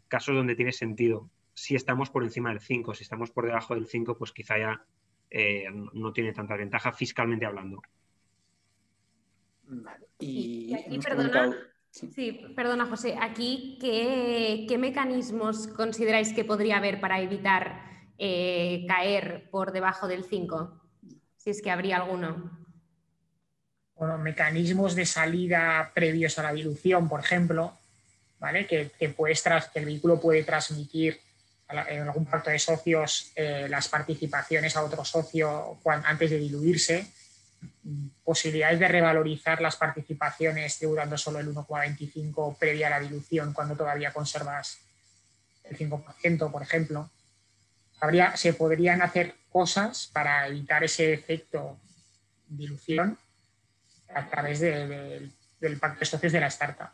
casos 0.06 0.36
donde 0.36 0.54
tiene 0.54 0.72
sentido. 0.72 1.28
Si 1.54 1.74
estamos 1.74 2.10
por 2.10 2.22
encima 2.22 2.50
del 2.50 2.60
5, 2.60 2.94
si 2.94 3.02
estamos 3.02 3.32
por 3.32 3.46
debajo 3.46 3.74
del 3.74 3.88
5, 3.88 4.16
pues 4.16 4.30
quizá 4.30 4.58
ya 4.58 4.84
eh, 5.28 5.66
no 5.92 6.12
tiene 6.12 6.32
tanta 6.32 6.56
ventaja 6.56 6.92
fiscalmente 6.92 7.46
hablando. 7.46 7.82
Y, 10.18 10.72
aquí, 10.74 10.98
perdona, 10.98 11.56
sí. 11.90 12.40
perdona, 12.54 12.86
José, 12.86 13.16
aquí, 13.20 13.78
¿qué, 13.80 14.76
mecanismos 14.78 15.66
consideráis 15.68 16.32
que 16.32 16.44
podría 16.44 16.78
haber 16.78 17.00
para 17.00 17.20
evitar 17.20 17.89
eh, 18.20 18.84
caer 18.86 19.48
por 19.50 19.72
debajo 19.72 20.06
del 20.06 20.24
5? 20.24 20.80
Si 21.36 21.50
es 21.50 21.62
que 21.62 21.70
habría 21.70 21.96
alguno. 21.96 22.58
Bueno, 23.96 24.18
mecanismos 24.18 24.94
de 24.94 25.06
salida 25.06 25.90
previos 25.94 26.38
a 26.38 26.42
la 26.44 26.52
dilución, 26.52 27.08
por 27.08 27.20
ejemplo, 27.20 27.78
¿vale? 28.38 28.66
que, 28.66 28.90
que, 28.98 29.14
que 29.14 29.78
el 29.78 29.84
vehículo 29.86 30.20
puede 30.20 30.44
transmitir 30.44 31.18
en 31.88 32.02
algún 32.02 32.26
pacto 32.26 32.50
de 32.50 32.58
socios 32.58 33.32
eh, 33.34 33.66
las 33.68 33.88
participaciones 33.88 34.76
a 34.76 34.84
otro 34.84 35.04
socio 35.04 35.78
antes 35.84 36.30
de 36.30 36.38
diluirse 36.38 37.10
posibilidades 38.24 38.78
de 38.78 38.88
revalorizar 38.88 39.60
las 39.60 39.76
participaciones 39.76 40.78
tributando 40.78 41.18
solo 41.18 41.40
el 41.40 41.52
1,25 41.52 42.56
previa 42.58 42.86
a 42.86 42.90
la 42.90 43.00
dilución 43.00 43.52
cuando 43.52 43.76
todavía 43.76 44.12
conservas 44.12 44.78
el 45.64 45.76
5%, 45.76 46.50
por 46.50 46.62
ejemplo. 46.62 47.10
Habría, 48.00 48.36
se 48.36 48.54
podrían 48.54 49.02
hacer 49.02 49.34
cosas 49.50 50.10
para 50.12 50.46
evitar 50.46 50.82
ese 50.84 51.12
efecto 51.12 51.78
dilución 52.48 53.18
a 54.14 54.28
través 54.28 54.60
del 54.60 55.78
pacto 55.78 56.00
de 56.00 56.06
socios 56.06 56.32
de 56.32 56.40
la 56.40 56.46
startup. 56.46 56.90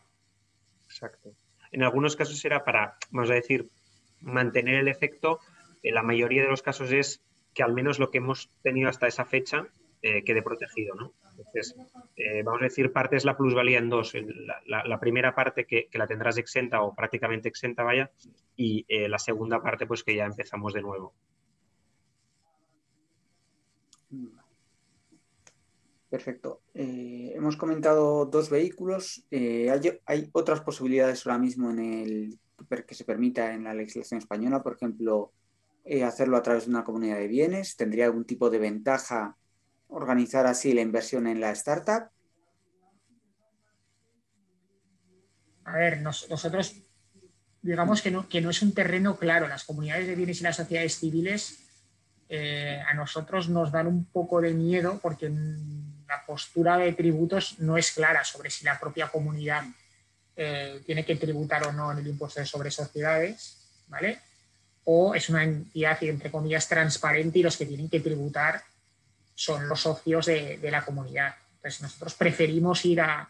Exacto. 0.86 1.32
En 1.72 1.82
algunos 1.82 2.16
casos 2.16 2.44
era 2.44 2.64
para, 2.64 2.96
vamos 3.10 3.30
a 3.30 3.34
decir, 3.34 3.68
mantener 4.20 4.76
el 4.76 4.88
efecto. 4.88 5.40
En 5.82 5.94
la 5.94 6.02
mayoría 6.02 6.42
de 6.42 6.48
los 6.48 6.62
casos 6.62 6.92
es 6.92 7.22
que 7.54 7.62
al 7.62 7.72
menos 7.72 7.98
lo 7.98 8.10
que 8.10 8.18
hemos 8.18 8.50
tenido 8.62 8.88
hasta 8.88 9.06
esa 9.06 9.24
fecha 9.24 9.66
eh, 10.02 10.24
quede 10.24 10.42
protegido. 10.42 10.94
¿no? 10.94 11.12
Entonces, 11.30 11.74
eh, 12.16 12.42
vamos 12.42 12.60
a 12.60 12.64
decir, 12.64 12.92
parte 12.92 13.16
es 13.16 13.24
la 13.24 13.36
plusvalía 13.36 13.78
en 13.78 13.88
dos. 13.88 14.14
La, 14.66 15.00
primera 15.00 15.34
parte 15.34 15.64
que, 15.64 15.88
la 15.92 16.06
tendrás 16.06 16.38
exenta 16.38 16.82
o 16.82 16.94
prácticamente 16.94 17.48
exenta, 17.48 17.82
vaya, 17.82 18.10
y 18.56 18.84
eh, 18.88 19.08
la 19.08 19.18
segunda 19.18 19.62
parte, 19.62 19.86
pues 19.86 20.02
que 20.02 20.16
ya 20.16 20.24
empezamos 20.24 20.72
de 20.72 20.82
nuevo. 20.82 21.14
Perfecto. 26.08 26.62
hemos 26.72 27.56
comentado 27.56 28.24
dos 28.26 28.48
vehículos. 28.48 29.26
hay, 29.30 30.30
otras 30.32 30.60
posibilidades 30.60 31.26
ahora 31.26 31.38
mismo 31.38 31.70
en 31.70 31.78
el 31.78 32.38
que 32.86 32.94
se 32.94 33.04
permita 33.04 33.52
en 33.52 33.64
la 33.64 33.74
legislación 33.74 34.18
española, 34.18 34.62
por 34.62 34.74
ejemplo, 34.74 35.32
hacerlo 36.04 36.36
a 36.36 36.42
través 36.42 36.64
de 36.64 36.70
una 36.70 36.84
comunidad 36.84 37.18
de 37.18 37.28
bienes. 37.28 37.76
¿Tendría 37.76 38.06
algún 38.06 38.24
tipo 38.24 38.48
de 38.48 38.58
ventaja 38.58 39.36
organizar 39.88 40.46
así 40.46 40.72
la 40.72 40.80
inversión 40.80 41.26
en 41.26 41.40
la 41.40 41.50
startup? 41.50 42.10
A 45.64 45.76
ver, 45.76 46.00
nosotros 46.00 46.85
digamos 47.66 48.00
que 48.00 48.10
no, 48.10 48.28
que 48.28 48.40
no 48.40 48.50
es 48.50 48.62
un 48.62 48.72
terreno 48.72 49.16
claro. 49.16 49.48
Las 49.48 49.64
comunidades 49.64 50.06
de 50.06 50.14
bienes 50.14 50.40
y 50.40 50.44
las 50.44 50.56
sociedades 50.56 50.98
civiles 50.98 51.58
eh, 52.28 52.82
a 52.88 52.94
nosotros 52.94 53.48
nos 53.48 53.70
dan 53.70 53.86
un 53.86 54.04
poco 54.06 54.40
de 54.40 54.52
miedo 54.52 54.98
porque 55.02 55.28
la 55.28 56.24
postura 56.26 56.76
de 56.78 56.92
tributos 56.92 57.58
no 57.58 57.76
es 57.76 57.92
clara 57.92 58.24
sobre 58.24 58.50
si 58.50 58.64
la 58.64 58.78
propia 58.78 59.08
comunidad 59.08 59.64
eh, 60.36 60.82
tiene 60.84 61.04
que 61.04 61.16
tributar 61.16 61.66
o 61.66 61.72
no 61.72 61.92
en 61.92 61.98
el 61.98 62.06
impuesto 62.06 62.44
sobre 62.44 62.70
sociedades, 62.70 63.58
¿vale? 63.88 64.20
O 64.84 65.14
es 65.14 65.28
una 65.28 65.44
entidad, 65.44 66.02
entre 66.02 66.30
comillas, 66.30 66.68
transparente 66.68 67.38
y 67.38 67.42
los 67.42 67.56
que 67.56 67.66
tienen 67.66 67.88
que 67.88 68.00
tributar 68.00 68.62
son 69.34 69.68
los 69.68 69.80
socios 69.80 70.26
de, 70.26 70.58
la 70.70 70.84
comunidad. 70.84 71.34
Entonces, 71.56 71.82
nosotros 71.82 72.14
preferimos 72.14 72.84
ir 72.84 73.00
a, 73.00 73.28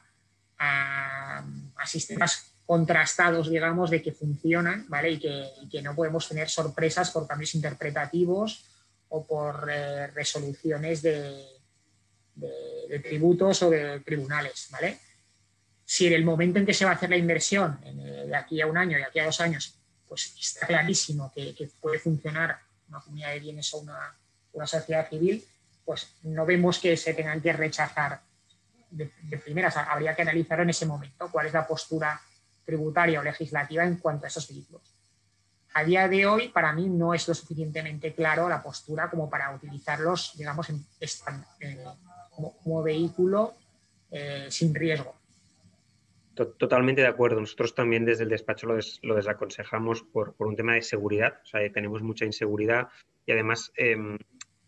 sistemas 1.84 2.55
contrastados, 2.66 3.48
digamos, 3.48 3.90
de 3.90 4.02
que 4.02 4.12
funcionan, 4.12 4.86
¿vale? 4.88 5.12
Y 5.12 5.18
que, 5.18 5.82
no 5.82 5.94
podemos 5.94 6.28
tener 6.28 6.48
sorpresas 6.48 7.10
por 7.10 7.26
cambios 7.26 7.54
interpretativos 7.54 8.64
o 9.08 9.24
por 9.24 9.68
eh, 9.70 10.08
resoluciones 10.08 11.02
de, 11.02 11.44
tributos 13.02 13.62
o 13.62 13.70
de 13.70 14.00
tribunales, 14.00 14.68
¿vale? 14.70 14.98
Si 15.84 16.06
en 16.06 16.14
el 16.14 16.24
momento 16.24 16.58
en 16.58 16.66
que 16.66 16.74
se 16.74 16.84
va 16.84 16.90
a 16.90 16.94
hacer 16.94 17.10
la 17.10 17.16
inversión, 17.16 17.80
de 17.80 18.34
aquí 18.34 18.60
a 18.60 18.66
un 18.66 18.76
año, 18.76 18.98
de 18.98 19.04
aquí 19.04 19.20
a 19.20 19.26
dos 19.26 19.40
años, 19.40 19.78
pues 20.08 20.34
está 20.38 20.66
clarísimo 20.66 21.32
que, 21.32 21.70
puede 21.80 22.00
funcionar 22.00 22.58
una 22.88 23.00
comunidad 23.00 23.32
de 23.32 23.40
bienes 23.40 23.72
o 23.74 23.78
una, 23.78 24.16
una 24.52 24.66
sociedad 24.66 25.08
civil, 25.08 25.44
pues 25.84 26.08
no 26.24 26.44
vemos 26.44 26.80
que 26.80 26.96
se 26.96 27.14
tengan 27.14 27.40
que 27.40 27.52
rechazar 27.52 28.20
de, 28.90 29.38
primeras. 29.38 29.76
Habría 29.76 30.14
que 30.14 30.22
analizar 30.22 30.60
en 30.60 30.70
ese 30.70 30.84
momento 30.84 31.30
cuál 31.30 31.46
es 31.46 31.52
la 31.52 31.66
postura 31.66 32.20
tributaria 32.66 33.20
o 33.20 33.22
legislativa 33.22 33.84
en 33.84 33.96
cuanto 33.96 34.26
a 34.26 34.28
esos 34.28 34.48
vehículos. 34.48 34.82
A 35.74 35.84
día 35.84 36.08
de 36.08 36.26
hoy, 36.26 36.48
para 36.48 36.72
mí, 36.72 36.88
no 36.88 37.14
es 37.14 37.28
lo 37.28 37.34
suficientemente 37.34 38.12
claro 38.12 38.48
la 38.48 38.62
postura 38.62 39.08
como 39.08 39.30
para 39.30 39.54
utilizarlos, 39.54 40.32
digamos, 40.36 40.68
en, 40.70 40.84
como, 42.30 42.82
vehículo 42.82 43.54
eh, 44.10 44.46
sin 44.50 44.74
riesgo. 44.74 45.14
Totalmente 46.34 47.00
de 47.00 47.06
acuerdo. 47.06 47.40
Nosotros 47.40 47.74
también 47.74 48.04
desde 48.04 48.24
el 48.24 48.30
despacho 48.30 48.66
lo, 48.66 49.14
desaconsejamos 49.14 50.02
por, 50.02 50.34
un 50.38 50.56
tema 50.56 50.74
de 50.74 50.82
seguridad. 50.82 51.40
O 51.42 51.46
sea, 51.46 51.60
tenemos 51.72 52.02
mucha 52.02 52.26
inseguridad 52.26 52.88
y 53.24 53.32
además 53.32 53.72
em, 53.76 54.18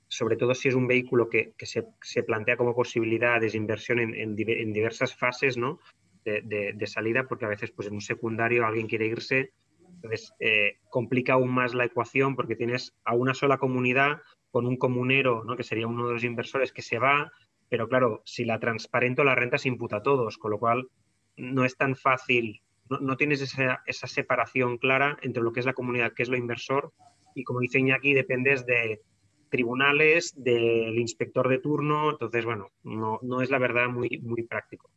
sobre 0.09 0.37
todo 0.37 0.55
si 0.55 0.69
es 0.69 0.75
un 0.75 0.87
vehículo 0.87 1.29
que, 1.29 1.55
se, 1.61 2.23
plantea 2.23 2.57
como 2.57 2.75
posibilidad 2.75 3.41
de 3.41 3.51
inversión 3.55 3.99
en, 3.99 4.35
diversas 4.35 5.15
fases 5.15 5.57
¿no? 5.57 5.81
De, 6.43 6.87
salida, 6.87 7.25
porque 7.29 7.45
a 7.45 7.49
veces 7.49 7.71
pues, 7.71 7.89
en 7.89 7.95
un 7.95 8.01
secundario 8.01 8.67
alguien 8.67 8.87
quiere 8.87 9.07
irse, 9.07 9.53
entonces 9.95 10.33
eh, 10.41 10.79
complica 10.91 11.35
aún 11.35 11.51
más 11.51 11.75
la 11.75 11.85
ecuación 11.85 12.37
porque 12.37 12.57
tienes 12.57 12.95
a 13.05 13.15
una 13.15 13.35
sola 13.35 13.59
comunidad 13.59 14.19
con 14.51 14.67
un 14.67 14.77
comunero, 14.77 15.45
¿no? 15.45 15.57
que 15.57 15.65
sería 15.65 15.87
uno 15.87 16.07
de 16.07 16.15
los 16.15 16.25
inversores 16.25 16.73
que 16.73 16.83
se 16.83 16.99
va, 16.99 17.33
pero 17.69 17.89
claro, 17.89 18.23
si 18.25 18.45
la 18.45 18.61
transparento 18.61 19.25
la 19.25 19.35
renta 19.35 19.59
se 19.59 19.69
imputa 19.69 19.97
a 19.97 20.03
todos, 20.03 20.39
con 20.39 20.51
lo 20.51 20.59
cual 20.59 20.89
no 21.37 21.65
es 21.65 21.77
tan 21.77 21.97
fácil, 21.97 22.63
no, 22.89 23.17
tienes 23.17 23.43
esa, 23.43 23.83
esa, 23.87 24.07
separación 24.07 24.79
clara 24.79 25.19
entre 25.21 25.43
lo 25.43 25.53
que 25.53 25.61
es 25.61 25.67
la 25.67 25.75
comunidad, 25.75 26.15
que 26.15 26.23
es 26.23 26.31
lo 26.31 26.37
inversor, 26.39 26.93
y 27.35 27.45
como 27.45 27.61
dice 27.61 27.79
Iñaki, 27.79 28.15
dependes 28.15 28.65
de 28.65 29.03
tribunales, 29.49 30.33
del 30.37 30.99
inspector 30.99 31.49
de 31.49 31.59
turno, 31.59 32.11
entonces, 32.11 32.45
bueno, 32.45 32.71
no, 32.83 33.43
es 33.43 33.51
la 33.51 33.59
verdad 33.59 33.89
muy, 33.89 34.21
muy 34.23 34.43
práctico. 34.43 34.91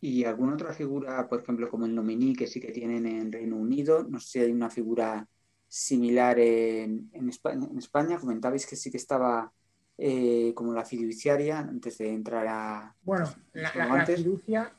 ¿Y 0.00 0.24
alguna 0.24 0.54
otra 0.54 0.72
figura, 0.72 1.28
por 1.28 1.42
ejemplo, 1.42 1.68
como 1.68 1.86
el 1.86 1.94
nominee 1.94 2.36
que 2.36 2.46
sí 2.46 2.60
que 2.60 2.72
tienen 2.72 3.06
en 3.06 3.32
Reino 3.32 3.56
Unido? 3.56 4.04
No 4.08 4.20
sé 4.20 4.28
si 4.28 4.38
hay 4.40 4.52
una 4.52 4.70
figura 4.70 5.26
similar 5.66 6.38
en, 6.38 7.10
España, 7.28 7.66
en 7.70 7.78
España. 7.78 8.18
Comentabais 8.18 8.66
que 8.66 8.76
sí 8.76 8.90
que 8.90 8.96
estaba 8.96 9.52
eh, 9.96 10.52
como 10.54 10.72
la 10.72 10.84
fiduciaria 10.84 11.58
antes 11.58 11.98
de 11.98 12.10
entrar 12.12 12.46
a... 12.48 12.94
Bueno, 13.02 13.28
la, 13.52 14.06
fiducia 14.06 14.72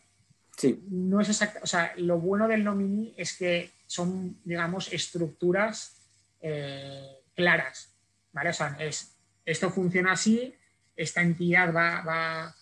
sí. 0.55 0.83
no 0.89 1.19
es 1.19 1.29
exacta. 1.29 1.59
O 1.63 1.67
sea, 1.67 1.93
lo 1.97 2.19
bueno 2.19 2.47
del 2.47 2.63
nominee 2.63 3.13
es 3.17 3.37
que 3.37 3.71
son, 3.85 4.37
digamos, 4.45 4.93
estructuras 4.93 5.97
eh, 6.39 7.23
claras. 7.35 7.89
¿vale? 8.31 8.49
O 8.49 8.53
sea, 8.53 8.75
es, 8.79 9.15
esto 9.45 9.69
funciona 9.69 10.13
así, 10.13 10.55
esta 10.95 11.21
entidad 11.21 11.73
va, 11.73 12.01
va, 12.01 12.55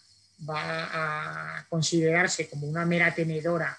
va 0.48 1.60
a 1.60 1.66
considerarse 1.68 2.50
como 2.50 2.68
una 2.68 2.86
mera 2.86 3.14
tenedora, 3.14 3.78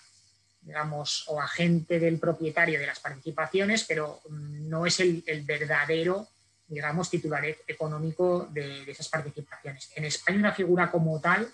digamos, 0.61 1.25
o 1.29 1.41
agente 1.41 1.99
del 1.99 2.19
propietario 2.19 2.79
de 2.79 2.87
las 2.87 3.01
participaciones, 3.01 3.85
pero 3.85 4.21
no 4.29 4.87
es 4.87 5.01
el, 5.01 5.23
verdadero 5.45 6.29
digamos, 6.67 7.09
titular 7.09 7.45
e-, 7.47 7.59
económico 7.67 8.49
de, 8.53 8.91
esas 8.91 9.09
participaciones. 9.09 9.91
En 9.97 10.05
España 10.05 10.39
una 10.39 10.53
figura 10.53 10.91
como 10.91 11.19
tal 11.21 11.49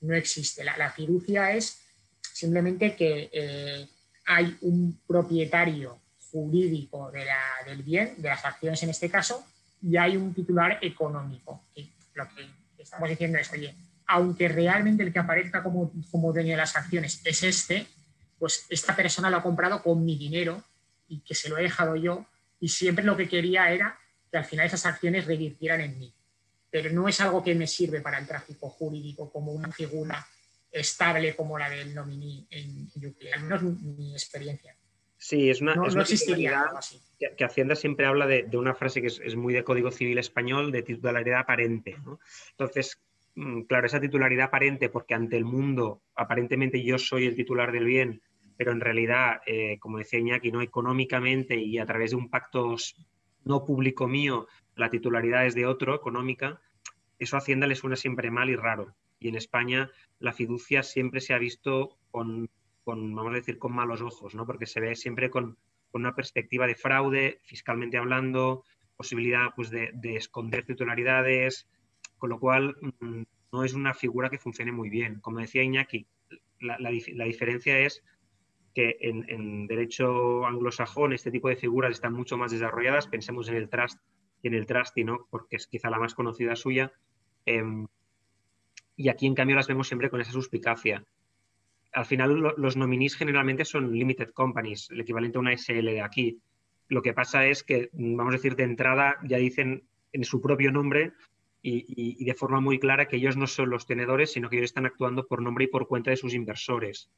no 0.00 0.14
existe. 0.14 0.64
La, 0.64 0.90
fiducia 0.90 1.52
es 1.52 1.80
simplemente 2.20 2.96
que 2.96 3.30
eh, 3.32 3.88
hay 4.26 4.56
un 4.62 5.00
propietario 5.06 6.00
jurídico 6.30 7.10
del 7.10 7.82
bien, 7.82 8.14
de 8.18 8.28
las 8.28 8.44
acciones 8.44 8.82
en 8.82 8.90
este 8.90 9.08
caso, 9.08 9.46
y 9.80 9.96
hay 9.96 10.16
un 10.16 10.34
titular 10.34 10.78
económico. 10.82 11.62
Lo 12.14 12.28
que 12.28 12.46
estamos 12.78 13.08
diciendo 13.08 13.38
es, 13.38 13.50
oye, 13.52 13.74
aunque 14.06 14.48
realmente 14.48 15.02
el 15.02 15.12
que 15.12 15.18
aparezca 15.18 15.62
como, 15.62 15.92
como 16.10 16.32
dueño 16.32 16.50
de 16.50 16.56
las 16.56 16.76
acciones 16.76 17.20
es 17.24 17.42
este, 17.42 17.86
pues 18.38 18.66
esta 18.70 18.94
persona 18.94 19.30
lo 19.30 19.38
ha 19.38 19.42
comprado 19.42 19.82
con 19.82 20.04
mi 20.04 20.16
dinero 20.16 20.62
y 21.08 21.20
que 21.20 21.34
se 21.34 21.48
lo 21.48 21.58
he 21.58 21.62
dejado 21.62 21.96
yo 21.96 22.26
y 22.60 22.68
siempre 22.68 23.04
lo 23.04 23.16
que 23.16 23.28
quería 23.28 23.70
era 23.70 23.98
que 24.30 24.38
al 24.38 24.44
final 24.44 24.66
esas 24.66 24.86
acciones 24.86 25.26
revirtieran 25.26 25.80
en 25.80 25.98
mí. 25.98 26.12
Pero 26.70 26.90
no 26.90 27.08
es 27.08 27.20
algo 27.20 27.42
que 27.42 27.54
me 27.54 27.66
sirve 27.66 28.00
para 28.00 28.18
el 28.18 28.26
tráfico 28.26 28.68
jurídico 28.68 29.30
como 29.30 29.52
una 29.52 29.70
figura 29.70 30.26
estable 30.70 31.34
como 31.34 31.58
la 31.58 31.70
del 31.70 31.94
nominee 31.94 32.46
en 32.50 32.90
UK, 32.94 33.32
al 33.34 33.42
menos 33.42 33.62
mi 33.62 34.12
experiencia. 34.12 34.76
Sí, 35.18 35.48
es 35.48 35.60
una, 35.62 35.74
no, 35.74 35.86
existiría 36.00 36.62
algo 36.62 36.78
así. 36.78 37.00
Que, 37.18 37.44
Hacienda 37.44 37.74
siempre 37.74 38.06
habla 38.06 38.26
de, 38.26 38.44
una 38.56 38.74
frase 38.74 39.00
que 39.00 39.06
es, 39.06 39.36
muy 39.36 39.54
de 39.54 39.64
Código 39.64 39.90
Civil 39.90 40.18
español, 40.18 40.70
de 40.70 40.82
titularidad 40.82 41.40
aparente. 41.40 41.96
Entonces, 42.50 43.00
claro, 43.66 43.86
esa 43.86 44.00
titularidad 44.00 44.46
aparente, 44.46 44.88
porque 44.88 45.14
ante 45.14 45.36
el 45.36 45.44
mundo 45.44 46.02
aparentemente 46.14 46.82
yo 46.82 46.98
soy 46.98 47.26
el 47.26 47.36
titular 47.36 47.72
del 47.72 47.84
bien, 47.84 48.22
pero 48.56 48.72
en 48.72 48.80
realidad, 48.80 49.40
eh, 49.46 49.78
como 49.78 49.98
decía 49.98 50.18
Iñaki, 50.18 50.50
no 50.50 50.62
económicamente 50.62 51.56
y 51.56 51.78
a 51.78 51.86
través 51.86 52.10
de 52.10 52.16
un 52.16 52.30
pacto 52.30 52.76
no 53.44 53.64
público 53.64 54.08
mío, 54.08 54.46
la 54.74 54.90
titularidad 54.90 55.46
es 55.46 55.54
de 55.54 55.66
otro, 55.66 55.94
económica, 55.94 56.60
eso 57.18 57.36
a 57.36 57.38
Hacienda 57.38 57.66
le 57.66 57.76
suena 57.76 57.96
siempre 57.96 58.30
mal 58.30 58.50
y 58.50 58.56
raro. 58.56 58.94
Y 59.18 59.28
en 59.28 59.36
España 59.36 59.90
la 60.18 60.32
fiducia 60.32 60.82
siempre 60.82 61.20
se 61.20 61.34
ha 61.34 61.38
visto 61.38 61.98
con, 62.10 62.48
vamos 62.84 63.32
a 63.32 63.36
decir, 63.36 63.58
con 63.58 63.74
malos 63.74 64.02
ojos, 64.02 64.34
¿no? 64.34 64.46
porque 64.46 64.66
se 64.66 64.80
ve 64.80 64.96
siempre 64.96 65.30
con, 65.30 65.56
una 65.92 66.14
perspectiva 66.14 66.66
de 66.66 66.74
fraude, 66.74 67.40
fiscalmente 67.44 67.96
hablando, 67.96 68.64
posibilidad 68.96 69.54
pues, 69.56 69.70
de, 69.70 69.92
esconder 70.16 70.66
titularidades, 70.66 71.70
con 72.18 72.30
lo 72.30 72.38
cual 72.38 72.76
mm, 73.00 73.22
no 73.52 73.64
es 73.64 73.74
una 73.74 73.94
figura 73.94 74.30
que 74.30 74.38
funcione 74.38 74.72
muy 74.72 74.90
bien. 74.90 75.20
Como 75.20 75.40
decía 75.40 75.62
Iñaki, 75.62 76.06
la, 76.60 76.78
la 76.78 77.24
diferencia 77.24 77.78
es 77.78 78.02
que 78.76 78.98
en, 79.00 79.66
derecho 79.66 80.44
anglosajón 80.44 81.14
este 81.14 81.30
tipo 81.30 81.48
de 81.48 81.56
figuras 81.56 81.92
están 81.92 82.12
mucho 82.12 82.36
más 82.36 82.52
desarrolladas. 82.52 83.08
Pensemos 83.08 83.48
en 83.48 83.56
el 83.56 83.70
trust 83.70 83.98
y 84.42 84.48
en 84.48 84.54
el 84.54 84.66
trusty, 84.66 85.02
¿no? 85.02 85.26
porque 85.30 85.56
es 85.56 85.66
quizá 85.66 85.88
la 85.88 85.98
más 85.98 86.14
conocida 86.14 86.54
suya. 86.56 86.92
Em, 87.46 87.86
y 88.94 89.08
aquí, 89.08 89.26
en 89.26 89.34
cambio, 89.34 89.56
las 89.56 89.66
vemos 89.66 89.88
siempre 89.88 90.10
con 90.10 90.20
esa 90.20 90.32
suspicacia. 90.32 91.02
Al 91.90 92.04
final, 92.04 92.54
los 92.58 92.76
nominees 92.76 93.16
generalmente 93.16 93.64
son 93.64 93.94
limited 93.94 94.28
companies, 94.32 94.90
el 94.90 95.00
equivalente 95.00 95.38
a 95.38 95.40
una 95.40 95.56
SL 95.56 95.86
de 95.86 96.02
aquí. 96.02 96.42
Lo 96.88 97.00
que 97.00 97.14
pasa 97.14 97.46
es 97.46 97.62
que, 97.62 97.88
vamos 97.94 98.34
a 98.34 98.36
decir, 98.36 98.56
de 98.56 98.64
entrada 98.64 99.16
ya 99.24 99.38
dicen 99.38 99.88
en 100.12 100.24
su 100.24 100.42
propio 100.42 100.70
nombre 100.70 101.14
y, 101.68 102.24
de 102.24 102.34
forma 102.34 102.60
muy 102.60 102.78
clara 102.78 103.08
que 103.08 103.16
ellos 103.16 103.36
no 103.36 103.46
son 103.46 103.70
los 103.70 103.86
tenedores, 103.86 104.32
sino 104.32 104.48
que 104.48 104.56
ellos 104.56 104.70
están 104.70 104.86
actuando 104.86 105.26
por 105.26 105.42
nombre 105.42 105.64
y 105.64 105.68
por 105.68 105.88
cuenta 105.88 106.10
de 106.10 106.16
sus 106.16 106.34
inversores. 106.34 107.10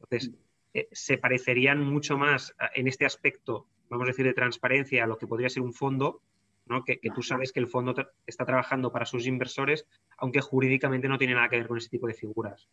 Entonces, 0.00 0.32
eh, 0.74 0.88
se 0.92 1.18
parecerían 1.18 1.82
mucho 1.82 2.16
más 2.16 2.54
en 2.74 2.86
este 2.86 3.04
aspecto, 3.04 3.66
vamos 3.88 4.06
a 4.06 4.10
decir, 4.10 4.24
de 4.24 4.34
transparencia 4.34 5.02
a 5.02 5.06
lo 5.06 5.18
que 5.18 5.26
podría 5.26 5.48
ser 5.48 5.62
un 5.62 5.72
fondo, 5.72 6.20
¿no? 6.66 6.84
que, 6.84 7.00
tú 7.14 7.22
sabes 7.22 7.52
que 7.52 7.60
el 7.60 7.66
fondo 7.66 7.94
está 8.26 8.44
trabajando 8.44 8.92
para 8.92 9.06
sus 9.06 9.26
inversores, 9.26 9.86
aunque 10.18 10.40
jurídicamente 10.40 11.08
no 11.08 11.18
tiene 11.18 11.34
nada 11.34 11.48
que 11.48 11.56
ver 11.56 11.66
con 11.66 11.78
ese 11.78 11.88
tipo 11.88 12.06
de 12.06 12.14
figuras. 12.14 12.68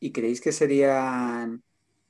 ¿Y 0.00 0.10
creéis 0.10 0.40
que 0.40 0.52
sería 0.52 1.48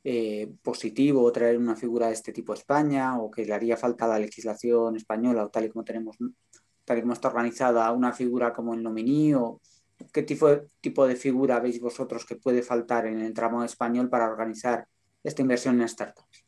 eh, 0.02 0.50
positivo 0.62 1.30
traer 1.30 1.58
una 1.58 1.76
figura 1.76 2.06
de 2.06 2.14
este 2.14 2.32
tipo 2.32 2.52
a 2.52 2.56
España 2.56 3.18
o 3.18 3.30
que 3.30 3.44
le 3.44 3.52
haría 3.52 3.76
falta 3.76 4.06
a 4.06 4.08
la 4.08 4.18
legislación 4.18 4.96
española 4.96 5.44
o 5.44 5.50
tal 5.50 5.64
y 5.64 5.70
como 5.70 5.84
tenemos, 5.84 6.16
tal 6.85 6.99
y 6.99 7.01
como 7.01 7.14
está 7.14 7.28
organizada, 7.28 7.91
una 7.93 8.12
figura 8.12 8.53
como 8.53 8.74
el 8.74 8.82
nominee 8.82 9.35
o 9.35 9.61
¿Qué 10.12 10.22
tipo 10.22 10.49
de, 10.49 10.68
tipo 10.80 11.07
de 11.07 11.16
figura 11.16 11.61
veis 11.61 11.80
vosotros 11.80 12.24
que 12.24 12.37
puede 12.37 12.62
faltar 12.62 13.07
en 13.07 13.20
el 13.20 13.32
tramo 13.32 13.62
español 13.64 14.09
para 14.09 14.28
organizar 14.28 14.87
esta 15.22 15.43
inversión 15.43 15.80
en 15.80 15.89
startups? 15.89 16.45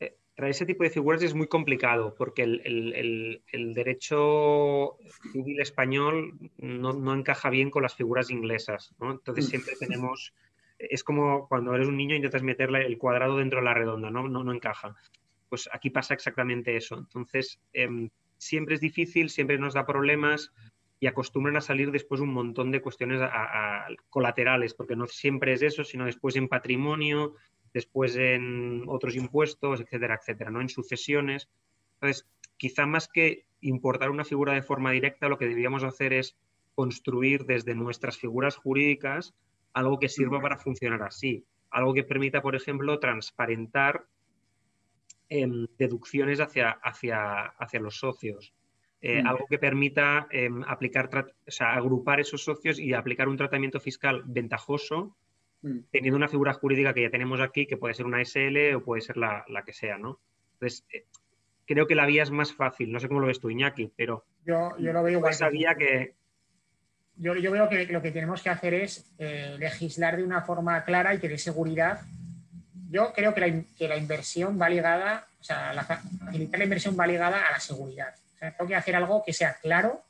Eh, 0.00 0.16
traer 0.34 0.50
ese 0.50 0.66
tipo 0.66 0.84
de 0.84 0.90
figuras 0.90 1.22
es 1.22 1.34
muy 1.34 1.48
complicado 1.48 2.14
porque 2.14 2.42
el, 2.42 3.74
derecho 3.74 4.96
civil 5.32 5.60
español 5.60 6.38
no, 6.58 7.14
encaja 7.14 7.50
bien 7.50 7.70
con 7.70 7.82
las 7.82 7.94
figuras 7.94 8.30
inglesas. 8.30 8.94
Entonces 9.00 9.46
mm. 9.46 9.48
siempre 9.48 9.74
tenemos, 9.78 10.32
es 10.78 11.02
como 11.02 11.48
cuando 11.48 11.74
eres 11.74 11.88
un 11.88 11.96
niño 11.96 12.14
y 12.14 12.18
intentas 12.18 12.42
meterle 12.42 12.86
el 12.86 12.98
cuadrado 12.98 13.38
dentro 13.38 13.58
de 13.58 13.64
la 13.64 13.74
redonda, 13.74 14.10
no, 14.10 14.28
no, 14.28 14.44
no 14.44 14.52
encaja. 14.52 14.94
Pues 15.48 15.68
aquí 15.72 15.90
pasa 15.90 16.14
exactamente 16.14 16.76
eso. 16.76 16.96
Entonces 16.96 17.60
em, 17.72 18.08
siempre 18.42 18.74
es 18.74 18.80
difícil, 18.80 19.30
siempre 19.30 19.56
nos 19.56 19.74
da 19.74 19.86
problemas 19.86 20.52
y 20.98 21.06
acostumbran 21.06 21.56
a 21.56 21.60
salir 21.60 21.92
después 21.92 22.20
un 22.20 22.32
montón 22.32 22.72
de 22.72 22.82
cuestiones 22.82 23.20
colaterales, 24.10 24.74
porque 24.74 24.96
no 24.96 25.06
siempre 25.06 25.52
es 25.52 25.62
eso, 25.62 25.84
sino 25.84 26.06
después 26.06 26.34
en 26.36 26.48
patrimonio, 26.48 27.34
después 27.72 28.16
en 28.16 28.84
otros 28.88 29.14
impuestos, 29.14 29.80
etcétera, 29.80 30.18
etcétera, 30.20 30.50
¿no? 30.50 30.60
En 30.60 30.68
sucesiones. 30.68 31.48
Entonces, 31.94 32.28
quizá 32.56 32.84
más 32.86 33.08
que 33.08 33.46
importar 33.60 34.10
una 34.10 34.24
figura 34.24 34.54
de 34.54 34.62
forma 34.62 34.90
directa, 34.90 35.28
lo 35.28 35.38
que 35.38 35.46
deberíamos 35.46 35.84
hacer 35.84 36.12
es 36.12 36.36
construir 36.74 37.44
desde 37.44 37.74
nuestras 37.74 38.16
figuras 38.16 38.56
jurídicas 38.56 39.34
algo 39.72 39.98
que 39.98 40.08
sirva 40.08 40.40
para 40.40 40.58
funcionar 40.58 41.02
así, 41.02 41.44
algo 41.70 41.94
que 41.94 42.02
permita, 42.02 42.42
por 42.42 42.56
ejemplo, 42.56 42.98
transparentar 42.98 44.06
em, 45.32 45.66
deducciones 45.78 46.40
hacia, 46.40 46.70
hacia, 46.70 47.46
hacia 47.58 47.80
los 47.80 47.98
socios, 47.98 48.52
eh, 49.00 49.22
mm. 49.22 49.26
algo 49.26 49.46
que 49.48 49.58
permita 49.58 50.28
em, 50.30 50.62
aplicar, 50.64 51.08
o 51.46 51.50
sea, 51.50 51.72
agrupar 51.72 52.20
esos 52.20 52.44
socios 52.44 52.78
y 52.78 52.92
aplicar 52.92 53.28
un 53.28 53.38
tratamiento 53.38 53.80
fiscal 53.80 54.22
ventajoso, 54.26 55.16
mm. 55.62 55.78
teniendo 55.90 56.18
una 56.18 56.28
figura 56.28 56.52
jurídica 56.52 56.92
que 56.92 57.02
ya 57.02 57.10
tenemos 57.10 57.40
aquí, 57.40 57.66
que 57.66 57.78
puede 57.78 57.94
ser 57.94 58.04
una 58.04 58.22
SL 58.22 58.74
o 58.76 58.84
puede 58.84 59.00
ser 59.00 59.16
la, 59.16 59.44
que 59.64 59.72
sea, 59.72 59.96
¿no? 59.96 60.20
Entonces, 60.54 60.84
eh, 60.92 61.06
creo 61.64 61.86
que 61.86 61.94
la 61.94 62.04
vía 62.04 62.24
es 62.24 62.30
más 62.30 62.52
fácil. 62.52 62.92
No 62.92 63.00
sé 63.00 63.08
cómo 63.08 63.20
lo 63.20 63.26
ves 63.26 63.40
tú, 63.40 63.48
Iñaki, 63.48 63.90
pero 63.96 64.26
yo, 64.44 64.76
yo 64.78 64.92
lo 64.92 65.02
veo 65.02 65.18
igual. 65.18 65.32
Esa 65.32 65.48
vía 65.48 65.74
que... 65.74 66.14
Yo, 67.16 67.34
yo, 67.36 67.52
veo 67.52 67.68
que 67.70 67.86
lo 67.86 68.02
que 68.02 68.10
tenemos 68.10 68.42
que 68.42 68.50
hacer 68.50 68.74
es 68.74 69.12
eh, 69.18 69.56
legislar 69.58 70.16
de 70.16 70.24
una 70.24 70.42
forma 70.42 70.84
clara 70.84 71.14
y 71.14 71.18
que 71.18 71.28
dé 71.28 71.38
seguridad. 71.38 72.00
Yo 72.92 73.12
creo 73.12 73.32
que 73.34 73.40
la, 73.40 73.64
que 73.78 73.88
la 73.88 73.96
inversión 73.96 74.60
va 74.60 74.68
ligada, 74.68 75.26
o 75.40 75.44
sea, 75.44 75.72
la, 75.72 75.84
facilitar 75.84 76.58
la 76.58 76.64
inversión 76.64 76.96
va 76.98 77.06
ligada 77.06 77.48
a 77.48 77.52
la 77.52 77.60
seguridad 77.60 78.14
tengo 78.50 78.68
que 78.68 78.76
hacer 78.76 78.96
algo 78.96 79.22
que 79.24 79.32
sea 79.32 79.54
claro 79.60 80.02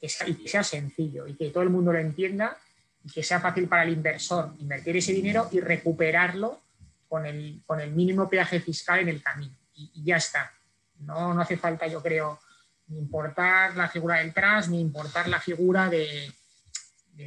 que 0.00 0.08
sea, 0.08 0.28
y 0.28 0.34
que 0.34 0.48
sea 0.48 0.62
sencillo 0.62 1.26
y 1.26 1.34
que 1.34 1.50
todo 1.50 1.62
el 1.62 1.70
mundo 1.70 1.92
lo 1.92 1.98
entienda 1.98 2.56
y 3.04 3.10
que 3.10 3.22
sea 3.22 3.40
fácil 3.40 3.68
para 3.68 3.84
el 3.84 3.90
inversor 3.90 4.54
invertir 4.58 4.96
ese 4.96 5.12
dinero 5.12 5.48
y 5.52 5.60
recuperarlo 5.60 6.62
con 7.08 7.24
el, 7.24 7.62
con 7.64 7.80
el 7.80 7.92
mínimo 7.92 8.28
peaje 8.28 8.60
fiscal 8.60 9.00
en 9.00 9.08
el 9.08 9.22
camino. 9.22 9.54
Y, 9.74 10.02
ya 10.04 10.16
está. 10.16 10.52
No, 10.98 11.32
no 11.32 11.40
hace 11.40 11.56
falta, 11.56 11.86
yo 11.86 12.02
creo, 12.02 12.40
ni 12.88 12.98
importar 12.98 13.76
la 13.76 13.88
figura 13.88 14.16
del 14.16 14.34
trust, 14.34 14.70
ni 14.70 14.80
importar 14.80 15.28
la 15.28 15.40
figura 15.40 15.88
de 15.88 16.32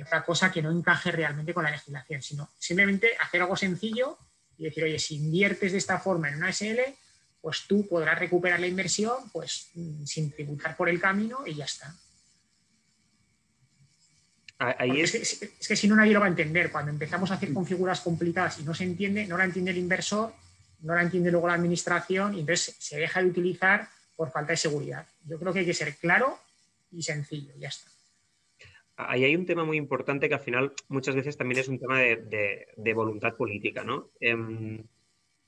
otra 0.04 0.24
cosa 0.24 0.52
que 0.52 0.62
no 0.62 0.72
encaje 0.72 1.12
realmente 1.12 1.54
con 1.54 1.64
la 1.64 1.72
legislación, 1.72 2.22
sino 2.22 2.50
simplemente 2.58 3.16
hacer 3.20 3.42
algo 3.42 3.56
sencillo 3.56 4.18
y 4.60 4.66
decir, 4.66 4.84
oye, 4.84 5.00
si 5.00 5.16
inviertes 5.16 5.72
de 5.72 5.78
esta 5.78 5.98
forma 6.00 6.30
en 6.30 6.36
una 6.36 6.52
SL, 6.52 6.80
pues 7.42 7.64
tú 7.68 7.88
podrás 7.88 8.20
recuperar 8.20 8.60
la 8.60 8.68
inversión 8.68 9.16
pues, 9.32 9.70
mm, 9.74 10.06
sin 10.06 10.32
tributar 10.32 10.76
por 10.76 10.90
el 10.90 11.00
camino 11.00 11.48
y 11.48 11.56
ya 11.56 11.66
está. 11.66 11.96
es... 15.00 15.40
que, 15.66 15.76
si 15.78 15.88
no 15.88 15.96
nadie 15.96 16.14
lo 16.14 16.20
va 16.20 16.26
a 16.26 16.30
entender. 16.30 16.70
Cuando 16.70 16.92
empezamos 16.92 17.32
a 17.32 17.36
hacer 17.36 17.54
configuras 17.54 18.02
complicadas 18.02 18.60
y 18.60 18.64
no 18.64 18.74
se 18.74 18.84
entiende, 18.84 19.26
no 19.26 19.38
la 19.38 19.46
entiende 19.46 19.72
el 19.72 19.78
inversor, 19.78 20.34
no 20.82 20.94
la 20.94 21.02
entiende 21.02 21.32
luego 21.32 21.48
la 21.48 21.54
administración 21.54 22.36
y 22.36 22.42
entonces 22.42 22.76
se 22.78 22.98
deja 22.98 23.22
de 23.22 23.30
utilizar 23.30 23.88
por 24.18 24.30
falta 24.32 24.52
de 24.52 24.58
seguridad. 24.58 25.08
Yo 25.24 25.40
creo 25.40 25.54
que 25.54 25.60
hay 25.60 25.66
que 25.66 25.74
ser 25.74 25.96
claro 25.96 26.38
y 26.92 27.02
sencillo, 27.02 27.54
ya 27.58 27.70
está. 27.70 27.90
Ahí 29.02 29.24
hay 29.24 29.34
un 29.34 29.46
tema 29.46 29.64
muy 29.64 29.78
importante 29.78 30.28
que 30.28 30.36
al 30.36 30.42
final 30.42 30.74
muchas 30.90 31.16
veces 31.16 31.38
también 31.38 31.62
es 31.62 31.70
un 31.70 31.80
tema 31.80 32.00
de, 32.02 32.94
voluntad 32.94 33.34
política, 33.38 33.82
¿no? 33.82 34.12
Em, 34.20 34.84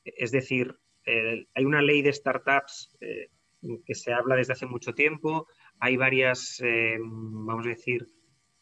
es 0.05 0.31
decir, 0.31 0.73
eh, 1.05 1.47
hay 1.53 1.65
una 1.65 1.81
ley 1.81 2.01
de 2.01 2.13
startups 2.13 2.95
eh, 3.01 3.29
que 3.85 3.93
se 3.93 4.13
habla 4.13 4.37
desde 4.37 4.53
hace 4.53 4.67
mucho 4.67 4.93
tiempo. 4.93 5.47
Hay 5.81 5.97
varias, 5.97 6.61
eh, 6.63 6.97
vamos 7.01 7.65
a 7.65 7.69
decir, 7.69 8.07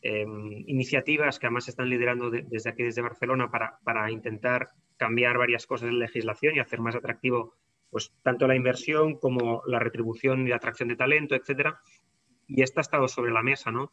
iniciativas 0.02 1.38
que 1.38 1.46
además 1.46 1.66
se 1.66 1.72
están 1.72 1.90
liderando 1.90 2.32
desde 2.32 2.70
aquí, 2.70 2.84
desde 2.84 3.02
Barcelona, 3.02 3.52
para, 3.52 4.12
intentar 4.12 4.70
cambiar 4.98 5.38
varias 5.38 5.68
cosas 5.68 5.90
en 5.90 6.00
la 6.00 6.06
legislación 6.06 6.56
y 6.56 6.60
hacer 6.60 6.80
más 6.80 6.96
atractivo 6.96 7.54
pues 7.90 8.14
tanto 8.24 8.48
la 8.48 8.56
inversión 8.56 9.20
como 9.20 9.62
la 9.68 9.80
retribución 9.80 10.48
y 10.48 10.50
la 10.50 10.56
atracción 10.56 10.90
de 10.90 10.96
talento, 10.96 11.36
etcétera. 11.36 11.80
Y 12.48 12.64
esta 12.64 12.80
ha 12.80 12.82
estado 12.82 13.08
sobre 13.08 13.32
la 13.32 13.44
mesa, 13.44 13.72
¿no? 13.72 13.92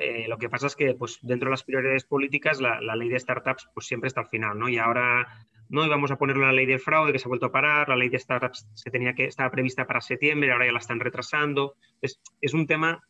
Eh, 0.00 0.26
lo 0.28 0.38
que 0.38 0.48
pasa 0.48 0.68
es 0.68 0.76
que 0.76 0.94
pues, 0.94 1.18
dentro 1.22 1.48
de 1.48 1.50
las 1.50 1.64
prioridades 1.64 2.04
políticas 2.04 2.60
la, 2.60 2.78
ley 2.94 3.08
de 3.08 3.18
startups 3.18 3.68
pues, 3.74 3.86
siempre 3.86 4.06
está 4.06 4.20
al 4.20 4.28
final, 4.28 4.56
¿no? 4.56 4.68
Y 4.68 4.78
ahora 4.78 5.26
no 5.68 5.84
íbamos 5.84 6.12
a 6.12 6.16
poner 6.16 6.36
la 6.36 6.52
ley 6.52 6.66
del 6.66 6.78
fraude 6.78 7.10
que 7.10 7.18
se 7.18 7.26
ha 7.26 7.28
vuelto 7.28 7.46
a 7.46 7.52
parar, 7.52 7.88
la 7.88 7.96
ley 7.96 8.08
de 8.08 8.18
startups 8.20 8.68
se 8.74 8.92
tenía 8.92 9.12
que, 9.14 9.24
estaba 9.24 9.50
prevista 9.50 9.88
para 9.88 10.00
septiembre, 10.00 10.52
ahora 10.52 10.66
ya 10.66 10.72
la 10.72 10.78
están 10.78 11.00
retrasando. 11.00 11.74
Es, 12.00 12.20
es 12.40 12.54
un 12.54 12.68
tema 12.68 13.02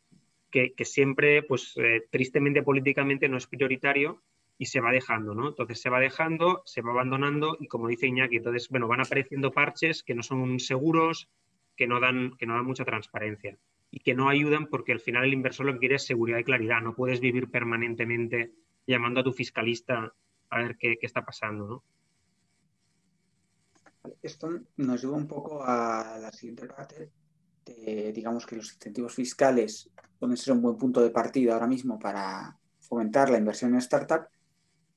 que, 0.51 0.72
siempre, 0.86 1.43
pues 1.43 1.74
eh, 1.76 2.07
tristemente 2.11 2.62
políticamente 2.62 3.28
no 3.28 3.36
es 3.36 3.47
prioritario 3.47 4.22
y 4.57 4.64
se 4.64 4.80
va 4.80 4.91
dejando, 4.91 5.34
¿no? 5.34 5.49
Entonces 5.49 5.82
se 5.82 5.91
va 5.91 6.01
dejando, 6.01 6.62
se 6.64 6.80
va 6.80 6.93
abandonando 6.93 7.59
y 7.61 7.68
como 7.68 7.89
dice 7.89 8.07
Iñaki, 8.07 8.36
entonces, 8.36 8.70
bueno, 8.70 8.89
van 8.89 9.03
apareciendo 9.03 9.53
parches 9.53 10.03
que 10.03 10.14
no 10.14 10.22
son 10.22 10.59
seguros, 10.59 11.28
que 11.79 11.87
no 11.87 12.01
dan, 12.01 12.37
que 12.37 12.45
no 12.45 12.55
dan 12.55 12.66
mucha 12.66 12.85
transparencia 12.85 13.57
y 13.91 14.01
que 14.01 14.14
no 14.14 14.29
ayudan 14.29 14.66
porque 14.66 14.93
al 14.93 15.01
final 15.01 15.24
el 15.24 15.33
inversor 15.33 15.64
lo 15.64 15.72
que 15.74 15.79
quiere 15.79 15.95
es 15.95 16.05
seguridad 16.05 16.39
y 16.39 16.45
claridad. 16.45 16.83
No 16.83 16.95
puedes 16.95 17.20
vivir 17.20 17.51
permanentemente 17.51 18.53
llamando 18.87 19.20
a 19.20 19.24
tu 19.24 19.33
fiscalista 19.33 20.12
a 20.51 20.59
ver 20.59 20.76
qué, 20.76 20.99
está 21.01 21.24
pasando, 21.24 21.66
¿no? 21.66 21.85
Esto 24.22 24.51
nos 24.76 25.03
lleva 25.03 25.16
un 25.16 25.29
poco 25.29 25.62
a 25.62 26.18
la 26.20 26.33
siguiente 26.33 26.66
parte. 26.66 27.11
digamos 28.12 28.47
que 28.47 28.57
los 28.57 28.72
incentivos 28.72 29.14
fiscales 29.14 29.91
pueden 30.18 30.37
ser 30.37 30.55
un 30.55 30.62
buen 30.62 30.76
punto 30.76 31.01
de 31.01 31.11
partida 31.11 31.53
ahora 31.53 31.66
mismo 31.66 31.99
para 31.99 32.59
fomentar 32.81 33.31
la 33.31 33.39
inversión 33.39 33.72
en 33.72 33.79
startup, 33.79 34.26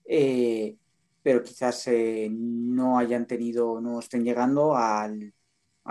eh, 0.06 0.76
pero 1.22 1.44
quizás 1.44 1.88
eh, 1.88 2.30
no 2.32 2.98
hayan 2.98 3.28
tenido, 3.28 3.82
no 3.82 4.00
estén 4.00 4.24
llegando 4.24 4.76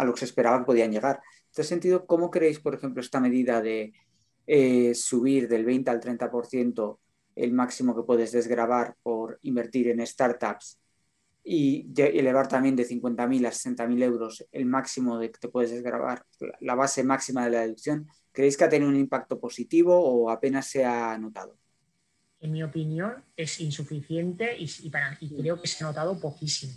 a 0.00 0.04
lo 0.04 0.12
que 0.12 0.20
se 0.20 0.24
esperaba 0.26 0.58
que 0.58 0.64
podían 0.64 0.92
llegar. 0.92 1.16
En 1.16 1.50
este 1.50 1.64
sentido, 1.64 2.06
¿cómo 2.06 2.30
creéis, 2.30 2.60
por 2.60 2.74
ejemplo, 2.74 3.00
esta 3.00 3.20
medida 3.20 3.60
de 3.60 3.92
eh, 4.46 4.94
subir 4.94 5.48
del 5.48 5.64
20 5.64 5.90
al 5.90 6.00
30% 6.00 6.98
el 7.36 7.52
máximo 7.52 7.94
que 7.94 8.02
puedes 8.02 8.32
desgravar 8.32 8.96
por 9.02 9.38
invertir 9.42 9.88
en 9.88 10.04
startups 10.06 10.78
y 11.42 11.90
elevar 11.96 12.48
también 12.48 12.76
de 12.76 12.86
50.000 12.86 13.46
a 13.46 13.50
60.000 13.50 14.02
euros 14.02 14.46
el 14.52 14.66
máximo 14.66 15.18
de 15.18 15.30
que 15.30 15.38
te 15.38 15.48
puedes 15.48 15.70
desgravar, 15.70 16.24
la 16.60 16.74
base 16.74 17.02
máxima 17.02 17.44
de 17.44 17.50
la 17.50 17.60
deducción, 17.60 18.06
¿creéis 18.32 18.56
que 18.56 18.64
ha 18.64 18.68
tenido 18.68 18.90
un 18.90 18.96
impacto 18.96 19.40
positivo 19.40 19.98
o 19.98 20.30
apenas 20.30 20.66
se 20.66 20.84
ha 20.84 21.16
notado? 21.16 21.56
en 22.40 22.52
mi 22.52 22.62
opinión, 22.62 23.22
es 23.36 23.60
insuficiente 23.60 24.56
y, 24.58 24.90
creo 25.36 25.60
que 25.60 25.68
se 25.68 25.84
ha 25.84 25.86
notado 25.86 26.18
poquísimo. 26.18 26.72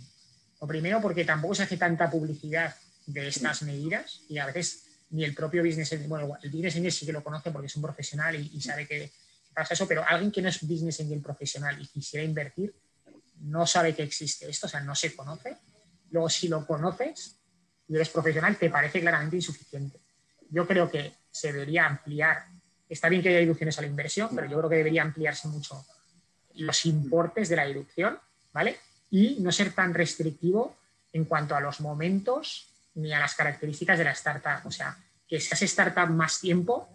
Lo 0.60 0.66
primero, 0.66 1.00
porque 1.00 1.24
tampoco 1.24 1.54
se 1.54 1.62
hace 1.62 1.76
tanta 1.76 2.10
publicidad 2.10 2.74
de 3.06 3.28
estas 3.28 3.62
medidas 3.62 4.22
y 4.28 4.38
a 4.38 4.46
veces 4.46 4.84
ni 5.10 5.24
el 5.24 5.34
propio 5.34 5.62
business 5.62 5.92
angel, 5.92 6.08
bueno, 6.08 6.36
el 6.42 6.50
business 6.50 6.76
angel 6.76 6.92
sí 6.92 7.06
que 7.06 7.12
lo 7.12 7.22
conoce 7.22 7.50
porque 7.50 7.66
es 7.66 7.76
un 7.76 7.82
profesional 7.82 8.34
y, 8.34 8.60
sabe 8.60 8.86
que 8.86 9.12
pasa 9.54 9.74
eso, 9.74 9.86
pero 9.86 10.04
alguien 10.06 10.32
que 10.32 10.42
no 10.42 10.48
es 10.48 10.60
business 10.66 11.00
angel 11.00 11.20
profesional 11.20 11.80
y 11.80 11.86
quisiera 11.86 12.24
invertir, 12.24 12.74
no 13.40 13.66
sabe 13.66 13.94
que 13.94 14.02
existe 14.02 14.48
esto, 14.48 14.66
o 14.66 14.70
sea, 14.70 14.80
no 14.80 14.94
se 14.94 15.14
conoce. 15.14 15.56
Luego, 16.10 16.28
si 16.28 16.48
lo 16.48 16.66
conoces 16.66 17.36
y 17.88 17.94
eres 17.94 18.08
profesional, 18.08 18.56
te 18.56 18.70
parece 18.70 19.00
claramente 19.00 19.36
insuficiente. 19.36 20.00
Yo 20.50 20.66
creo 20.66 20.90
que 20.90 21.12
se 21.30 21.52
debería 21.52 21.86
ampliar 21.86 22.44
Está 22.88 23.08
bien 23.08 23.22
que 23.22 23.30
haya 23.30 23.38
deducciones 23.38 23.78
a 23.78 23.80
la 23.80 23.88
inversión, 23.88 24.28
pero 24.34 24.46
yo 24.46 24.58
creo 24.58 24.70
que 24.70 24.76
debería 24.76 25.02
ampliarse 25.02 25.48
mucho 25.48 25.84
los 26.54 26.86
importes 26.86 27.48
de 27.48 27.56
la 27.56 27.66
deducción, 27.66 28.18
¿vale? 28.52 28.78
Y 29.10 29.38
no 29.40 29.50
ser 29.50 29.72
tan 29.72 29.94
restrictivo 29.94 30.76
en 31.12 31.24
cuanto 31.24 31.56
a 31.56 31.60
los 31.60 31.80
momentos 31.80 32.68
ni 32.94 33.12
a 33.12 33.18
las 33.20 33.34
características 33.34 33.98
de 33.98 34.04
la 34.04 34.12
startup. 34.12 34.66
O 34.66 34.70
sea, 34.70 34.96
que 35.26 35.40
seas 35.40 35.62
startup 35.62 36.08
más 36.10 36.40
tiempo 36.40 36.88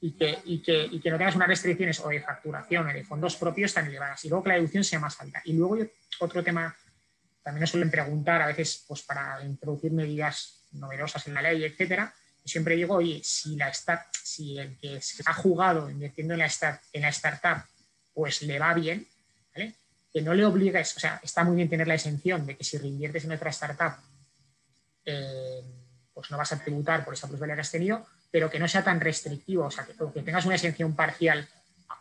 y 0.00 0.12
que, 0.12 1.10
no 1.10 1.18
tengas 1.18 1.36
unas 1.36 1.48
restricciones 1.48 2.00
o 2.00 2.08
de 2.08 2.20
facturación 2.20 2.88
o 2.88 2.92
de 2.92 3.04
fondos 3.04 3.36
propios 3.36 3.74
tan 3.74 3.86
elevadas. 3.86 4.24
Y 4.24 4.28
luego 4.28 4.44
que 4.44 4.48
la 4.50 4.54
deducción 4.56 4.84
sea 4.84 5.00
más 5.00 5.20
alta. 5.20 5.42
Y 5.44 5.54
luego 5.54 5.78
otro 6.20 6.42
tema, 6.42 6.74
también 7.42 7.62
nos 7.62 7.70
suelen 7.70 7.90
preguntar 7.90 8.42
a 8.42 8.46
veces 8.46 8.84
pues, 8.86 9.02
para 9.02 9.44
introducir 9.44 9.92
medidas 9.92 10.66
novedosas 10.72 11.26
en 11.26 11.34
la 11.34 11.42
ley, 11.42 11.64
etcétera, 11.64 12.14
siempre 12.44 12.76
digo, 12.76 12.96
oye, 12.96 13.20
si, 13.24 13.56
la 13.56 13.72
start, 13.72 14.06
si 14.22 14.58
el 14.58 14.78
que 14.78 15.00
ha 15.24 15.34
jugado 15.34 15.90
invirtiendo 15.90 16.34
en 16.34 16.40
la, 16.40 16.48
start, 16.48 16.80
en 16.92 17.02
la 17.02 17.08
startup, 17.08 17.64
pues 18.14 18.42
le 18.42 18.58
va 18.58 18.72
bien, 18.74 19.06
¿vale? 19.54 19.74
que 20.12 20.22
no 20.22 20.32
le 20.32 20.46
obligues, 20.46 20.96
o 20.96 21.00
sea, 21.00 21.20
está 21.22 21.44
muy 21.44 21.56
bien 21.56 21.68
tener 21.68 21.88
la 21.88 21.94
exención 21.94 22.46
de 22.46 22.56
que 22.56 22.64
si 22.64 22.78
reinviertes 22.78 23.24
en 23.24 23.32
otra 23.32 23.50
startup, 23.50 23.96
eh, 25.06 25.62
pues 26.12 26.30
no 26.30 26.36
vas 26.36 26.52
a 26.52 26.62
tributar 26.62 27.04
por 27.04 27.14
esa 27.14 27.28
plusvalía 27.28 27.54
que 27.54 27.60
has 27.62 27.70
tenido, 27.70 28.04
pero 28.30 28.50
que 28.50 28.58
no 28.58 28.68
sea 28.68 28.84
tan 28.84 29.00
restrictivo, 29.00 29.64
o 29.66 29.70
sea, 29.70 29.86
que, 29.86 30.22
tengas 30.22 30.44
una 30.44 30.56
exención 30.56 30.94
parcial 30.94 31.48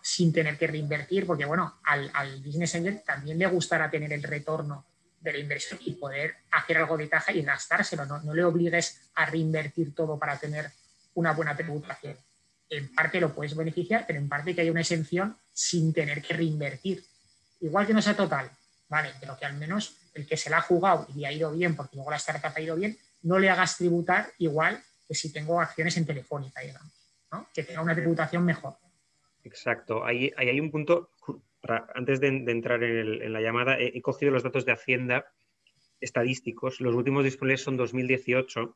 sin 0.02 0.34
tener 0.34 0.58
que 0.58 0.68
reinvertir, 0.68 1.26
porque 1.26 1.46
bueno, 1.46 1.80
al, 1.84 2.12
al 2.14 2.42
business 2.42 2.76
angel 2.76 3.02
también 3.06 3.38
le 3.38 3.48
gustará 3.48 3.90
tener 3.90 4.12
el 4.12 4.24
retorno 4.24 4.86
de 5.20 5.34
la 5.34 5.40
inversión 5.40 5.80
y 5.84 5.94
poder 5.94 6.36
hacer 6.52 6.78
algo 6.78 6.98
de 6.98 7.10
caja 7.10 7.32
y 7.32 7.42
gastárselo. 7.42 8.06
No, 8.06 8.20
no 8.22 8.34
le 8.34 8.44
obligues 8.44 9.10
a 9.16 9.26
reinvertir 9.26 9.94
todo 9.96 10.20
para 10.20 10.38
tener 10.38 10.72
una 11.16 11.34
buena 11.34 11.56
tributación. 11.56 12.18
En 12.70 12.94
parte 12.94 13.20
lo 13.20 13.34
puedes 13.34 13.56
beneficiar, 13.56 14.06
pero 14.08 14.20
en 14.20 14.30
parte 14.30 14.54
que 14.54 14.62
haya 14.62 14.72
una 14.72 14.82
exención 14.82 15.38
sin 15.52 15.94
tener 15.94 16.22
que 16.22 16.36
reinvertir. 16.36 17.04
Igual 17.62 17.88
que 17.88 17.94
no 17.94 18.02
sea 18.02 18.16
total, 18.16 18.52
¿vale? 18.88 19.14
Pero 19.20 19.38
que 19.38 19.46
al 19.46 19.56
menos 19.56 19.96
el 20.16 20.26
que 20.26 20.38
se 20.38 20.50
la 20.50 20.58
ha 20.58 20.62
jugado 20.62 21.08
y 21.14 21.26
ha 21.26 21.32
ido 21.32 21.52
bien, 21.52 21.76
porque 21.76 21.98
luego 21.98 22.10
la 22.10 22.18
startup 22.18 22.52
ha 22.56 22.62
ido 22.62 22.76
bien, 22.76 22.98
no 23.24 23.38
le 23.38 23.50
hagas 23.50 23.78
tributar 23.78 24.28
igual 24.40 24.82
que 25.08 25.14
si 25.14 25.32
tengo 25.32 25.62
acciones 25.62 25.96
en 25.98 26.06
Telefónica, 26.06 26.62
digamos, 26.62 26.92
¿no? 27.32 27.48
Que 27.54 27.64
tenga 27.64 27.82
una 27.82 27.94
tributación 27.94 28.44
mejor. 28.44 28.76
Exacto. 29.44 30.04
Ahí, 30.04 30.32
hay 30.38 30.60
un 30.60 30.72
punto 30.72 31.12
antes 31.94 32.20
de, 32.20 32.28
entrar 32.28 32.84
en, 32.84 33.34
la 33.34 33.42
llamada, 33.42 33.80
he, 33.80 34.02
cogido 34.02 34.32
los 34.32 34.44
datos 34.44 34.66
de 34.66 34.72
Hacienda 34.72 35.26
estadísticos. 36.00 36.80
Los 36.80 36.96
últimos 36.96 37.24
disponibles 37.24 37.62
son 37.62 37.78
2018. 37.78 38.76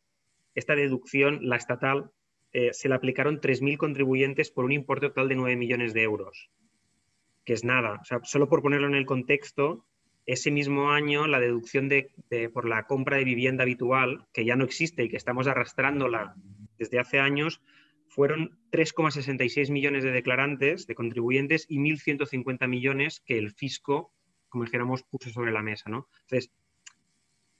Esta 0.55 0.75
deducción, 0.75 1.39
la 1.47 1.55
estatal, 1.55 2.11
eh, 2.51 2.73
se 2.73 2.89
la 2.89 2.95
aplicaron 2.95 3.39
3.000 3.39 3.77
contribuyentes 3.77 4.49
por 4.49 4.65
un 4.65 4.71
importe 4.71 5.07
total 5.07 5.29
de 5.29 5.35
9 5.35 5.55
millones 5.55 5.93
de 5.93 6.01
euros, 6.01 6.49
que 7.45 7.53
es 7.53 7.63
nada. 7.63 7.99
O 8.01 8.05
sea, 8.05 8.19
solo 8.23 8.49
por 8.49 8.61
ponerlo 8.61 8.87
en 8.87 8.95
el 8.95 9.05
contexto, 9.05 9.85
ese 10.31 10.51
mismo 10.51 10.91
año 10.91 11.25
la 11.25 11.39
deducción 11.39 11.89
de, 11.89 12.11
por 12.53 12.67
la 12.67 12.83
compra 12.85 13.17
de 13.17 13.23
vivienda 13.23 13.63
habitual, 13.63 14.27
que 14.31 14.45
ya 14.45 14.55
no 14.55 14.63
existe 14.63 15.03
y 15.03 15.09
que 15.09 15.17
estamos 15.17 15.47
arrastrándola 15.47 16.35
desde 16.77 16.99
hace 16.99 17.19
años, 17.19 17.61
fueron 18.07 18.59
3,66 18.71 19.71
millones 19.71 20.03
de 20.03 20.11
declarantes, 20.11 20.85
de 20.85 20.93
contribuyentes, 20.93 21.65
y 21.67 21.79
1.150 21.79 22.67
millones 22.67 23.21
que 23.25 23.39
el 23.39 23.51
fisco, 23.51 24.13
como 24.49 24.65
dijéramos, 24.65 25.01
puso 25.01 25.31
sobre 25.31 25.51
la 25.51 25.63
mesa. 25.63 25.85
Entonces, 25.89 26.51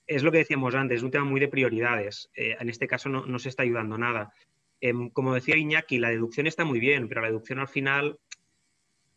es 0.06 0.22
lo 0.22 0.30
que 0.30 0.38
decíamos 0.38 0.76
antes, 0.76 0.98
es 0.98 1.02
un 1.02 1.10
tema 1.10 1.24
muy 1.24 1.40
de 1.40 1.48
prioridades. 1.48 2.30
Eh, 2.34 2.56
en 2.58 2.68
este 2.68 2.86
caso 2.86 3.08
no, 3.08 3.38
se 3.40 3.48
está 3.48 3.64
ayudando 3.64 3.98
nada. 3.98 4.32
Em, 4.80 5.10
como 5.10 5.34
decía 5.34 5.56
Iñaki, 5.56 5.98
la 5.98 6.10
deducción 6.10 6.46
está 6.46 6.64
muy 6.64 6.78
bien, 6.78 7.08
pero 7.08 7.20
la 7.20 7.28
deducción 7.28 7.58
al 7.58 7.68
final 7.68 8.20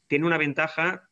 tiene 0.07 0.25
una 0.25 0.39
ventaja 0.39 1.09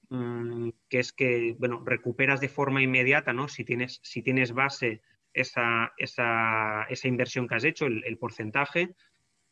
que 0.90 1.00
es 1.00 1.14
que, 1.14 1.56
bueno, 1.58 1.84
recuperas 1.86 2.42
de 2.42 2.50
forma 2.50 2.82
inmediata, 2.82 3.34
¿no? 3.34 3.48
Si 3.48 3.64
tienes, 3.64 4.00
si 4.04 4.22
tienes 4.22 4.52
base 4.52 5.02
esa, 5.34 5.94
esa, 5.98 6.84
esa 6.90 7.08
inversión 7.08 7.48
que 7.48 7.56
has 7.56 7.64
hecho, 7.64 7.86
el 7.86 8.18
porcentaje, 8.18 8.96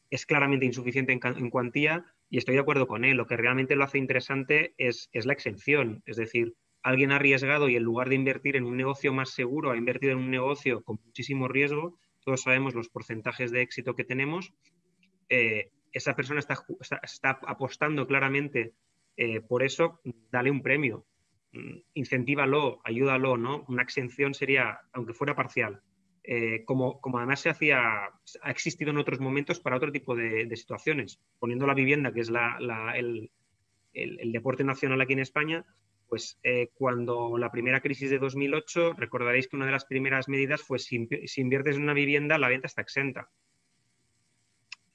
es 0.09 0.25
claramente 0.25 0.65
insuficiente 0.65 1.13
en, 1.13 1.49
cuantía 1.49 2.05
y 2.29 2.37
estoy 2.37 2.55
de 2.55 2.61
acuerdo 2.61 2.87
con 2.87 3.05
él. 3.05 3.17
Lo 3.17 3.27
que 3.27 3.37
realmente 3.37 3.75
lo 3.75 3.83
hace 3.83 3.97
interesante 3.97 4.73
es, 4.77 5.09
la 5.13 5.33
exención. 5.33 6.01
Es 6.05 6.17
decir, 6.17 6.55
alguien 6.81 7.11
ha 7.11 7.17
arriesgado 7.17 7.69
y 7.69 7.75
en 7.75 7.83
lugar 7.83 8.09
de 8.09 8.15
invertir 8.15 8.55
en 8.55 8.65
un 8.65 8.77
negocio 8.77 9.13
más 9.13 9.31
seguro, 9.31 9.71
ha 9.71 9.77
invertido 9.77 10.13
en 10.13 10.19
un 10.19 10.31
negocio 10.31 10.83
con 10.83 10.99
muchísimo 11.03 11.47
riesgo. 11.47 11.97
Todos 12.23 12.41
sabemos 12.41 12.73
los 12.73 12.89
porcentajes 12.89 13.51
de 13.51 13.61
éxito 13.61 13.95
que 13.95 14.03
tenemos. 14.03 14.53
Eh, 15.29 15.71
esa 15.91 16.15
persona 16.15 16.39
está, 16.39 16.63
está, 17.03 17.39
apostando 17.47 18.05
claramente 18.07 18.73
eh, 19.21 19.41
por 19.41 19.63
eso, 19.63 19.99
dale 20.31 20.49
un 20.49 20.61
premio, 20.61 21.05
mm, 21.51 21.79
incentívalo, 21.95 22.79
ayúdalo, 22.85 23.35
¿no? 23.35 23.65
Una 23.67 23.83
exención 23.83 24.33
sería, 24.33 24.79
aunque 24.93 25.13
fuera 25.13 25.35
parcial, 25.35 25.81
eh, 26.23 26.63
como, 26.63 27.01
además 27.15 27.41
se 27.41 27.49
hacía, 27.49 27.81
ha 28.41 28.49
existido 28.49 28.91
en 28.91 28.97
otros 28.97 29.19
momentos 29.19 29.59
para 29.59 29.75
otro 29.75 29.91
tipo 29.91 30.15
de, 30.15 30.49
situaciones. 30.55 31.19
Poniendo 31.37 31.67
la 31.67 31.73
vivienda, 31.73 32.13
que 32.13 32.21
es 32.21 32.31
el, 32.93 34.31
deporte 34.31 34.63
nacional 34.63 35.01
aquí 35.01 35.11
en 35.11 35.19
España, 35.19 35.65
pues 36.07 36.39
eh, 36.43 36.69
cuando 36.73 37.37
la 37.37 37.51
primera 37.51 37.81
crisis 37.81 38.09
de 38.09 38.19
2008, 38.19 38.93
recordaréis 38.93 39.49
que 39.49 39.57
una 39.57 39.65
de 39.65 39.73
las 39.73 39.83
primeras 39.83 40.29
medidas 40.29 40.61
fue 40.61 40.79
si, 40.79 41.09
inviertes 41.35 41.75
en 41.75 41.83
una 41.83 41.93
vivienda, 41.93 42.37
la 42.37 42.47
venta 42.47 42.67
está 42.67 42.83
exenta. 42.83 43.29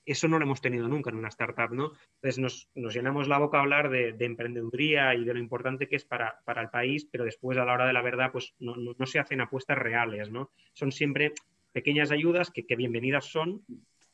Eso 0.07 0.29
no 0.29 0.39
lo 0.39 0.45
hemos 0.45 0.61
tenido 0.61 0.87
nunca 0.89 1.11
en 1.11 1.17
una 1.17 1.29
startup, 1.29 1.73
¿no? 1.73 1.93
Entonces 2.21 2.39
nos, 2.75 2.95
llenamos 2.95 3.29
la 3.29 3.39
boca 3.39 3.59
a 3.59 3.63
hablar 3.63 3.91
de, 3.91 4.17
emprendeduría 4.21 5.15
y 5.15 5.25
de 5.25 5.33
lo 5.33 5.41
importante 5.41 5.89
que 5.89 5.97
es 5.97 6.05
para, 6.05 6.43
el 6.47 6.71
país, 6.71 7.07
pero 7.11 7.25
después 7.25 7.57
a 7.59 7.65
la 7.65 7.73
hora 7.73 7.87
de 7.87 7.93
la 7.93 8.03
verdad, 8.03 8.31
pues 8.33 8.55
no, 8.59 8.95
se 9.07 9.19
hacen 9.19 9.41
apuestas 9.41 9.79
reales, 9.79 10.31
¿no? 10.31 10.51
Son 10.73 10.93
siempre 10.93 11.33
pequeñas 11.73 12.11
ayudas 12.11 12.51
que, 12.51 12.77
bienvenidas 12.77 13.27
son, 13.27 13.65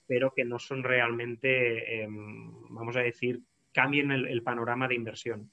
pero 0.06 0.32
que 0.32 0.44
no 0.44 0.58
son 0.58 0.82
realmente, 0.82 2.02
em, 2.02 2.52
vamos 2.70 2.96
a 2.96 3.00
decir, 3.00 3.42
cambien 3.72 4.10
el, 4.10 4.42
panorama 4.42 4.88
de 4.88 4.94
inversión. 4.94 5.50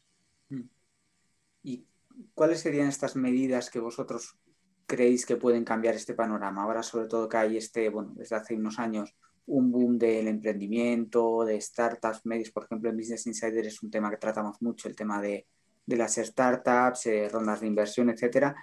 ¿Y 1.64 1.86
cuáles 2.34 2.62
serían 2.62 2.88
estas 2.88 3.16
medidas 3.16 3.70
que 3.70 3.80
vosotros 3.80 4.38
creéis 4.86 5.26
que 5.26 5.36
pueden 5.36 5.66
cambiar 5.66 5.96
este 5.96 6.14
panorama? 6.14 6.64
Ahora, 6.64 6.82
sobre 6.84 7.08
todo 7.08 7.28
que 7.28 7.38
hay 7.38 7.58
este, 7.58 7.90
bueno, 7.90 8.14
desde 8.16 8.36
hace 8.36 8.56
unos 8.56 8.80
años, 8.80 9.16
un 9.48 9.72
boom 9.72 9.98
del 9.98 10.28
emprendimiento, 10.28 11.46
de 11.46 11.60
startups, 11.60 12.26
medios, 12.26 12.52
por 12.52 12.66
ejemplo, 12.66 12.90
en 12.90 12.98
Business 12.98 13.28
Insider 13.28 13.66
es 13.66 13.82
un 13.82 13.90
tema 13.90 14.10
que 14.10 14.18
tratamos 14.18 14.62
mucho, 14.62 14.88
el 14.88 14.96
tema 14.96 15.22
de, 15.22 15.46
las 15.88 16.16
startups, 16.16 17.06
eh, 17.06 17.30
rondas 17.30 17.62
de 17.62 17.68
inversión, 17.68 18.10
etcétera. 18.10 18.56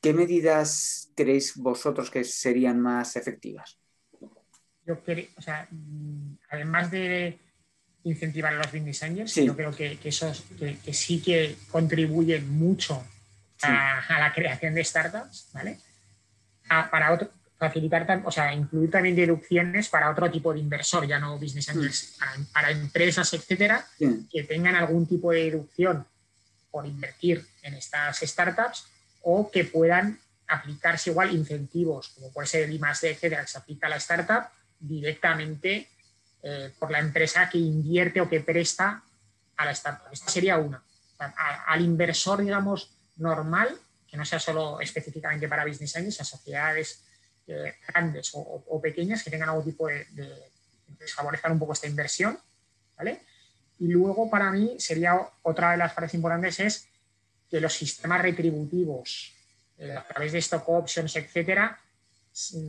¿Qué 0.00 0.12
medidas 0.12 1.10
creéis 1.14 1.56
vosotros 1.56 2.10
que 2.10 2.24
serían 2.24 2.80
más 2.80 3.16
efectivas? 3.16 3.78
Yo 4.84 5.00
creo, 5.02 5.28
o 5.36 5.40
sea, 5.40 5.68
mm, 5.70 6.38
además 6.50 6.90
de 6.90 7.38
incentivar 8.02 8.52
a 8.52 8.58
los 8.58 8.72
business 8.72 9.02
angels, 9.02 9.34
yo 9.36 9.56
creo 9.56 9.74
que, 9.74 9.98
eso, 10.04 10.30
que, 10.58 10.92
sí 10.92 11.22
que 11.22 11.56
contribuyen 11.70 12.50
mucho 12.50 13.02
a, 13.62 14.18
la 14.18 14.32
creación 14.34 14.74
de 14.74 14.84
startups, 14.84 15.48
¿vale? 15.54 15.78
para 16.68 17.12
facilitar, 17.58 18.22
o 18.24 18.30
sea, 18.30 18.52
incluir 18.52 18.90
también 18.90 19.16
deducciones 19.16 19.88
para 19.88 20.10
otro 20.10 20.30
tipo 20.30 20.52
de 20.52 20.60
inversor, 20.60 21.06
ya 21.06 21.18
no 21.18 21.38
business 21.38 21.68
angels, 21.68 22.18
para, 22.52 22.70
empresas, 22.70 23.32
etcétera, 23.32 23.86
que 23.98 24.42
tengan 24.44 24.74
algún 24.74 25.06
tipo 25.06 25.30
de 25.30 25.44
deducción 25.44 26.06
por 26.70 26.86
invertir 26.86 27.46
en 27.62 27.74
estas 27.74 28.18
startups 28.18 28.86
o 29.22 29.50
que 29.50 29.64
puedan 29.64 30.18
aplicarse 30.48 31.10
igual 31.10 31.34
incentivos, 31.34 32.08
como 32.10 32.32
puede 32.32 32.48
ser 32.48 32.64
el 32.64 32.72
I 32.72 32.80
etcétera, 32.80 33.42
que 33.42 33.48
se 33.48 33.58
aplica 33.58 33.86
a 33.86 33.90
la 33.90 33.96
startup 33.96 34.48
directamente 34.78 35.88
eh, 36.42 36.72
por 36.78 36.90
la 36.90 36.98
empresa 36.98 37.48
que 37.48 37.58
invierte 37.58 38.20
o 38.20 38.28
que 38.28 38.40
presta 38.40 39.02
a 39.56 39.64
la 39.64 39.70
startup. 39.70 40.12
Esta 40.12 40.30
sería 40.30 40.58
una. 40.58 40.82
al 41.18 41.80
inversor, 41.80 42.42
digamos, 42.42 42.90
normal, 43.16 43.78
que 44.06 44.16
no 44.16 44.24
sea 44.24 44.40
solo 44.40 44.80
específicamente 44.80 45.48
para 45.48 45.64
business 45.64 45.96
angels, 45.96 46.20
a 46.20 46.24
sociedades 46.24 47.03
eh, 47.46 47.74
grandes 47.88 48.30
o, 48.34 48.80
pequeñas 48.82 49.22
que 49.22 49.30
tengan 49.30 49.48
algún 49.48 49.64
tipo 49.64 49.88
de, 49.88 50.04
de, 50.12 50.32
un 51.50 51.58
poco 51.58 51.72
esta 51.72 51.86
inversión, 51.86 52.38
¿vale? 52.96 53.20
Y 53.78 53.88
luego 53.88 54.30
para 54.30 54.50
mí 54.50 54.76
sería 54.78 55.20
otra 55.42 55.72
de 55.72 55.76
las 55.76 55.92
partes 55.92 56.14
importantes 56.14 56.60
es 56.60 56.88
que 57.50 57.60
los 57.60 57.74
sistemas 57.74 58.22
retributivos 58.22 59.34
eh, 59.78 59.92
a 59.92 60.02
través 60.06 60.32
de 60.32 60.38
stock 60.38 60.68
options, 60.68 61.16
etcétera, 61.16 61.78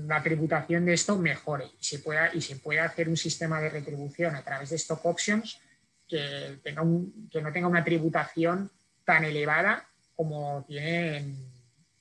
la 0.07 0.21
tributación 0.21 0.85
de 0.85 0.93
esto 0.93 1.17
mejore 1.17 1.65
y 1.79 1.83
se 1.83 1.99
pueda 1.99 2.33
y 2.33 2.41
se 2.41 2.57
pueda 2.57 2.85
hacer 2.85 3.09
un 3.09 3.17
sistema 3.17 3.59
de 3.59 3.69
retribución 3.69 4.35
a 4.35 4.43
través 4.43 4.69
de 4.69 4.75
stock 4.75 5.03
options 5.05 5.59
que, 6.07 6.59
tenga 6.63 6.83
un, 6.83 7.29
que 7.31 7.41
no 7.41 7.51
tenga 7.51 7.67
una 7.67 7.83
tributación 7.83 8.71
tan 9.03 9.23
elevada 9.23 9.87
como 10.15 10.63
tiene 10.67 11.17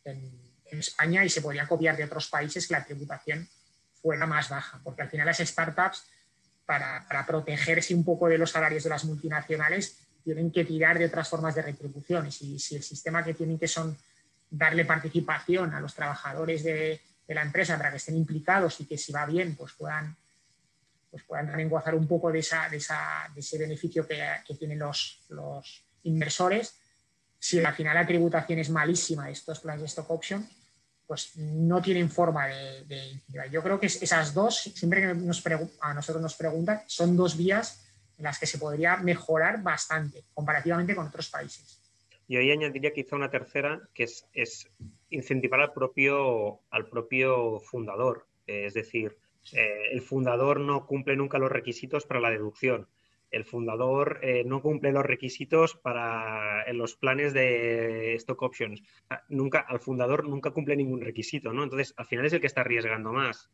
en, 0.04 0.43
España 0.78 1.24
y 1.24 1.28
se 1.28 1.42
podría 1.42 1.66
copiar 1.66 1.96
de 1.96 2.04
otros 2.04 2.28
países 2.28 2.66
que 2.66 2.74
la 2.74 2.84
tributación 2.84 3.48
fuera 4.00 4.26
más 4.26 4.48
baja, 4.48 4.80
porque 4.84 5.02
al 5.02 5.08
final 5.08 5.26
las 5.26 5.38
startups, 5.38 6.04
para, 6.66 7.06
protegerse 7.26 7.94
un 7.94 8.04
poco 8.04 8.28
de 8.28 8.38
los 8.38 8.50
salarios 8.50 8.84
de 8.84 8.90
las 8.90 9.04
multinacionales, 9.04 9.98
tienen 10.22 10.50
que 10.50 10.64
tirar 10.64 10.98
de 10.98 11.06
otras 11.06 11.28
formas 11.28 11.54
de 11.54 11.62
retribución. 11.62 12.26
Y 12.26 12.58
si, 12.58 12.76
el 12.76 12.82
sistema 12.82 13.24
que 13.24 13.34
tienen 13.34 13.58
que 13.58 13.68
son 13.68 13.96
darle 14.50 14.84
participación 14.84 15.74
a 15.74 15.80
los 15.80 15.94
trabajadores 15.94 16.62
de, 16.64 17.00
la 17.28 17.42
empresa 17.42 17.78
para 17.78 17.90
que 17.90 17.96
estén 17.96 18.16
implicados 18.16 18.80
y 18.80 18.86
que 18.86 18.98
si 18.98 19.10
va 19.10 19.24
bien, 19.24 19.56
pues 19.56 19.72
puedan, 19.72 20.14
pues 21.10 21.22
puedan 21.24 21.68
gozar 21.68 21.94
un 21.94 22.06
poco 22.06 22.30
de, 22.30 22.40
esa, 22.40 22.68
de, 22.68 22.76
esa, 22.76 23.30
de 23.34 23.40
ese 23.40 23.58
beneficio 23.58 24.06
que, 24.06 24.22
que 24.46 24.54
tienen 24.54 24.78
los, 24.78 25.20
los 25.30 25.84
inversores, 26.02 26.74
si 27.38 27.62
al 27.62 27.74
final 27.74 27.94
la 27.94 28.06
tributación 28.06 28.58
es 28.58 28.70
malísima 28.70 29.26
de 29.26 29.32
estos 29.32 29.60
planes 29.60 29.80
de 29.82 29.86
stock 29.86 30.10
option, 30.10 30.48
pues 31.06 31.36
no 31.36 31.82
tienen 31.82 32.10
forma 32.10 32.46
de, 32.46 32.84
de 33.28 33.50
Yo 33.50 33.62
creo 33.62 33.78
que 33.78 33.86
esas 33.86 34.32
dos, 34.32 34.56
siempre 34.74 35.00
que 35.00 35.14
nos 35.14 35.42
a 35.80 35.94
nosotros 35.94 36.22
nos 36.22 36.34
preguntan, 36.34 36.82
son 36.86 37.16
dos 37.16 37.36
vías 37.36 37.84
en 38.18 38.24
las 38.24 38.38
que 38.38 38.46
se 38.46 38.58
podría 38.58 38.96
mejorar 38.96 39.62
bastante 39.62 40.24
comparativamente 40.32 40.94
con 40.94 41.06
otros 41.06 41.28
países. 41.28 41.80
Yo 42.28 42.40
ahí 42.40 42.50
añadiría 42.50 42.92
quizá 42.92 43.16
una 43.16 43.30
tercera, 43.30 43.82
que 43.92 44.04
es, 44.04 44.26
es 44.32 44.68
incentivar 45.10 45.60
al 45.60 45.72
propio, 45.72 46.60
al 46.70 46.86
propio 46.86 47.60
fundador. 47.60 48.26
es 48.46 48.74
decir, 48.74 49.16
eh, 49.52 49.90
el 49.92 50.00
fundador 50.00 50.58
no 50.58 50.86
cumple 50.86 51.16
nunca 51.16 51.38
los 51.38 51.52
requisitos 51.52 52.06
para 52.06 52.20
la 52.20 52.30
deducción 52.30 52.88
el 53.34 53.44
fundador 53.44 54.20
eh, 54.22 54.44
no 54.44 54.62
cumple 54.62 54.92
los 54.92 55.04
requisitos 55.04 55.74
para 55.74 56.62
en 56.64 56.78
los 56.78 56.96
planes 56.96 57.32
de 57.32 58.14
stock 58.14 58.40
options. 58.42 58.82
Ah, 59.10 59.22
nunca, 59.28 59.60
al 59.60 59.80
fundador 59.80 60.28
nunca 60.28 60.52
cumple 60.52 60.76
ningún 60.76 61.00
requisito, 61.00 61.52
¿no? 61.52 61.64
Entonces, 61.64 61.94
al 61.96 62.06
final 62.06 62.26
es 62.26 62.32
el 62.32 62.40
que 62.40 62.46
está 62.46 62.60
arriesgando 62.60 63.12
más. 63.12 63.50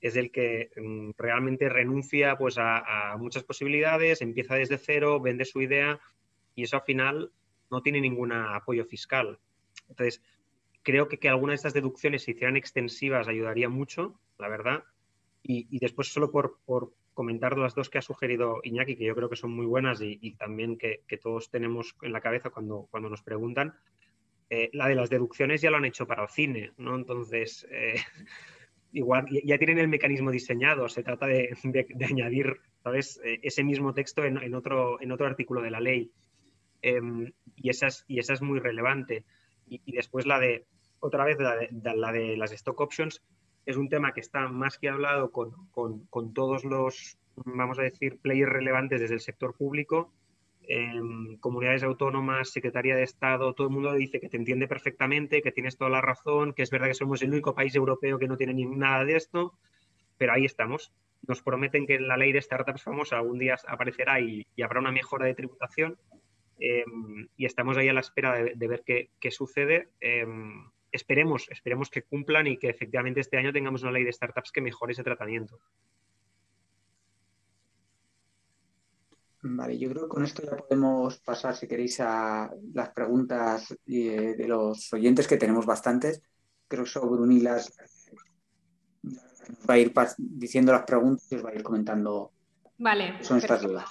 Es 0.00 0.16
el 0.16 0.30
que 0.30 0.70
mm, 0.76 1.10
realmente 1.18 1.68
renuncia 1.68 2.36
pues, 2.36 2.56
a, 2.58 3.16
muchas 3.18 3.42
posibilidades, 3.42 4.22
empieza 4.22 4.54
desde 4.54 4.78
cero, 4.78 5.20
vende 5.20 5.44
su 5.44 5.60
idea 5.60 5.98
y 6.54 6.62
eso 6.62 6.76
al 6.76 6.82
final 6.82 7.32
no 7.70 7.82
tiene 7.82 8.00
ningún 8.00 8.32
apoyo 8.32 8.84
fiscal. 8.84 9.40
Entonces, 9.88 10.22
creo 10.82 11.08
que 11.08 11.18
que 11.18 11.28
algunas 11.28 11.54
de 11.54 11.56
estas 11.56 11.74
deducciones 11.74 12.22
se 12.22 12.32
hicieran 12.32 12.56
extensivas 12.56 13.26
ayudaría 13.26 13.68
mucho, 13.68 14.20
la 14.38 14.48
verdad. 14.48 14.84
Y, 15.46 15.78
después, 15.78 16.08
solo 16.08 16.30
por, 16.30 16.94
comentar 17.14 17.56
las 17.56 17.74
dos 17.74 17.88
que 17.88 17.98
ha 17.98 18.02
sugerido 18.02 18.60
Iñaki, 18.62 18.96
que 18.96 19.04
yo 19.04 19.14
creo 19.14 19.30
que 19.30 19.36
son 19.36 19.52
muy 19.52 19.64
buenas 19.64 20.00
y, 20.02 20.34
también 20.34 20.76
que, 20.76 21.02
todos 21.22 21.48
tenemos 21.50 21.96
en 22.02 22.12
la 22.12 22.20
cabeza 22.20 22.50
cuando, 22.50 22.88
cuando 22.90 23.08
nos 23.08 23.22
preguntan. 23.22 23.74
Eh, 24.50 24.68
la 24.72 24.88
de 24.88 24.94
las 24.94 25.08
deducciones 25.08 25.62
ya 25.62 25.70
lo 25.70 25.78
han 25.78 25.86
hecho 25.86 26.06
para 26.06 26.24
el 26.24 26.28
cine, 26.28 26.72
¿no? 26.76 26.94
Entonces, 26.96 27.66
eh, 27.70 27.94
igual 28.92 29.26
ya 29.44 29.56
tienen 29.58 29.78
el 29.78 29.88
mecanismo 29.88 30.30
diseñado, 30.30 30.88
se 30.88 31.02
trata 31.02 31.26
de, 31.26 31.56
añadir, 32.08 32.60
¿sabes? 32.82 33.20
Eh, 33.24 33.40
ese 33.42 33.64
mismo 33.64 33.94
texto 33.94 34.24
en, 34.24 34.54
otro, 34.54 35.00
en 35.00 35.12
otro 35.12 35.26
artículo 35.26 35.62
de 35.62 35.70
la 35.70 35.80
ley. 35.80 36.10
Em, 36.82 37.32
y, 37.56 37.70
esa 37.70 37.86
es, 37.86 38.04
y 38.06 38.18
esa 38.18 38.34
es 38.34 38.42
muy 38.42 38.58
relevante. 38.58 39.24
Y, 39.66 39.92
después 39.92 40.26
la 40.26 40.38
de, 40.38 40.66
otra 41.00 41.24
vez, 41.24 41.38
la 41.38 41.56
la 41.94 42.12
de 42.12 42.36
las 42.36 42.52
stock 42.52 42.78
options, 42.80 43.22
es 43.66 43.76
un 43.76 43.88
tema 43.88 44.12
que 44.12 44.20
está 44.20 44.48
más 44.48 44.78
que 44.78 44.88
hablado 44.88 45.30
con, 45.30 46.34
todos 46.34 46.64
los, 46.64 47.18
vamos 47.36 47.78
a 47.78 47.82
decir, 47.82 48.18
players 48.20 48.52
relevantes 48.52 49.00
desde 49.00 49.14
el 49.14 49.20
sector 49.20 49.54
público, 49.54 50.12
em, 50.62 51.36
comunidades 51.38 51.82
autónomas, 51.82 52.50
Secretaría 52.50 52.96
de 52.96 53.02
Estado, 53.02 53.54
todo 53.54 53.68
el 53.68 53.72
mundo 53.72 53.92
dice 53.94 54.20
que 54.20 54.28
te 54.28 54.36
entiende 54.36 54.68
perfectamente, 54.68 55.42
que 55.42 55.52
tienes 55.52 55.76
toda 55.76 55.90
la 55.90 56.00
razón, 56.00 56.52
que 56.52 56.62
es 56.62 56.70
verdad 56.70 56.88
que 56.88 56.94
somos 56.94 57.22
el 57.22 57.30
único 57.30 57.54
país 57.54 57.74
europeo 57.74 58.18
que 58.18 58.28
no 58.28 58.36
tiene 58.36 58.54
ni 58.54 58.66
nada 58.66 59.04
de 59.04 59.16
esto, 59.16 59.54
pero 60.18 60.32
ahí 60.32 60.44
estamos. 60.44 60.92
Nos 61.26 61.42
prometen 61.42 61.86
que 61.86 61.98
la 61.98 62.16
ley 62.16 62.32
de 62.32 62.42
startups 62.42 62.82
famosa 62.82 63.16
algún 63.16 63.38
día 63.38 63.56
aparecerá 63.66 64.20
y, 64.20 64.46
habrá 64.62 64.80
una 64.80 64.92
mejora 64.92 65.26
de 65.26 65.34
tributación. 65.34 65.96
Em, 66.58 67.28
y 67.36 67.46
estamos 67.46 67.76
ahí 67.76 67.88
a 67.88 67.92
la 67.92 68.00
espera 68.00 68.34
de, 68.34 68.68
ver 68.68 68.84
qué, 68.84 69.30
sucede. 69.30 69.88
Em, 70.00 70.70
esperemos, 70.94 71.48
esperemos 71.50 71.90
que 71.90 72.02
cumplan 72.02 72.46
y 72.46 72.56
que 72.56 72.68
efectivamente 72.68 73.20
este 73.20 73.36
año 73.36 73.52
tengamos 73.52 73.82
una 73.82 73.92
ley 73.92 74.04
de 74.04 74.12
startups 74.12 74.52
que 74.52 74.60
mejore 74.60 74.92
ese 74.92 75.02
tratamiento. 75.02 75.60
Vale, 79.42 79.76
yo 79.78 79.90
creo 79.90 80.04
que 80.04 80.08
con 80.08 80.24
esto 80.24 80.42
ya 80.42 80.56
podemos 80.56 81.18
pasar, 81.18 81.54
si 81.54 81.68
queréis, 81.68 82.00
a 82.00 82.50
las 82.72 82.88
preguntas 82.90 83.76
eh, 83.86 84.34
de 84.38 84.48
los 84.48 84.90
oyentes, 84.94 85.28
que 85.28 85.36
tenemos 85.36 85.66
bastantes. 85.66 86.22
Creo 86.66 86.84
que 86.84 86.90
sobre 86.90 87.42
las 87.42 87.76
va 89.68 89.74
a 89.74 89.78
ir 89.78 89.92
diciendo 90.16 90.72
las 90.72 90.84
preguntas 90.84 91.30
y 91.30 91.34
os 91.34 91.44
va 91.44 91.50
a 91.50 91.54
ir 91.54 91.62
comentando. 91.62 92.32
Vale. 92.78 93.22
Son 93.22 93.36
estas 93.36 93.60
dudas. 93.60 93.84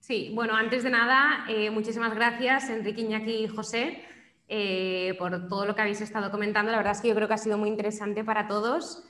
Sí, 0.00 0.32
bueno, 0.34 0.54
antes 0.54 0.82
de 0.82 0.90
nada, 0.90 1.46
eh, 1.48 1.70
muchísimas 1.70 2.14
gracias, 2.14 2.68
Enrique 2.68 3.00
Iñaki 3.00 3.44
y 3.44 3.48
José. 3.48 4.02
Eh, 4.50 5.14
por 5.18 5.46
todo 5.46 5.66
lo 5.66 5.74
que 5.74 5.82
habéis 5.82 6.00
estado 6.00 6.30
comentando. 6.30 6.70
La 6.72 6.78
verdad 6.78 6.92
es 6.92 7.02
que 7.02 7.08
yo 7.08 7.14
creo 7.14 7.28
que 7.28 7.34
ha 7.34 7.38
sido 7.38 7.58
muy 7.58 7.68
interesante 7.68 8.24
para 8.24 8.48
todos. 8.48 9.04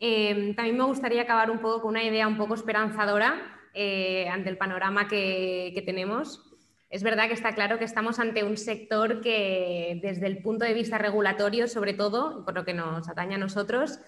Eh, 0.00 0.54
también 0.56 0.78
me 0.78 0.84
gustaría 0.84 1.22
acabar 1.22 1.50
un 1.50 1.58
poco 1.58 1.82
con 1.82 1.90
una 1.90 2.02
idea 2.02 2.26
un 2.26 2.38
poco 2.38 2.54
esperanzadora 2.54 3.34
eh, 3.74 4.28
ante 4.30 4.48
el 4.48 4.56
panorama 4.56 5.06
que, 5.06 5.82
tenemos. 5.84 6.42
Es 6.88 7.02
verdad 7.02 7.28
que 7.28 7.34
está 7.34 7.54
claro 7.54 7.78
que 7.78 7.84
estamos 7.84 8.18
ante 8.18 8.44
un 8.44 8.56
sector 8.56 9.20
que 9.20 10.00
desde 10.02 10.26
el 10.26 10.38
punto 10.38 10.64
de 10.64 10.72
vista 10.72 10.96
regulatorio, 10.96 11.68
sobre 11.68 11.92
todo, 11.92 12.46
por 12.46 12.54
lo 12.54 12.64
que 12.64 12.72
nos 12.72 13.10
atañe 13.10 13.34
a 13.34 13.38
nosotros, 13.38 13.98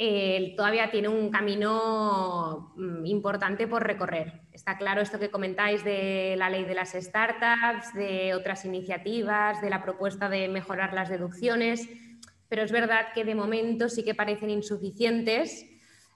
eh, 0.00 0.54
todavía 0.56 0.92
tiene 0.92 1.08
un 1.08 1.28
camino 1.28 2.72
mm, 2.76 3.04
importante 3.04 3.66
por 3.66 3.84
recorrer. 3.84 4.42
Está 4.52 4.78
claro 4.78 5.00
esto 5.00 5.18
que 5.18 5.28
comentáis 5.28 5.82
de 5.82 6.36
la 6.38 6.48
ley 6.48 6.64
de 6.64 6.74
las 6.74 6.92
startups, 6.92 7.92
de 7.94 8.32
otras 8.32 8.64
iniciativas, 8.64 9.60
de 9.60 9.70
la 9.70 9.82
propuesta 9.82 10.28
de 10.28 10.46
mejorar 10.46 10.94
las 10.94 11.08
deducciones, 11.08 11.88
pero 12.48 12.62
es 12.62 12.70
verdad 12.70 13.08
que 13.12 13.24
de 13.24 13.34
momento 13.34 13.88
sí 13.88 14.04
que 14.04 14.14
parecen 14.14 14.50
insuficientes, 14.50 15.66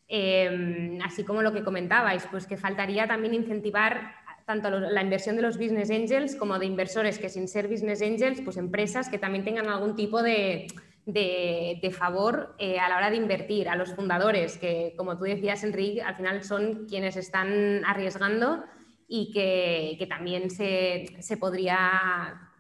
em, 0.07 1.01
así 1.03 1.24
como 1.24 1.43
lo 1.43 1.53
que 1.53 1.64
comentabais, 1.64 2.24
pues 2.30 2.47
que 2.47 2.57
faltaría 2.57 3.09
también 3.09 3.35
incentivar 3.35 4.14
tanto 4.47 4.70
la 4.70 5.03
inversión 5.03 5.35
de 5.35 5.43
los 5.43 5.59
business 5.59 5.91
angels 5.91 6.37
como 6.37 6.61
de 6.61 6.66
inversores 6.66 7.18
que 7.18 7.28
sin 7.28 7.49
ser 7.49 7.66
business 7.66 8.01
angels, 8.01 8.43
pues 8.43 8.57
empresas 8.59 9.09
que 9.09 9.18
también 9.18 9.45
tengan 9.45 9.68
algún 9.68 9.97
tipo 9.97 10.22
de 10.22 10.68
de, 11.07 11.94
favor 11.96 12.55
eh, 12.59 12.78
a 12.78 12.88
la 12.88 12.96
hora 12.96 13.11
de 13.11 13.16
invertir, 13.16 13.68
a 13.68 13.76
los 13.76 13.94
fundadores, 13.94 14.59
que 14.59 14.94
como 14.96 15.18
tú 15.18 15.24
decías, 15.24 15.64
Enrique, 15.64 16.03
al 16.03 16.16
final 16.16 16.44
son 16.44 16.86
quienes 16.86 17.16
están 17.16 17.84
arriesgando 17.84 18.64
y 19.09 19.32
que, 19.32 20.07
también 20.09 20.50
se, 20.50 21.36
podría 21.38 22.50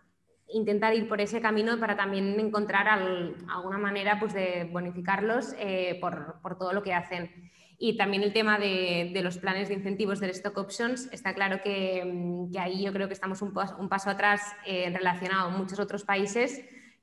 intentar 0.48 0.94
ir 0.94 1.08
por 1.08 1.20
ese 1.20 1.40
camino 1.40 1.78
para 1.78 1.96
también 1.96 2.38
encontrar 2.38 2.88
alguna 2.88 3.78
manera 3.78 4.18
pues, 4.20 4.34
de 4.34 4.68
bonificarlos 4.70 5.54
eh, 5.58 5.98
por, 6.00 6.58
todo 6.58 6.72
lo 6.72 6.82
que 6.82 6.94
hacen. 6.94 7.50
Y 7.78 7.96
también 7.96 8.22
el 8.22 8.32
tema 8.32 8.58
de, 8.58 9.18
los 9.22 9.38
planes 9.38 9.68
de 9.68 9.74
incentivos 9.74 10.20
del 10.20 10.30
Stock 10.30 10.56
Options, 10.58 11.08
está 11.12 11.34
claro 11.34 11.60
que, 11.62 12.48
ahí 12.58 12.84
yo 12.84 12.92
creo 12.92 13.08
que 13.08 13.14
estamos 13.14 13.40
un, 13.40 13.52
paso 13.54 14.10
atrás 14.10 14.42
eh, 14.66 14.92
relacionado 14.94 15.48
a 15.48 15.56
muchos 15.56 15.78
otros 15.80 16.04
países 16.04 16.62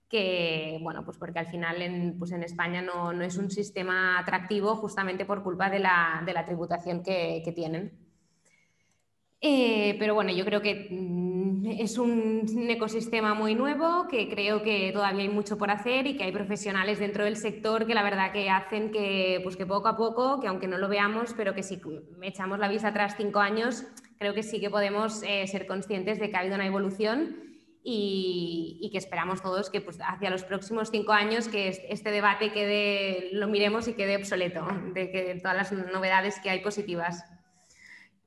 que, 0.09 0.79
bueno, 0.81 1.05
pues 1.05 1.17
porque 1.17 1.39
al 1.39 1.47
final 1.47 1.81
en, 1.81 2.17
pues 2.17 2.31
en 2.31 2.43
España 2.43 2.81
no, 2.81 3.11
es 3.21 3.37
un 3.37 3.51
sistema 3.51 4.17
atractivo 4.17 4.75
justamente 4.75 5.25
por 5.25 5.43
culpa 5.43 5.69
de 5.69 5.79
la, 5.79 6.43
tributación 6.45 7.03
que, 7.03 7.53
tienen. 7.55 7.91
Eh, 9.41 9.95
pero 9.99 10.15
bueno, 10.15 10.33
yo 10.33 10.43
creo 10.43 10.61
que 10.61 10.87
mm, 10.89 11.65
es 11.79 11.97
un 11.97 12.67
ecosistema 12.69 13.33
muy 13.35 13.55
nuevo, 13.55 14.07
que 14.09 14.27
creo 14.27 14.63
que 14.63 14.91
todavía 14.91 15.21
hay 15.21 15.29
mucho 15.29 15.57
por 15.57 15.71
hacer 15.71 16.07
y 16.07 16.17
que 16.17 16.25
hay 16.25 16.31
profesionales 16.31 16.99
dentro 16.99 17.23
del 17.23 17.37
sector 17.37 17.85
que 17.85 17.93
la 17.93 18.03
verdad 18.03 18.33
que 18.33 18.49
hacen 18.49 18.91
que, 18.91 19.39
pues 19.43 19.55
que 19.55 19.65
poco 19.65 19.87
a 19.87 19.95
poco, 19.95 20.41
que 20.41 20.47
aunque 20.47 20.67
no 20.67 20.77
lo 20.77 20.89
veamos, 20.89 21.33
pero 21.37 21.53
que 21.53 21.63
si 21.63 21.79
echamos 22.21 22.59
la 22.59 22.67
vista 22.67 22.89
atrás 22.89 23.13
cinco 23.15 23.39
años, 23.39 23.85
creo 24.17 24.33
que 24.33 24.43
sí 24.43 24.59
que 24.59 24.69
podemos 24.69 25.23
eh, 25.23 25.47
ser 25.47 25.67
conscientes 25.67 26.19
de 26.19 26.29
que 26.29 26.35
ha 26.35 26.39
habido 26.39 26.55
una 26.55 26.65
evolución 26.65 27.48
y, 27.83 28.89
que 28.91 28.97
esperamos 28.97 29.41
todos 29.41 29.69
que 29.69 29.81
pues, 29.81 29.99
hacia 30.01 30.29
los 30.29 30.43
próximos 30.43 30.89
cinco 30.91 31.13
años 31.13 31.47
que 31.47 31.69
este 31.89 32.11
debate 32.11 32.51
quede, 32.51 33.29
lo 33.33 33.47
miremos 33.47 33.87
y 33.87 33.93
quede 33.93 34.17
obsoleto, 34.17 34.65
de 34.93 35.11
que 35.11 35.39
todas 35.41 35.57
las 35.57 35.71
novedades 35.71 36.39
que 36.39 36.49
hay 36.49 36.59
positivas. 36.61 37.23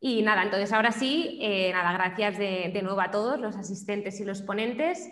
Y 0.01 0.23
nada, 0.23 0.43
entonces 0.43 0.73
ahora 0.73 0.91
sí, 0.91 1.39
eh, 1.41 1.71
nada, 1.73 1.93
gracias 1.93 2.39
de, 2.39 2.71
de, 2.73 2.83
nuevo 2.83 3.01
a 3.01 3.11
todos 3.11 3.39
los 3.39 3.57
asistentes 3.57 4.19
y 4.21 4.25
los 4.25 4.43
ponentes. 4.43 5.11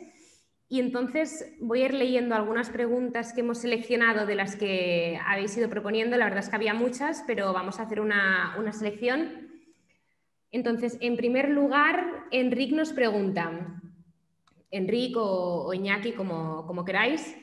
Y 0.68 0.80
entonces 0.80 1.52
voy 1.60 1.82
a 1.82 1.86
ir 1.86 1.94
leyendo 1.94 2.34
algunas 2.34 2.70
preguntas 2.70 3.32
que 3.32 3.40
hemos 3.40 3.58
seleccionado 3.58 4.26
de 4.26 4.36
las 4.36 4.56
que 4.56 5.18
habéis 5.26 5.56
ido 5.56 5.68
proponiendo. 5.68 6.16
La 6.16 6.24
verdad 6.24 6.40
es 6.40 6.48
que 6.48 6.56
había 6.56 6.74
muchas, 6.74 7.24
pero 7.26 7.52
vamos 7.52 7.78
a 7.78 7.84
hacer 7.84 8.00
una, 8.00 8.54
una 8.58 8.72
selección. 8.72 9.48
Entonces, 10.52 10.98
en 11.00 11.16
primer 11.16 11.48
lugar, 11.50 12.24
Enrique 12.30 12.74
nos 12.74 12.92
pregunta, 12.92 13.79
Enrique 14.70 15.18
o, 15.18 15.72
Iñaki, 15.74 16.12
como, 16.12 16.66
como 16.66 16.84
queráis, 16.84 17.36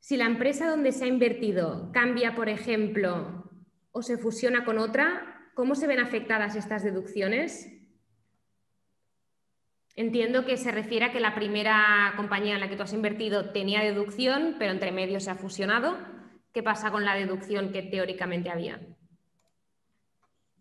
si 0.00 0.16
la 0.16 0.26
empresa 0.26 0.68
donde 0.68 0.92
se 0.92 1.04
ha 1.04 1.08
invertido 1.08 1.90
cambia, 1.92 2.34
por 2.34 2.48
ejemplo, 2.48 3.50
o 3.90 4.02
se 4.02 4.18
fusiona 4.18 4.64
con 4.64 4.78
otra, 4.78 5.50
¿cómo 5.54 5.74
se 5.74 5.86
ven 5.86 5.98
afectadas 5.98 6.56
estas 6.56 6.84
deducciones? 6.84 7.72
Entiendo 9.96 10.46
que 10.46 10.56
se 10.56 10.70
refiere 10.70 11.06
a 11.06 11.12
que 11.12 11.18
la 11.18 11.34
primera 11.34 12.12
compañía 12.16 12.54
en 12.54 12.60
la 12.60 12.68
que 12.68 12.76
tú 12.76 12.84
has 12.84 12.92
invertido 12.92 13.50
tenía 13.50 13.82
deducción, 13.82 14.54
pero 14.58 14.70
entre 14.70 14.92
medio 14.92 15.18
se 15.18 15.30
ha 15.30 15.34
fusionado. 15.34 15.98
¿Qué 16.52 16.62
pasa 16.62 16.92
con 16.92 17.04
la 17.04 17.16
deducción 17.16 17.72
que 17.72 17.82
teóricamente 17.82 18.48
había? 18.48 18.80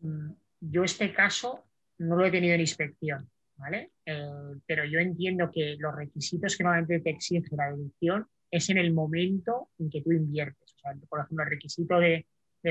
Mm, 0.01 0.31
yo 0.61 0.83
este 0.83 1.13
caso 1.13 1.63
no 1.99 2.15
lo 2.15 2.25
he 2.25 2.31
tenido 2.31 2.55
en 2.55 2.61
inspección. 2.61 3.29
¿Vale? 3.57 3.91
Eh, 4.05 4.55
pero 4.65 4.85
yo 4.85 4.99
entiendo 4.99 5.49
que 5.51 5.75
los 5.79 5.95
requisitos 5.95 6.55
que 6.55 6.63
normalmente 6.63 6.99
te 6.99 7.09
exige 7.11 7.55
la 7.55 7.71
deducción 7.71 8.27
es 8.49 8.69
en 8.69 8.77
el 8.77 8.93
momento 8.93 9.69
en 9.79 9.89
que 9.89 10.01
tú 10.01 10.11
inviertes. 10.11 10.75
por 11.09 11.19
ejemplo, 11.19 11.43
el 11.43 11.49
requisito 11.49 11.99
de, 11.99 12.25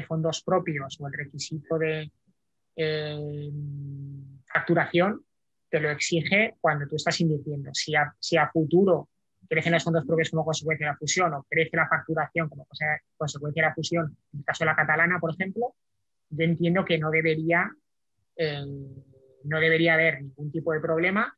fondos 0.06 0.42
propios 0.42 1.00
o 1.00 1.06
el 1.06 1.12
requisito 1.14 1.78
de 1.78 2.10
eh, 2.76 3.50
facturación 4.44 5.24
te 5.70 5.80
lo 5.80 5.90
exige 5.90 6.54
cuando 6.60 6.86
tú 6.86 6.96
estás 6.96 7.18
invirtiendo. 7.20 7.70
Si 7.72 7.94
a, 7.94 8.14
si 8.18 8.36
a 8.36 8.48
futuro 8.50 9.08
crecen 9.48 9.72
los 9.72 9.84
fondos 9.84 10.04
propios 10.04 10.30
como 10.30 10.44
consecuencia 10.44 10.86
de 10.86 10.92
la 10.92 10.98
fusión 10.98 11.32
o 11.32 11.46
crece 11.48 11.76
la 11.76 11.88
facturación 11.88 12.48
como 12.48 12.66
consecuencia 13.16 13.62
de 13.62 13.68
la 13.68 13.74
fusión, 13.74 14.16
en 14.32 14.40
el 14.40 14.44
caso 14.44 14.64
de 14.64 14.66
la 14.66 14.76
catalana, 14.76 15.18
por 15.18 15.32
ejemplo, 15.32 15.74
yo 16.28 16.44
entiendo 16.44 16.84
que 16.84 16.98
no 16.98 17.10
debería 17.10 17.70
eh, 18.36 18.64
no 19.46 19.60
debería 19.60 19.94
haber 19.94 20.22
ningún 20.22 20.50
tipo 20.50 20.72
de 20.72 20.80
problema, 20.80 21.36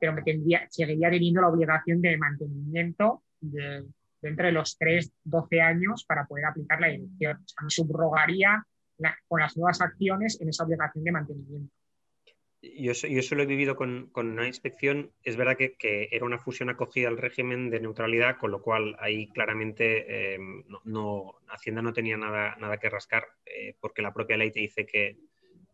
pero 0.00 0.14
tendría, 0.24 0.66
seguiría 0.70 1.10
teniendo 1.10 1.40
la 1.40 1.48
obligación 1.48 2.00
de 2.00 2.16
mantenimiento 2.16 3.22
de, 3.40 3.84
entre 4.22 4.52
los 4.52 4.76
3, 4.78 5.12
12 5.24 5.60
años 5.60 6.04
para 6.04 6.26
poder 6.26 6.46
aplicar 6.46 6.80
la 6.80 6.88
dirección. 6.88 7.36
O 7.36 7.48
sea, 7.48 7.68
subrogaría 7.68 8.64
con 9.28 9.40
las 9.40 9.56
nuevas 9.56 9.80
acciones 9.80 10.40
en 10.40 10.48
esa 10.48 10.64
obligación 10.64 11.04
de 11.04 11.12
mantenimiento. 11.12 11.74
Yo, 12.62 12.92
yo 12.92 13.18
eso 13.18 13.34
lo 13.34 13.42
he 13.42 13.46
vivido 13.46 13.76
con, 13.76 14.10
una 14.14 14.46
inspección. 14.46 15.12
Es 15.22 15.36
verdad 15.36 15.56
que, 15.56 16.08
era 16.10 16.24
una 16.24 16.38
fusión 16.38 16.70
acogida 16.70 17.08
al 17.08 17.18
régimen 17.18 17.68
de 17.68 17.80
neutralidad, 17.80 18.38
con 18.38 18.50
lo 18.50 18.62
cual 18.62 18.96
ahí 19.00 19.28
claramente 19.28 20.34
eh, 20.34 20.38
no, 20.84 21.34
Hacienda 21.48 21.82
no 21.82 21.92
tenía 21.92 22.16
nada, 22.16 22.56
nada 22.58 22.78
que 22.78 22.88
rascar, 22.88 23.26
eh, 23.44 23.76
porque 23.80 24.00
la 24.00 24.14
propia 24.14 24.38
ley 24.38 24.50
te 24.50 24.60
dice 24.60 24.86
que, 24.86 25.18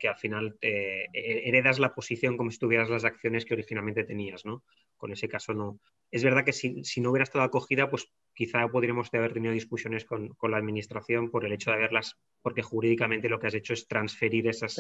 que 0.01 0.09
al 0.09 0.17
final 0.17 0.59
eh, 0.63 1.07
heredas 1.13 1.79
la 1.79 1.95
posición 1.95 2.37
como 2.37 2.51
si 2.51 2.59
tuvieras 2.59 2.91
las 2.91 3.05
acciones 3.05 3.45
que 3.45 3.55
originalmente 3.55 4.03
tenías, 4.03 4.45
¿no? 4.45 4.65
Con 4.97 5.13
ese 5.13 5.29
caso 5.29 5.55
no. 5.55 5.79
Es 6.11 6.25
verdad 6.25 6.45
que 6.45 6.53
si, 6.53 6.83
no 7.01 7.11
hubiera 7.11 7.23
estado 7.23 7.45
acogida, 7.45 7.89
pues 7.89 8.11
quizá 8.35 8.67
podríamos 8.69 9.13
haber 9.15 9.33
tenido 9.33 9.53
discusiones 9.53 10.05
con, 10.05 10.35
la 10.43 10.57
administración 10.57 11.31
por 11.31 11.45
el 11.45 11.53
hecho 11.53 11.71
de 11.71 11.77
haberlas, 11.77 12.19
porque 12.43 12.63
jurídicamente 12.63 13.29
lo 13.29 13.39
que 13.39 13.47
has 13.47 13.55
hecho 13.55 13.75
es 13.75 13.87
transferir 13.87 14.49
esas, 14.49 14.77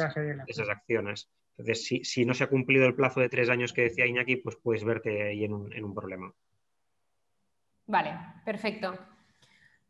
esas 0.47 0.69
acciones. 0.69 1.31
Entonces, 1.57 2.03
si, 2.03 2.25
no 2.25 2.35
se 2.35 2.45
ha 2.45 2.49
cumplido 2.49 2.87
el 2.87 2.97
plazo 2.97 3.21
de 3.21 3.29
tres 3.29 3.51
años 3.51 3.73
que 3.73 3.83
decía 3.83 4.07
Iñaki, 4.07 4.37
pues 4.37 4.57
puedes 4.57 4.83
verte 4.83 5.23
ahí 5.23 5.45
en 5.45 5.53
un, 5.53 5.73
en 5.73 5.85
un 5.85 5.95
problema. 5.95 6.35
Vale, 7.87 8.17
perfecto. 8.45 8.99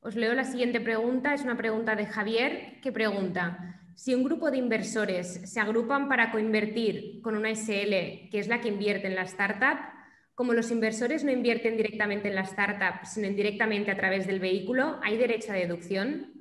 Os 0.00 0.16
leo 0.16 0.34
la 0.34 0.44
siguiente 0.44 0.80
pregunta. 0.80 1.34
Es 1.34 1.42
una 1.42 1.56
pregunta 1.56 1.94
de 1.94 2.06
Javier 2.06 2.80
que 2.80 2.90
pregunta, 2.90 3.79
si 4.00 4.14
un 4.14 4.24
grupo 4.24 4.50
de 4.50 4.56
inversores 4.56 5.42
se 5.44 5.60
agrupan 5.60 6.08
para 6.08 6.32
coinvertir 6.32 7.20
con 7.20 7.36
una 7.36 7.54
SL, 7.54 8.30
que 8.30 8.38
es 8.38 8.48
la 8.48 8.62
que 8.62 8.68
invierte 8.68 9.08
en 9.08 9.14
la 9.14 9.24
startup, 9.24 9.76
como 10.34 10.54
los 10.54 10.70
inversores 10.70 11.22
no 11.22 11.30
invierten 11.30 11.76
directamente 11.76 12.28
en 12.28 12.34
la 12.34 12.40
startup, 12.40 13.04
sino 13.04 13.26
indirectamente 13.26 13.90
a 13.90 13.98
través 13.98 14.26
del 14.26 14.40
vehículo, 14.40 14.98
¿hay 15.02 15.18
derecho 15.18 15.52
a 15.52 15.56
deducción? 15.56 16.32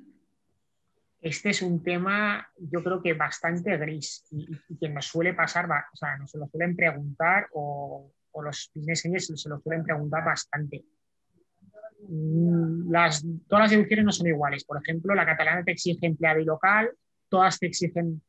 Este 1.20 1.50
es 1.50 1.60
un 1.60 1.82
tema, 1.82 2.50
yo 2.56 2.82
creo 2.82 3.02
que 3.02 3.12
bastante 3.12 3.76
gris 3.76 4.24
y, 4.30 4.78
que 4.78 4.88
nos 4.88 5.04
suele 5.04 5.34
pasar, 5.34 5.66
o 5.66 5.96
sea, 5.96 6.16
nos 6.16 6.34
lo 6.34 6.46
suelen 6.46 6.74
preguntar 6.74 7.48
o, 7.52 8.10
los 8.42 8.70
business 8.74 9.04
angels 9.04 9.34
se 9.36 9.48
lo 9.50 9.60
suelen 9.60 9.84
preguntar 9.84 10.24
bastante. 10.24 10.82
Mm, 12.08 12.90
las, 12.90 13.22
todas 13.46 13.64
las 13.64 13.70
deducciones 13.70 14.06
no 14.06 14.12
son 14.12 14.28
iguales. 14.28 14.64
Por 14.64 14.80
ejemplo, 14.80 15.14
la 15.14 15.26
catalana 15.26 15.62
te 15.62 15.72
exige 15.72 16.06
empleado 16.06 16.40
y 16.40 16.46
local, 16.46 16.90
todas 17.30 17.58
te 17.58 17.66
exigen 17.66 18.20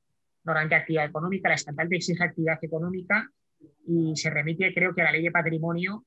normalmente 0.43 0.75
actividad 0.75 1.05
económica, 1.05 1.49
la 1.49 1.55
estatal 1.55 1.89
te 1.89 1.97
exige 1.97 2.23
actividad 2.23 2.59
económica 2.61 3.29
y 3.85 4.15
se 4.15 4.29
remite, 4.29 4.73
creo 4.73 4.93
que, 4.93 5.01
a 5.01 5.05
la 5.05 5.11
ley 5.11 5.23
de 5.23 5.31
patrimonio 5.31 6.05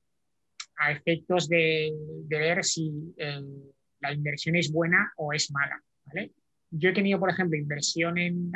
a 0.77 0.91
efectos 0.91 1.47
de, 1.47 1.93
ver 2.27 2.63
si 2.63 3.13
eh, 3.17 3.41
la 4.01 4.11
inversión 4.11 4.55
es 4.55 4.71
buena 4.71 5.13
o 5.17 5.31
es 5.31 5.51
mala. 5.51 5.81
Yo 6.69 6.89
he 6.89 6.93
tenido, 6.93 7.19
por 7.19 7.29
ejemplo, 7.29 7.57
inversión 7.57 8.17
en, 8.17 8.51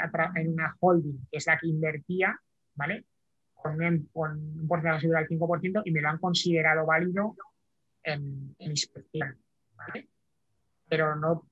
una 0.47 0.75
holding, 0.79 1.27
que 1.31 1.37
es 1.37 1.47
la 1.47 1.57
que 1.57 1.67
invertía, 1.67 2.37
¿vale? 2.75 3.05
Con 3.53 3.81
un, 3.81 4.67
porcentaje 4.67 5.07
del 5.07 5.27
5% 5.27 5.83
y 5.85 5.91
me 5.91 6.01
lo 6.01 6.09
han 6.09 6.17
considerado 6.17 6.85
válido 6.85 7.35
en, 8.03 8.53
inspección. 8.59 9.37
Pero 10.89 11.15
no, 11.15 11.47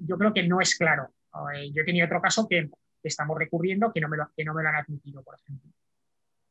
yo 0.00 0.18
creo 0.18 0.34
que 0.34 0.46
no 0.46 0.60
es 0.60 0.76
claro 0.76 1.10
yo 1.72 1.82
he 1.82 1.84
tenido 1.84 2.06
otro 2.06 2.20
caso 2.20 2.46
que 2.48 2.70
estamos 3.02 3.38
recurriendo 3.38 3.92
que 3.92 4.00
no 4.00 4.08
me 4.08 4.16
lo, 4.16 4.28
que 4.36 4.44
no 4.44 4.54
me 4.54 4.62
lo 4.62 4.68
han 4.68 4.76
admitido, 4.76 5.22
por 5.22 5.36
ejemplo. 5.36 5.70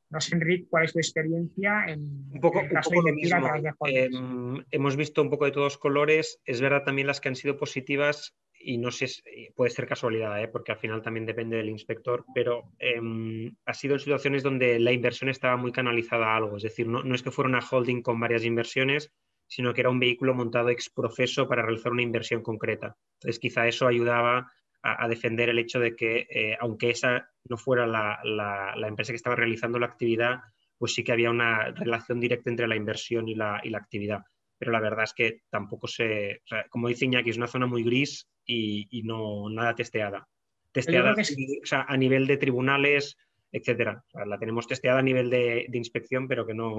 No 0.09 0.19
sé, 0.19 0.35
Enrique, 0.35 0.65
cuál 0.67 0.85
es 0.85 0.93
tu 0.93 0.99
experiencia 0.99 1.85
en, 1.87 1.99
un 2.31 2.39
poco, 2.41 2.61
el 2.61 2.69
caso 2.69 2.89
de 3.03 3.13
mismo. 3.13 3.47
Em, 3.85 4.65
hemos 4.71 4.95
visto 4.95 5.21
un 5.21 5.29
poco 5.29 5.45
de 5.45 5.51
todos 5.51 5.77
colores. 5.77 6.41
Es 6.45 6.61
verdad 6.61 6.83
también 6.83 7.05
las 7.05 7.21
que 7.21 7.29
han 7.29 7.35
sido 7.35 7.57
positivas. 7.57 8.35
y 8.61 8.77
no 8.79 8.89
sé, 8.91 9.05
puede 9.55 9.69
ser 9.69 9.87
casualidad, 9.87 10.41
¿eh? 10.41 10.47
porque 10.47 10.71
al 10.71 10.79
final 10.79 11.01
también 11.01 11.27
depende 11.27 11.57
del 11.57 11.69
inspector, 11.69 12.25
pero 12.33 12.73
em, 12.79 13.55
ha 13.65 13.73
sido 13.73 13.93
en 13.93 13.99
situaciones 13.99 14.43
donde 14.43 14.79
la 14.79 14.91
inversión 14.91 15.29
estaba 15.29 15.55
muy 15.55 15.71
canalizada 15.71 16.33
a 16.33 16.35
algo, 16.35 16.57
es 16.57 16.63
decir, 16.63 16.85
no, 16.85 17.01
no, 17.01 17.15
es 17.15 17.23
que 17.23 17.31
fuera 17.31 17.47
una 17.47 17.61
holding 17.61 18.01
con 18.01 18.19
varias 18.19 18.43
inversiones, 18.43 19.13
sino 19.47 19.73
que 19.73 19.81
era 19.81 19.89
un 19.89 19.99
vehículo 19.99 20.33
montado 20.33 20.69
ex 20.69 20.89
proceso 20.89 21.47
para 21.47 21.61
realizar 21.61 21.91
una 21.91 22.01
inversión 22.01 22.41
concreta. 22.41 22.97
Entonces, 23.13 23.39
quizá 23.39 23.65
eso 23.67 23.87
ayudaba 23.87 24.51
a, 24.81 25.07
defender 25.07 25.49
el 25.49 25.59
hecho 25.59 25.79
de 25.79 25.95
que, 25.95 26.27
eh, 26.29 26.57
aunque 26.59 26.89
esa 26.89 27.29
no 27.45 27.57
fuera 27.57 27.85
la, 27.85 28.19
la, 28.23 28.87
empresa 28.87 29.11
que 29.11 29.17
estaba 29.17 29.35
realizando 29.35 29.79
la 29.79 29.87
actividad, 29.87 30.39
pues 30.77 30.93
sí 30.93 31.03
que 31.03 31.11
había 31.11 31.29
una 31.29 31.71
relación 31.71 32.19
directa 32.19 32.49
entre 32.49 32.67
la 32.67 32.75
inversión 32.75 33.27
y 33.27 33.35
la, 33.35 33.59
y 33.63 33.69
la 33.69 33.79
actividad. 33.79 34.23
Pero 34.57 34.71
la 34.71 34.79
verdad 34.79 35.03
es 35.03 35.13
que 35.13 35.41
tampoco 35.49 35.87
se, 35.87 36.41
como 36.69 36.87
dice 36.87 37.05
Iñaki, 37.05 37.29
es 37.29 37.37
una 37.37 37.47
zona 37.47 37.65
muy 37.65 37.83
gris 37.83 38.29
y, 38.45 39.01
no 39.03 39.49
nada 39.49 39.75
testeada. 39.75 40.27
Testeada 40.71 41.15
a 41.87 41.97
nivel 41.97 42.27
de 42.27 42.37
tribunales, 42.37 43.17
etcétera. 43.51 44.03
la 44.25 44.37
tenemos 44.37 44.67
testeada 44.67 44.99
a 44.99 45.03
nivel 45.03 45.29
de, 45.29 45.65
de 45.67 45.77
inspección, 45.77 46.27
pero 46.27 46.45
que 46.45 46.53
no, 46.53 46.77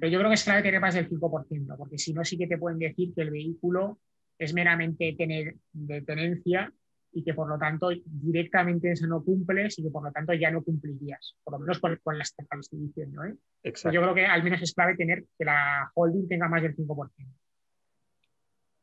pero 0.00 0.12
yo 0.12 0.18
creo 0.18 0.30
que 0.30 0.34
es 0.34 0.44
clave 0.44 0.62
tener 0.62 0.80
más 0.80 0.94
del 0.94 1.08
5%, 1.08 1.76
porque 1.76 1.98
si 1.98 2.14
no, 2.14 2.24
sí 2.24 2.38
que 2.38 2.46
te 2.46 2.56
pueden 2.56 2.78
decir 2.78 3.12
que 3.14 3.20
el 3.20 3.30
vehículo 3.30 3.98
es 4.40 4.54
meramente 4.54 5.14
tener, 5.18 5.54
de 5.72 6.00
tenencia 6.00 6.72
y 7.12 7.22
que 7.22 7.34
por 7.34 7.46
lo 7.46 7.58
tanto 7.58 7.90
directamente 8.04 8.92
eso 8.92 9.06
no 9.06 9.22
cumples 9.22 9.78
y 9.78 9.82
que 9.82 9.90
por 9.90 10.02
lo 10.02 10.10
tanto 10.10 10.32
ya 10.32 10.50
no 10.50 10.62
cumplirías, 10.62 11.36
por 11.44 11.52
lo 11.52 11.58
menos 11.58 11.78
con, 11.78 11.98
con 12.02 12.16
las 12.16 12.32
que 12.32 12.44
estoy 12.58 12.78
diciendo. 12.78 13.22
¿eh? 13.24 13.34
Pues 13.62 13.82
yo 13.82 14.00
creo 14.00 14.14
que 14.14 14.24
al 14.24 14.42
menos 14.42 14.62
es 14.62 14.72
clave 14.72 14.96
tener 14.96 15.24
que 15.36 15.44
la 15.44 15.90
holding 15.94 16.26
tenga 16.26 16.48
más 16.48 16.62
del 16.62 16.74
5%. 16.74 17.10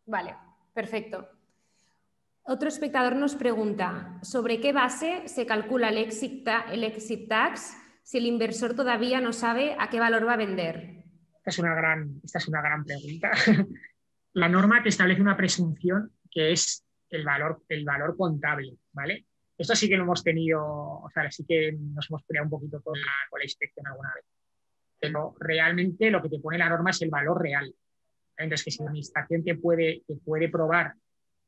Vale, 0.05 0.35
perfecto. 0.73 1.27
Otro 2.43 2.69
espectador 2.69 3.15
nos 3.15 3.35
pregunta, 3.35 4.19
¿sobre 4.21 4.61
qué 4.61 4.73
base 4.73 5.27
se 5.27 5.47
calcula 5.47 5.89
el 5.89 5.97
exit, 5.97 6.47
el 6.71 6.83
exit 6.83 7.27
tax 7.27 7.75
si 8.03 8.19
el 8.19 8.27
inversor 8.27 8.75
todavía 8.75 9.19
no 9.21 9.33
sabe 9.33 9.75
a 9.79 9.89
qué 9.89 9.99
valor 9.99 10.27
va 10.27 10.33
a 10.33 10.37
vender? 10.37 11.03
es 11.43 11.59
una 11.59 11.73
gran, 11.73 12.19
esta 12.23 12.39
es 12.39 12.47
una 12.47 12.61
gran 12.61 12.83
pregunta. 12.83 13.31
La 14.37 14.47
norma 14.47 14.83
te 14.83 14.89
establece 14.89 15.19
una 15.19 15.35
presunción 15.35 16.11
que 16.29 16.51
es 16.51 16.85
el 17.09 17.25
valor, 17.25 17.63
el 17.69 17.83
valor 17.83 18.15
contable, 18.15 18.77
¿vale? 18.91 19.25
Esto 19.57 19.75
sí 19.75 19.89
que 19.89 19.97
lo 19.97 20.03
hemos 20.03 20.23
tenido, 20.23 20.63
o 20.63 21.09
sea, 21.11 21.31
sí 21.31 21.43
que 21.43 21.71
nos 21.71 22.07
hemos 22.07 22.23
peleado 22.23 22.45
un 22.45 22.51
poquito 22.51 22.79
con 22.83 22.99
la, 22.99 23.11
con 23.31 23.39
la 23.39 23.45
inspección 23.45 23.87
alguna 23.87 24.13
vez. 24.13 24.25
Pero 24.99 25.35
realmente 25.39 26.11
lo 26.11 26.21
que 26.21 26.29
te 26.29 26.39
pone 26.39 26.59
la 26.59 26.69
norma 26.69 26.91
es 26.91 27.01
el 27.01 27.09
valor 27.09 27.41
real. 27.41 27.73
Entonces, 28.37 28.63
que 28.63 28.69
si 28.69 28.83
la 28.83 28.89
administración 28.89 29.43
te 29.43 29.55
puede, 29.55 30.03
te 30.07 30.15
puede 30.17 30.49
probar 30.49 30.93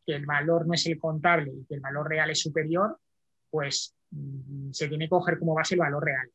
que 0.03 0.15
el 0.15 0.25
valor 0.25 0.65
no 0.65 0.73
es 0.73 0.87
el 0.87 0.97
contable 0.97 1.51
y 1.53 1.65
que 1.65 1.75
el 1.75 1.81
valor 1.81 2.09
real 2.09 2.31
es 2.31 2.39
superior, 2.39 2.97
pues 3.51 3.95
mm, 4.09 4.71
se 4.71 4.87
tiene 4.87 5.05
que 5.05 5.09
coger 5.09 5.37
como 5.37 5.53
base 5.53 5.75
el 5.75 5.81
valor 5.81 6.03
real. 6.03 6.27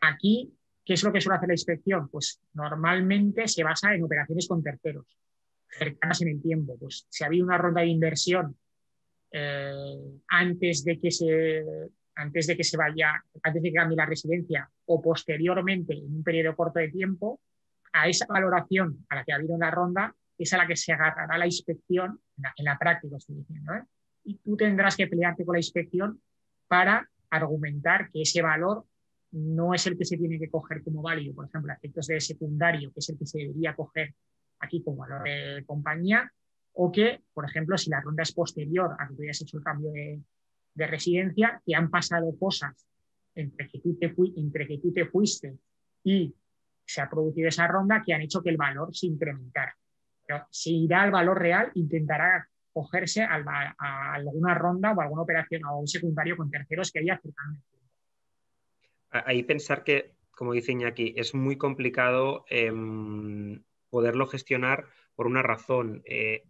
Aquí 0.00 0.57
¿Qué 0.88 0.94
es 0.94 1.02
lo 1.04 1.12
que 1.12 1.20
suele 1.20 1.36
hacer 1.36 1.48
la 1.48 1.54
inspección? 1.54 2.08
Pues 2.08 2.40
normalmente 2.54 3.46
se 3.46 3.62
basa 3.62 3.94
en 3.94 4.04
operaciones 4.04 4.48
con 4.48 4.62
terceros, 4.62 5.18
cercanas 5.68 6.22
en 6.22 6.28
el 6.28 6.40
tiempo. 6.40 6.78
Pues 6.80 7.06
si 7.10 7.22
ha 7.22 7.26
habido 7.26 7.44
una 7.44 7.58
ronda 7.58 7.82
de 7.82 7.88
inversión 7.88 8.56
eh, 9.30 10.22
antes, 10.28 10.86
de 10.86 10.98
que 10.98 11.10
se, 11.10 11.62
antes 12.14 12.46
de 12.46 12.56
que 12.56 12.64
se 12.64 12.78
vaya, 12.78 13.22
antes 13.42 13.62
de 13.62 13.68
que 13.68 13.74
cambie 13.74 13.98
la 13.98 14.06
residencia 14.06 14.66
o 14.86 15.02
posteriormente 15.02 15.92
en 15.92 16.06
un 16.06 16.22
periodo 16.22 16.56
corto 16.56 16.78
de 16.78 16.88
tiempo, 16.88 17.38
a 17.92 18.08
esa 18.08 18.24
valoración 18.24 19.04
a 19.10 19.16
la 19.16 19.24
que 19.24 19.32
ha 19.32 19.36
habido 19.36 19.56
una 19.56 19.70
ronda 19.70 20.16
es 20.38 20.54
a 20.54 20.56
la 20.56 20.66
que 20.66 20.76
se 20.76 20.94
agarrará 20.94 21.36
la 21.36 21.44
inspección, 21.44 22.18
en 22.56 22.64
la, 22.64 22.78
práctica 22.78 23.18
estoy 23.18 23.36
diciendo, 23.36 23.74
¿eh? 23.74 23.82
y 24.24 24.36
tú 24.36 24.56
tendrás 24.56 24.96
que 24.96 25.06
pelearte 25.06 25.44
con 25.44 25.52
la 25.52 25.58
inspección 25.58 26.22
para 26.66 27.10
argumentar 27.28 28.10
que 28.10 28.22
ese 28.22 28.40
valor 28.40 28.86
no 29.32 29.74
es 29.74 29.86
el 29.86 29.96
que 29.96 30.04
se 30.04 30.16
tiene 30.16 30.38
que 30.38 30.50
coger 30.50 30.82
como 30.82 31.02
válido, 31.02 31.34
por 31.34 31.46
ejemplo, 31.46 31.72
efectos 31.72 32.06
de 32.06 32.20
secundario, 32.20 32.92
que 32.92 33.00
es 33.00 33.08
el 33.10 33.18
que 33.18 33.26
se 33.26 33.38
debería 33.38 33.74
coger 33.74 34.14
aquí 34.60 34.82
como 34.82 34.98
valor 34.98 35.22
de 35.24 35.64
compañía, 35.66 36.30
o 36.72 36.90
que, 36.90 37.22
por 37.34 37.44
ejemplo, 37.44 37.76
si 37.76 37.90
la 37.90 38.00
ronda 38.00 38.22
es 38.22 38.32
posterior 38.32 38.96
a 38.98 39.08
que 39.08 39.14
tú 39.14 39.22
hayas 39.22 39.42
hecho 39.42 39.58
el 39.58 39.64
cambio 39.64 39.90
de, 39.90 40.22
residencia, 40.86 41.60
que 41.66 41.74
han 41.74 41.90
pasado 41.90 42.32
cosas 42.38 42.86
entre 43.34 43.68
que, 43.68 43.80
tú 43.80 43.98
te 43.98 44.14
entre 44.36 44.64
que 44.64 44.78
tú 44.78 44.92
te 44.92 45.06
fuiste 45.06 45.58
y 46.04 46.32
se 46.84 47.00
ha 47.00 47.10
producido 47.10 47.48
esa 47.48 47.66
ronda 47.66 48.00
que 48.06 48.14
han 48.14 48.22
hecho 48.22 48.40
que 48.40 48.50
el 48.50 48.56
valor 48.56 48.94
se 48.94 49.08
incrementara. 49.08 49.76
Pero 50.24 50.46
si 50.50 50.84
irá 50.84 51.02
al 51.02 51.10
valor 51.10 51.36
real, 51.36 51.72
intentará 51.74 52.46
cogerse 52.72 53.24
a, 53.24 54.14
alguna 54.14 54.54
ronda 54.54 54.92
o 54.92 55.00
alguna 55.00 55.22
operación 55.22 55.64
o 55.64 55.80
un 55.80 55.88
secundario 55.88 56.36
con 56.36 56.48
terceros 56.48 56.92
que 56.92 57.00
haya 57.00 57.18
cercanamente 57.20 57.77
ahí 59.10 59.42
pensar 59.42 59.84
que, 59.84 60.12
como 60.30 60.52
dice 60.52 60.72
Iñaki, 60.72 61.14
es 61.16 61.34
muy 61.34 61.56
complicado 61.56 62.44
em, 62.48 63.62
poderlo 63.90 64.26
gestionar 64.26 64.86
por 65.14 65.26
una 65.26 65.42
razón. 65.42 66.02
Eh, 66.04 66.44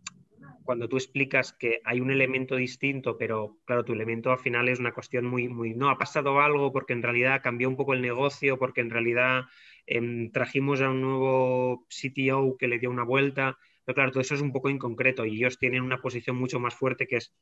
cuando 0.64 0.88
tú 0.88 0.96
explicas 0.96 1.52
que 1.52 1.80
hay 1.84 2.00
un 2.00 2.10
elemento 2.10 2.56
distinto, 2.56 3.16
pero 3.16 3.58
claro, 3.64 3.84
tu 3.84 3.92
elemento 3.92 4.30
al 4.30 4.38
final 4.38 4.68
es 4.68 4.78
una 4.78 4.92
cuestión 4.92 5.24
muy, 5.24 5.48
muy, 5.48 5.74
no, 5.74 5.88
ha 5.88 5.98
pasado 5.98 6.40
algo 6.40 6.72
porque 6.72 6.92
en 6.92 7.02
realidad 7.02 7.40
cambió 7.42 7.68
un 7.68 7.76
poco 7.76 7.94
el 7.94 8.02
negocio, 8.02 8.58
porque 8.58 8.82
en 8.82 8.90
realidad 8.90 9.44
em, 9.86 10.30
trajimos 10.30 10.80
a 10.80 10.90
un 10.90 11.00
nuevo 11.00 11.86
CTO 11.88 12.56
que 12.58 12.68
le 12.68 12.78
dio 12.78 12.90
una 12.90 13.04
vuelta, 13.04 13.58
pero 13.84 13.94
claro, 13.94 14.10
todo 14.10 14.20
eso 14.20 14.34
es 14.34 14.42
un 14.42 14.52
poco 14.52 14.68
inconcreto 14.68 15.24
y 15.24 15.36
ellos 15.36 15.58
tienen 15.58 15.82
una 15.82 16.02
posición 16.02 16.36
mucho 16.36 16.60
más 16.60 16.74
fuerte 16.74 17.06
que 17.06 17.16
es 17.16 17.32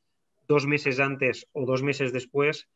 dos 0.47 0.65
meses 0.65 0.99
antes 0.99 1.49
o 1.51 1.65
dos 1.65 1.83
meses 1.83 2.13
después, 2.13 2.69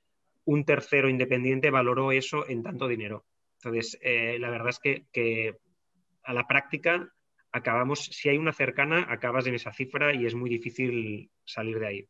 un 0.45 0.65
tercero 0.65 1.09
independiente 1.09 1.69
valoró 1.69 2.11
eso 2.11 2.47
en 2.47 2.63
tanto 2.63 2.87
dinero. 2.87 3.25
Entonces, 3.57 3.97
eh, 4.01 4.37
la 4.39 4.49
verdad 4.49 4.69
es 4.69 4.79
que, 4.79 5.57
a 6.23 6.33
la 6.33 6.47
práctica 6.47 7.11
acabamos, 7.51 8.05
si 8.05 8.29
hay 8.29 8.37
una 8.37 8.53
cercana, 8.53 9.07
acabas 9.09 9.45
en 9.47 9.55
esa 9.55 9.73
cifra 9.73 10.13
y 10.13 10.25
es 10.25 10.35
muy 10.35 10.49
difícil 10.49 11.29
salir 11.43 11.79
de 11.79 11.87
ahí. 11.87 12.07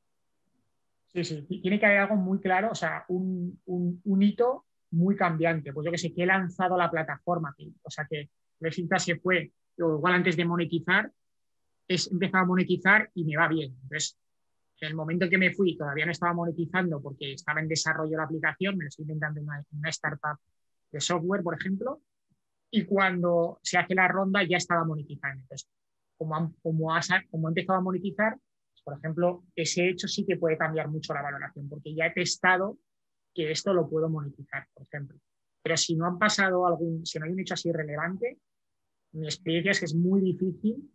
Sí, 1.07 1.23
sí, 1.23 1.61
tiene 1.61 1.79
que 1.79 1.85
haber 1.85 1.99
algo 1.99 2.15
muy 2.15 2.39
claro, 2.39 2.69
o 2.71 2.75
sea, 2.75 3.05
un, 3.09 3.59
hito 4.21 4.65
muy 4.91 5.15
cambiante. 5.15 5.73
Pues 5.73 5.85
yo 5.85 5.91
que 5.91 5.97
sé, 5.97 6.13
que 6.13 6.23
he 6.23 6.25
lanzado 6.25 6.77
la 6.77 6.91
plataforma, 6.91 7.55
o 7.81 7.89
sea, 7.89 8.05
que 8.09 8.29
resulta 8.59 8.99
se 8.99 9.17
fue, 9.17 9.51
igual 9.77 10.13
antes 10.13 10.37
de 10.37 10.45
monetizar, 10.45 11.11
es 11.87 12.09
empezado 12.11 12.43
a 12.43 12.47
monetizar 12.47 13.09
y 13.13 13.25
me 13.25 13.35
va 13.35 13.47
bien. 13.47 13.75
Entonces, 13.83 14.17
en 14.81 14.89
el 14.89 14.95
momento 14.95 15.25
en 15.25 15.31
que 15.31 15.37
me 15.37 15.53
fui 15.53 15.77
todavía 15.77 16.05
no 16.05 16.11
estaba 16.11 16.33
monetizando 16.33 17.01
porque 17.01 17.33
estaba 17.33 17.61
en 17.61 17.67
desarrollo 17.67 18.17
la 18.17 18.23
aplicación, 18.23 18.77
me 18.77 18.85
lo 18.85 18.87
estoy 18.89 19.03
inventando 19.03 19.39
en 19.39 19.47
una, 19.47 19.89
startup 19.89 20.39
de 20.91 20.99
software, 20.99 21.43
por 21.43 21.55
ejemplo, 21.55 22.01
y 22.71 22.85
cuando 22.85 23.59
se 23.61 23.77
hace 23.77 23.93
la 23.93 24.07
ronda 24.07 24.43
ya 24.43 24.57
estaba 24.57 24.83
monetizando. 24.83 25.41
Entonces, 25.43 25.69
como, 26.17 26.55
como, 26.61 26.93
ha, 26.93 27.01
como 27.29 27.47
empezado 27.47 27.77
a 27.77 27.81
monetizar, 27.81 28.33
pues, 28.33 28.81
por 28.83 28.97
ejemplo, 28.97 29.43
ese 29.55 29.87
hecho 29.87 30.07
sí 30.07 30.25
que 30.25 30.37
puede 30.37 30.57
cambiar 30.57 30.89
mucho 30.89 31.13
la 31.13 31.21
valoración, 31.21 31.69
porque 31.69 31.93
ya 31.93 32.07
he 32.07 32.11
testado 32.11 32.79
que 33.33 33.51
esto 33.51 33.73
lo 33.73 33.87
puedo 33.87 34.09
monetizar, 34.09 34.67
por 34.73 34.83
ejemplo. 34.83 35.19
Pero 35.61 35.77
si 35.77 35.95
no 35.95 36.07
han 36.07 36.17
pasado 36.17 36.65
algún, 36.65 37.05
si 37.05 37.19
no 37.19 37.25
hay 37.25 37.31
un 37.31 37.39
hecho 37.39 37.53
así 37.53 37.71
relevante, 37.71 38.39
mi 39.13 39.25
experiencia 39.25 39.71
es 39.71 39.79
que 39.79 39.85
es 39.85 39.95
muy 39.95 40.21
difícil 40.21 40.91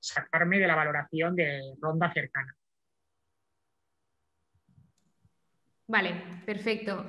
sacarme 0.00 0.58
de 0.58 0.66
la 0.66 0.74
valoración 0.74 1.36
de 1.36 1.76
ronda 1.80 2.12
cercana. 2.12 2.56
Vale, 5.86 6.42
perfecto. 6.46 7.04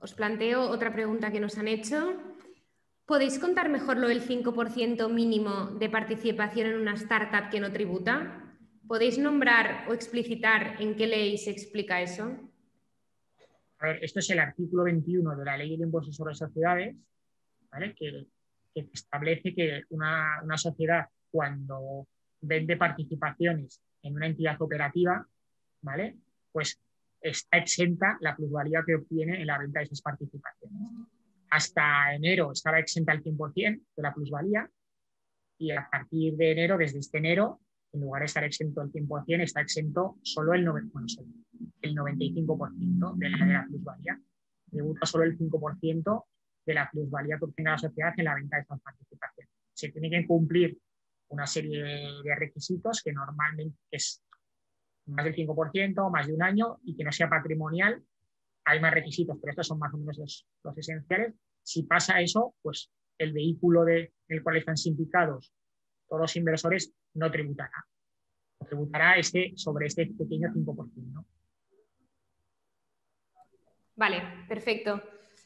Os 0.00 0.14
planteo 0.14 0.68
otra 0.68 0.92
pregunta 0.92 1.30
que 1.30 1.40
nos 1.40 1.58
han 1.58 1.68
hecho. 1.68 2.16
¿Podéis 3.04 3.38
contar 3.38 3.68
mejor 3.68 3.98
lo 3.98 4.08
del 4.08 4.22
5% 4.22 5.08
mínimo 5.12 5.66
de 5.78 5.90
participación 5.90 6.68
en 6.68 6.80
una 6.80 6.94
startup 6.94 7.50
que 7.50 7.60
no 7.60 7.72
tributa? 7.72 8.56
¿Podéis 8.86 9.18
nombrar 9.18 9.86
o 9.88 9.94
explicitar 9.94 10.80
en 10.80 10.96
qué 10.96 11.06
ley 11.06 11.36
se 11.36 11.50
explica 11.50 12.00
eso? 12.00 12.38
A 13.78 13.86
ver, 13.86 14.04
esto 14.04 14.20
es 14.20 14.30
el 14.30 14.38
artículo 14.38 14.84
21 14.84 15.36
de 15.36 15.44
la 15.44 15.56
Ley 15.56 15.70
del 15.70 15.86
Impuesto 15.86 16.12
sobre 16.12 16.34
Sociedades, 16.34 16.96
que, 17.96 18.26
establece 18.74 19.54
que 19.54 19.84
una, 19.90 20.40
una 20.42 20.56
sociedad 20.56 21.06
cuando 21.30 22.06
vende 22.40 22.76
participaciones 22.76 23.80
en 24.02 24.14
una 24.14 24.26
entidad 24.26 24.60
operativa, 24.60 25.26
¿vale? 25.82 26.16
Pues 26.52 26.78
está 27.20 27.58
exenta 27.58 28.16
la 28.20 28.34
plusvalía 28.36 28.82
que 28.86 28.96
obtiene 28.96 29.40
en 29.40 29.46
la 29.46 29.58
venta 29.58 29.80
de 29.80 29.84
esas 29.84 30.02
participaciones. 30.02 30.80
Hasta 31.50 32.14
enero 32.14 32.52
estaba 32.52 32.78
exenta 32.78 33.12
el 33.12 33.22
100% 33.22 33.82
de 33.96 34.02
la 34.02 34.14
plusvalía 34.14 34.70
y 35.58 35.72
a 35.72 35.88
partir 35.90 36.36
de 36.36 36.52
enero, 36.52 36.78
desde 36.78 36.98
este 36.98 37.18
enero, 37.18 37.60
en 37.92 38.00
lugar 38.00 38.20
de 38.20 38.26
estar 38.26 38.44
exento 38.44 38.82
el 38.82 38.92
100%, 38.92 39.42
está 39.42 39.60
exento 39.60 40.16
solo 40.22 40.54
el, 40.54 40.62
el 40.62 41.96
95% 41.96 43.16
de 43.16 43.30
la, 43.30 43.46
de 43.46 43.52
la 43.52 43.66
plusvalía. 43.66 44.20
Tributa 44.70 45.06
solo 45.06 45.24
el 45.24 45.36
5% 45.36 46.24
de 46.66 46.74
la 46.74 46.88
plusvalía 46.90 47.36
que 47.38 47.44
obtenga 47.44 47.72
la 47.72 47.78
sociedad 47.78 48.14
en 48.16 48.24
la 48.24 48.34
venta 48.36 48.56
de 48.56 48.62
esas 48.62 48.80
participaciones. 48.80 49.52
Se 49.74 49.90
tiene 49.90 50.08
que 50.08 50.26
cumplir 50.26 50.78
una 51.28 51.46
serie 51.46 51.82
de 51.82 52.34
requisitos 52.36 53.02
que 53.02 53.12
normalmente 53.12 53.78
es 53.90 54.22
más 55.10 55.24
del 55.24 55.34
5%, 55.34 56.10
más 56.10 56.26
de 56.26 56.34
un 56.34 56.42
año 56.42 56.78
y 56.84 56.96
que 56.96 57.04
no 57.04 57.12
sea 57.12 57.28
patrimonial. 57.28 58.02
Hay 58.64 58.80
más 58.80 58.92
requisitos, 58.92 59.36
pero 59.40 59.50
estos 59.50 59.66
son 59.66 59.78
más 59.78 59.92
o 59.94 59.98
menos 59.98 60.18
los, 60.18 60.46
esenciales. 60.76 61.34
Si 61.62 61.82
pasa 61.84 62.20
eso, 62.20 62.54
pues 62.62 62.90
el 63.18 63.32
vehículo 63.32 63.84
de, 63.84 64.12
del 64.28 64.42
cual 64.42 64.56
están 64.56 64.76
sindicados 64.76 65.52
todos 66.10 66.22
los 66.22 66.36
inversores 66.36 66.92
no 67.14 67.30
tributará. 67.30 67.86
Tributará 68.66 69.16
este, 69.16 69.52
sobre 69.56 69.86
este 69.86 70.06
pequeño 70.06 70.48
5%. 70.48 71.24
Vale, 73.96 74.22
perfecto. 74.48 75.02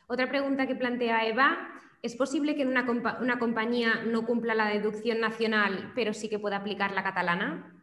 Otra 0.07 0.29
pregunta 0.29 0.67
que 0.67 0.75
plantea 0.75 1.29
Eva. 1.29 1.71
¿Es 2.03 2.17
posible 2.17 2.57
que 2.57 2.67
una, 2.67 2.85
una 3.21 3.39
compañía 3.39 4.03
no 4.05 4.27
cumpla 4.27 4.55
la 4.55 4.69
deducción 4.69 5.21
nacional, 5.21 5.93
pero 5.95 6.13
sí 6.13 6.29
que 6.29 6.39
pueda 6.39 6.57
aplicar 6.57 6.93
la 6.93 7.03
catalana? 7.03 7.74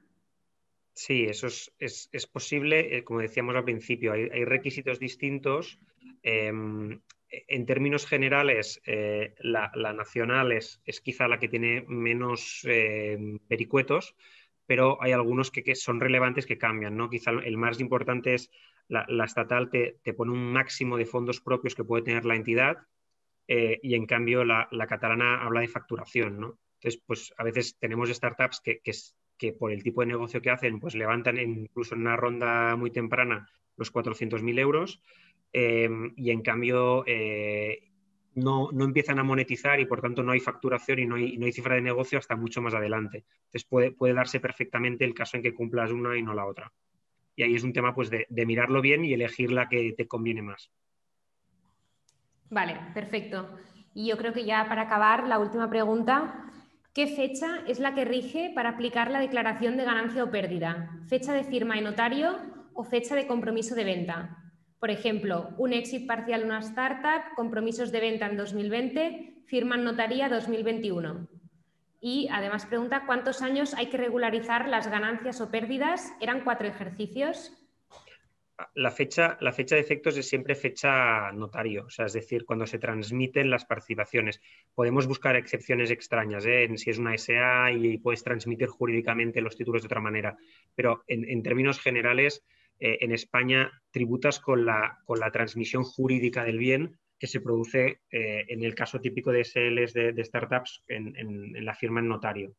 Sí, 1.04 1.24
eso 1.24 1.48
es, 1.48 2.28
posible. 2.32 2.96
Eh, 2.96 3.04
como 3.04 3.22
decíamos 3.22 3.56
al 3.56 3.64
principio, 3.64 4.14
hay, 4.14 4.46
requisitos 4.46 5.00
distintos. 5.00 5.80
Em, 6.22 7.02
en 7.28 7.66
términos 7.66 8.06
generales, 8.06 8.80
eh, 8.86 9.34
la, 9.40 9.72
nacional 9.94 10.52
es, 10.52 10.80
quizá 11.04 11.28
la 11.28 11.40
que 11.40 11.48
tiene 11.48 11.84
menos 11.88 12.62
em, 12.66 13.40
vericuetos, 13.50 14.16
pero 14.68 15.02
hay 15.02 15.12
algunos 15.12 15.50
que, 15.50 15.74
son 15.74 16.00
relevantes 16.00 16.46
que 16.46 16.60
cambian. 16.60 16.96
¿no? 16.96 17.10
Quizá 17.10 17.32
el 17.32 17.58
más 17.58 17.80
importante 17.80 18.36
es 18.36 18.52
la, 18.88 19.26
estatal 19.26 19.72
te, 19.72 20.14
pone 20.14 20.32
un 20.34 20.54
máximo 20.54 20.98
de 20.98 21.08
fondos 21.08 21.42
propios 21.42 21.74
que 21.74 21.84
puede 21.84 22.04
tener 22.04 22.26
la 22.26 22.36
entidad 22.36 22.78
eh, 23.48 23.80
y 23.82 23.96
en 23.96 24.06
cambio 24.06 24.46
la, 24.46 24.68
catalana 24.88 25.44
habla 25.44 25.62
de 25.62 25.68
facturación. 25.68 26.40
¿no? 26.40 26.60
Entonces, 26.76 27.02
pues 27.08 27.34
a 27.38 27.44
veces 27.44 27.76
tenemos 27.80 28.12
startups 28.12 28.62
que, 28.64 28.82
que, 28.84 28.94
que 29.42 29.54
por 29.54 29.72
el 29.72 29.82
tipo 29.82 30.02
de 30.02 30.08
negocio 30.08 30.40
que 30.40 30.52
hacen, 30.52 30.80
pues 30.80 30.94
levantan 30.94 31.40
incluso 31.40 31.96
en 31.96 32.02
una 32.02 32.16
ronda 32.16 32.76
muy 32.76 32.92
temprana 32.92 33.50
los 33.76 33.92
400.000 33.92 34.60
euros 34.60 35.02
em, 35.52 36.14
y 36.16 36.30
en 36.30 36.44
cambio 36.44 37.04
eh, 37.08 37.90
no, 38.36 38.70
empiezan 38.72 39.18
a 39.18 39.24
monetizar 39.24 39.80
y 39.80 39.88
por 39.88 40.00
tanto 40.00 40.22
no 40.22 40.32
hay 40.32 40.40
facturación 40.40 41.00
y 41.00 41.06
no 41.08 41.16
hay, 41.16 41.40
no 41.40 41.48
hay 41.48 41.52
cifra 41.54 41.74
de 41.74 41.82
negocio 41.82 42.20
hasta 42.20 42.36
mucho 42.36 42.62
más 42.62 42.76
adelante. 42.76 43.26
Entonces 43.46 43.66
puede, 43.66 43.92
puede, 43.92 44.14
darse 44.14 44.40
perfectamente 44.40 45.06
el 45.06 45.16
caso 45.16 45.38
en 45.38 45.44
que 45.44 45.56
cumplas 45.56 45.92
una 45.92 46.16
y 46.16 46.22
no 46.22 46.36
la 46.36 46.46
otra. 46.46 46.72
Y 47.36 47.42
ahí 47.42 47.56
es 47.56 47.64
un 47.64 47.74
tema 47.74 47.96
pues 47.96 48.12
de 48.12 48.46
mirarlo 48.46 48.80
bien 48.80 49.04
y 49.04 49.14
elegir 49.14 49.52
la 49.52 49.68
que 49.68 49.96
te 49.98 50.08
conviene 50.08 50.44
más. 50.44 50.70
Vale, 52.52 52.78
perfecto. 52.94 53.58
Y 53.96 54.08
yo 54.08 54.18
creo 54.18 54.34
que 54.34 54.46
ya 54.46 54.68
para 54.68 54.84
acabar, 54.84 55.28
la 55.28 55.40
última 55.40 55.68
pregunta. 55.68 56.52
¿Qué 56.94 57.08
fecha 57.08 57.64
es 57.68 57.80
la 57.80 57.96
que 57.96 58.04
rige 58.04 58.52
para 58.54 58.72
aplicar 58.72 59.12
la 59.12 59.22
declaración 59.22 59.78
de 59.78 59.86
ganancia 59.86 60.26
o 60.26 60.30
pérdida? 60.30 60.92
¿Fecha 61.08 61.32
de 61.32 61.46
firma 61.46 61.78
en 61.78 61.86
notario 61.86 62.38
o 62.74 62.84
fecha 62.84 63.16
de 63.16 63.28
compromiso 63.28 63.76
de 63.76 63.86
venta? 63.86 64.38
Por 64.78 64.92
ejemplo, 64.92 65.52
un 65.58 65.72
éxito 65.72 66.06
parcial 66.08 66.42
en 66.42 66.48
una 66.48 66.60
startup, 66.60 67.34
compromisos 67.38 67.94
de 67.94 68.02
venta 68.02 68.26
en 68.26 68.36
2020, 68.36 69.44
firma 69.46 69.76
en 69.76 69.86
notaría 69.86 70.28
2021. 70.28 71.30
Y 72.02 72.28
además 72.30 72.66
pregunta 72.66 73.06
cuántos 73.06 73.42
años 73.42 73.74
hay 73.74 73.86
que 73.86 73.96
regularizar 73.96 74.68
las 74.68 74.90
ganancias 74.90 75.40
o 75.40 75.50
pérdidas. 75.50 76.12
¿Eran 76.20 76.44
cuatro 76.44 76.68
ejercicios? 76.68 77.61
La 78.76 78.92
fecha, 78.92 79.38
la 79.42 79.52
fecha 79.52 79.76
de 79.76 79.82
efectos 79.82 80.18
es 80.18 80.28
siempre 80.28 80.56
fecha 80.56 81.32
notario, 81.32 81.86
o 81.86 81.90
sea, 81.90 82.06
es 82.06 82.14
decir, 82.14 82.46
cuando 82.46 82.66
se 82.66 82.80
transmiten 82.80 83.50
las 83.50 83.66
participaciones. 83.66 84.42
Podemos 84.74 85.08
buscar 85.08 85.36
excepciones 85.36 85.92
extrañas, 85.92 86.46
¿eh? 86.46 86.70
si 86.76 86.90
es 86.90 86.98
una 86.98 87.18
SA 87.18 87.72
y 87.72 87.98
puedes 87.98 88.24
transmitir 88.24 88.68
jurídicamente 88.68 89.42
los 89.42 89.56
títulos 89.56 89.82
de 89.82 89.88
otra 89.88 90.02
manera, 90.02 90.38
pero 90.76 91.04
en, 91.08 91.44
términos 91.44 91.80
generales, 91.80 92.44
eh, 92.80 92.98
en 93.02 93.12
España 93.12 93.72
tributas 93.92 94.40
con 94.40 94.66
la, 94.66 95.00
con 95.06 95.20
la 95.20 95.32
transmisión 95.32 95.84
jurídica 95.84 96.44
del 96.44 96.58
bien 96.58 96.98
que 97.20 97.28
se 97.28 97.42
produce 97.42 98.02
eh, 98.10 98.46
en 98.48 98.64
el 98.64 98.74
caso 98.74 99.00
típico 99.00 99.32
de 99.32 99.44
SLs 99.44 99.94
de, 99.94 100.26
startups 100.26 100.84
en, 100.88 101.16
en, 101.16 101.66
la 101.66 101.76
firma 101.76 102.00
en 102.00 102.08
notario. 102.08 102.56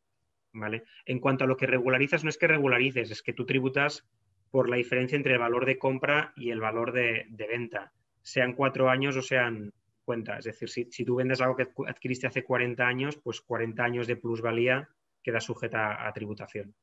¿vale? 0.53 0.83
En 1.05 1.19
cuanto 1.19 1.43
a 1.43 1.47
lo 1.47 1.57
que 1.57 1.67
regularizas, 1.67 2.23
no 2.23 2.29
es 2.29 2.37
que 2.37 2.47
regularices, 2.47 3.11
es 3.11 3.21
que 3.21 3.33
tú 3.33 3.45
tributas 3.45 4.07
por 4.53 4.69
la 4.69 4.75
diferencia 4.75 5.15
entre 5.15 5.33
el 5.33 5.39
valor 5.39 5.65
de 5.65 5.79
compra 5.79 6.31
y 6.35 6.51
el 6.51 6.59
valor 6.59 6.91
de, 6.91 7.25
venta, 7.49 7.91
sean 8.21 8.53
cuatro 8.53 8.87
años 8.87 9.17
o 9.17 9.21
sean 9.23 9.73
cuenta. 10.05 10.37
Es 10.37 10.45
decir, 10.45 10.69
si, 10.69 11.03
tú 11.03 11.15
vendes 11.15 11.41
algo 11.41 11.55
que 11.55 11.69
adquiriste 11.87 12.27
hace 12.27 12.43
40 12.43 12.85
años, 12.85 13.17
pues 13.17 13.41
40 13.41 13.83
años 13.83 14.05
de 14.05 14.15
plusvalía 14.15 14.87
queda 15.23 15.39
sujeta 15.39 16.07
a, 16.07 16.13
tributación. 16.13 16.75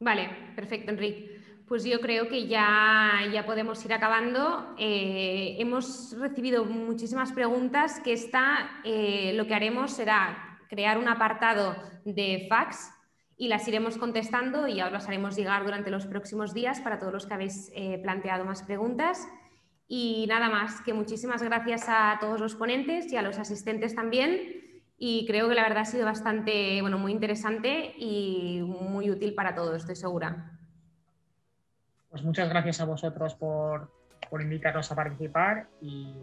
Vale, 0.00 0.28
perfecto, 0.56 0.90
Enrique. 0.90 1.40
Pues 1.68 1.84
yo 1.84 2.00
creo 2.00 2.26
que 2.26 2.48
ya, 2.48 3.20
ya 3.32 3.46
podemos 3.46 3.84
ir 3.84 3.92
acabando. 3.92 4.74
Eh, 4.80 5.54
hemos 5.60 6.16
recibido 6.18 6.64
muchísimas 6.64 7.30
preguntas 7.30 8.00
que 8.00 8.14
está, 8.14 8.80
eh, 8.82 9.32
lo 9.36 9.46
que 9.46 9.54
haremos 9.54 9.92
será 9.92 10.45
crear 10.68 10.98
un 10.98 11.08
apartado 11.08 11.76
de 12.04 12.46
fax 12.48 12.90
y 13.36 13.48
las 13.48 13.68
iremos 13.68 13.98
contestando 13.98 14.66
y 14.66 14.80
os 14.80 14.90
las 14.90 15.06
haremos 15.06 15.36
llegar 15.36 15.64
durante 15.64 15.90
los 15.90 16.06
próximos 16.06 16.54
días 16.54 16.80
para 16.80 16.98
todos 16.98 17.12
los 17.12 17.26
que 17.26 17.34
habéis 17.34 17.70
eh, 17.74 17.98
planteado 18.02 18.44
más 18.44 18.62
preguntas. 18.62 19.28
Y 19.88 20.26
nada 20.28 20.48
más, 20.48 20.80
que 20.80 20.94
muchísimas 20.94 21.42
gracias 21.42 21.84
a 21.88 22.16
todos 22.20 22.40
los 22.40 22.56
ponentes 22.56 23.12
y 23.12 23.16
a 23.16 23.22
los 23.22 23.38
asistentes 23.38 23.94
también. 23.94 24.40
Y 24.98 25.26
creo 25.26 25.48
que 25.48 25.54
la 25.54 25.62
verdad 25.62 25.82
ha 25.82 25.84
sido 25.84 26.06
bastante, 26.06 26.80
bueno, 26.80 26.98
muy 26.98 27.12
interesante 27.12 27.92
y 27.98 28.62
muy 28.62 29.10
útil 29.10 29.34
para 29.34 29.54
todos, 29.54 29.76
estoy 29.76 29.96
segura. 29.96 30.58
Pues 32.08 32.22
muchas 32.22 32.48
gracias 32.48 32.80
a 32.80 32.86
vosotros 32.86 33.34
por, 33.34 33.92
por 34.30 34.40
invitarnos 34.40 34.90
a 34.90 34.96
participar 34.96 35.68
y 35.82 36.14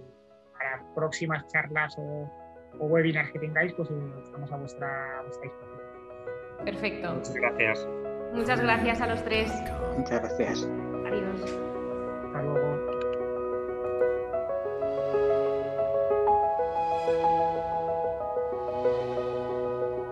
para 0.54 0.84
próximas 0.96 1.46
charlas 1.48 1.94
o 2.00 2.43
o 2.80 2.86
webinars 2.88 3.32
que 3.32 3.40
tengáis, 3.40 3.74
pues 3.74 3.90
eh, 3.90 4.12
estamos 4.24 4.52
a 4.52 4.58
vuestra, 4.58 5.20
a 5.20 5.22
vuestra 5.24 5.44
disposición. 5.44 6.66
Perfecto. 6.66 7.14
Muchas 7.14 7.34
gracias. 7.34 7.88
Muchas 8.34 8.62
gracias 8.62 9.02
a 9.02 9.08
los 9.08 9.24
tres. 9.24 9.52
Muchas 9.98 10.22
gracias. 10.22 10.68
Adiós. 11.06 11.73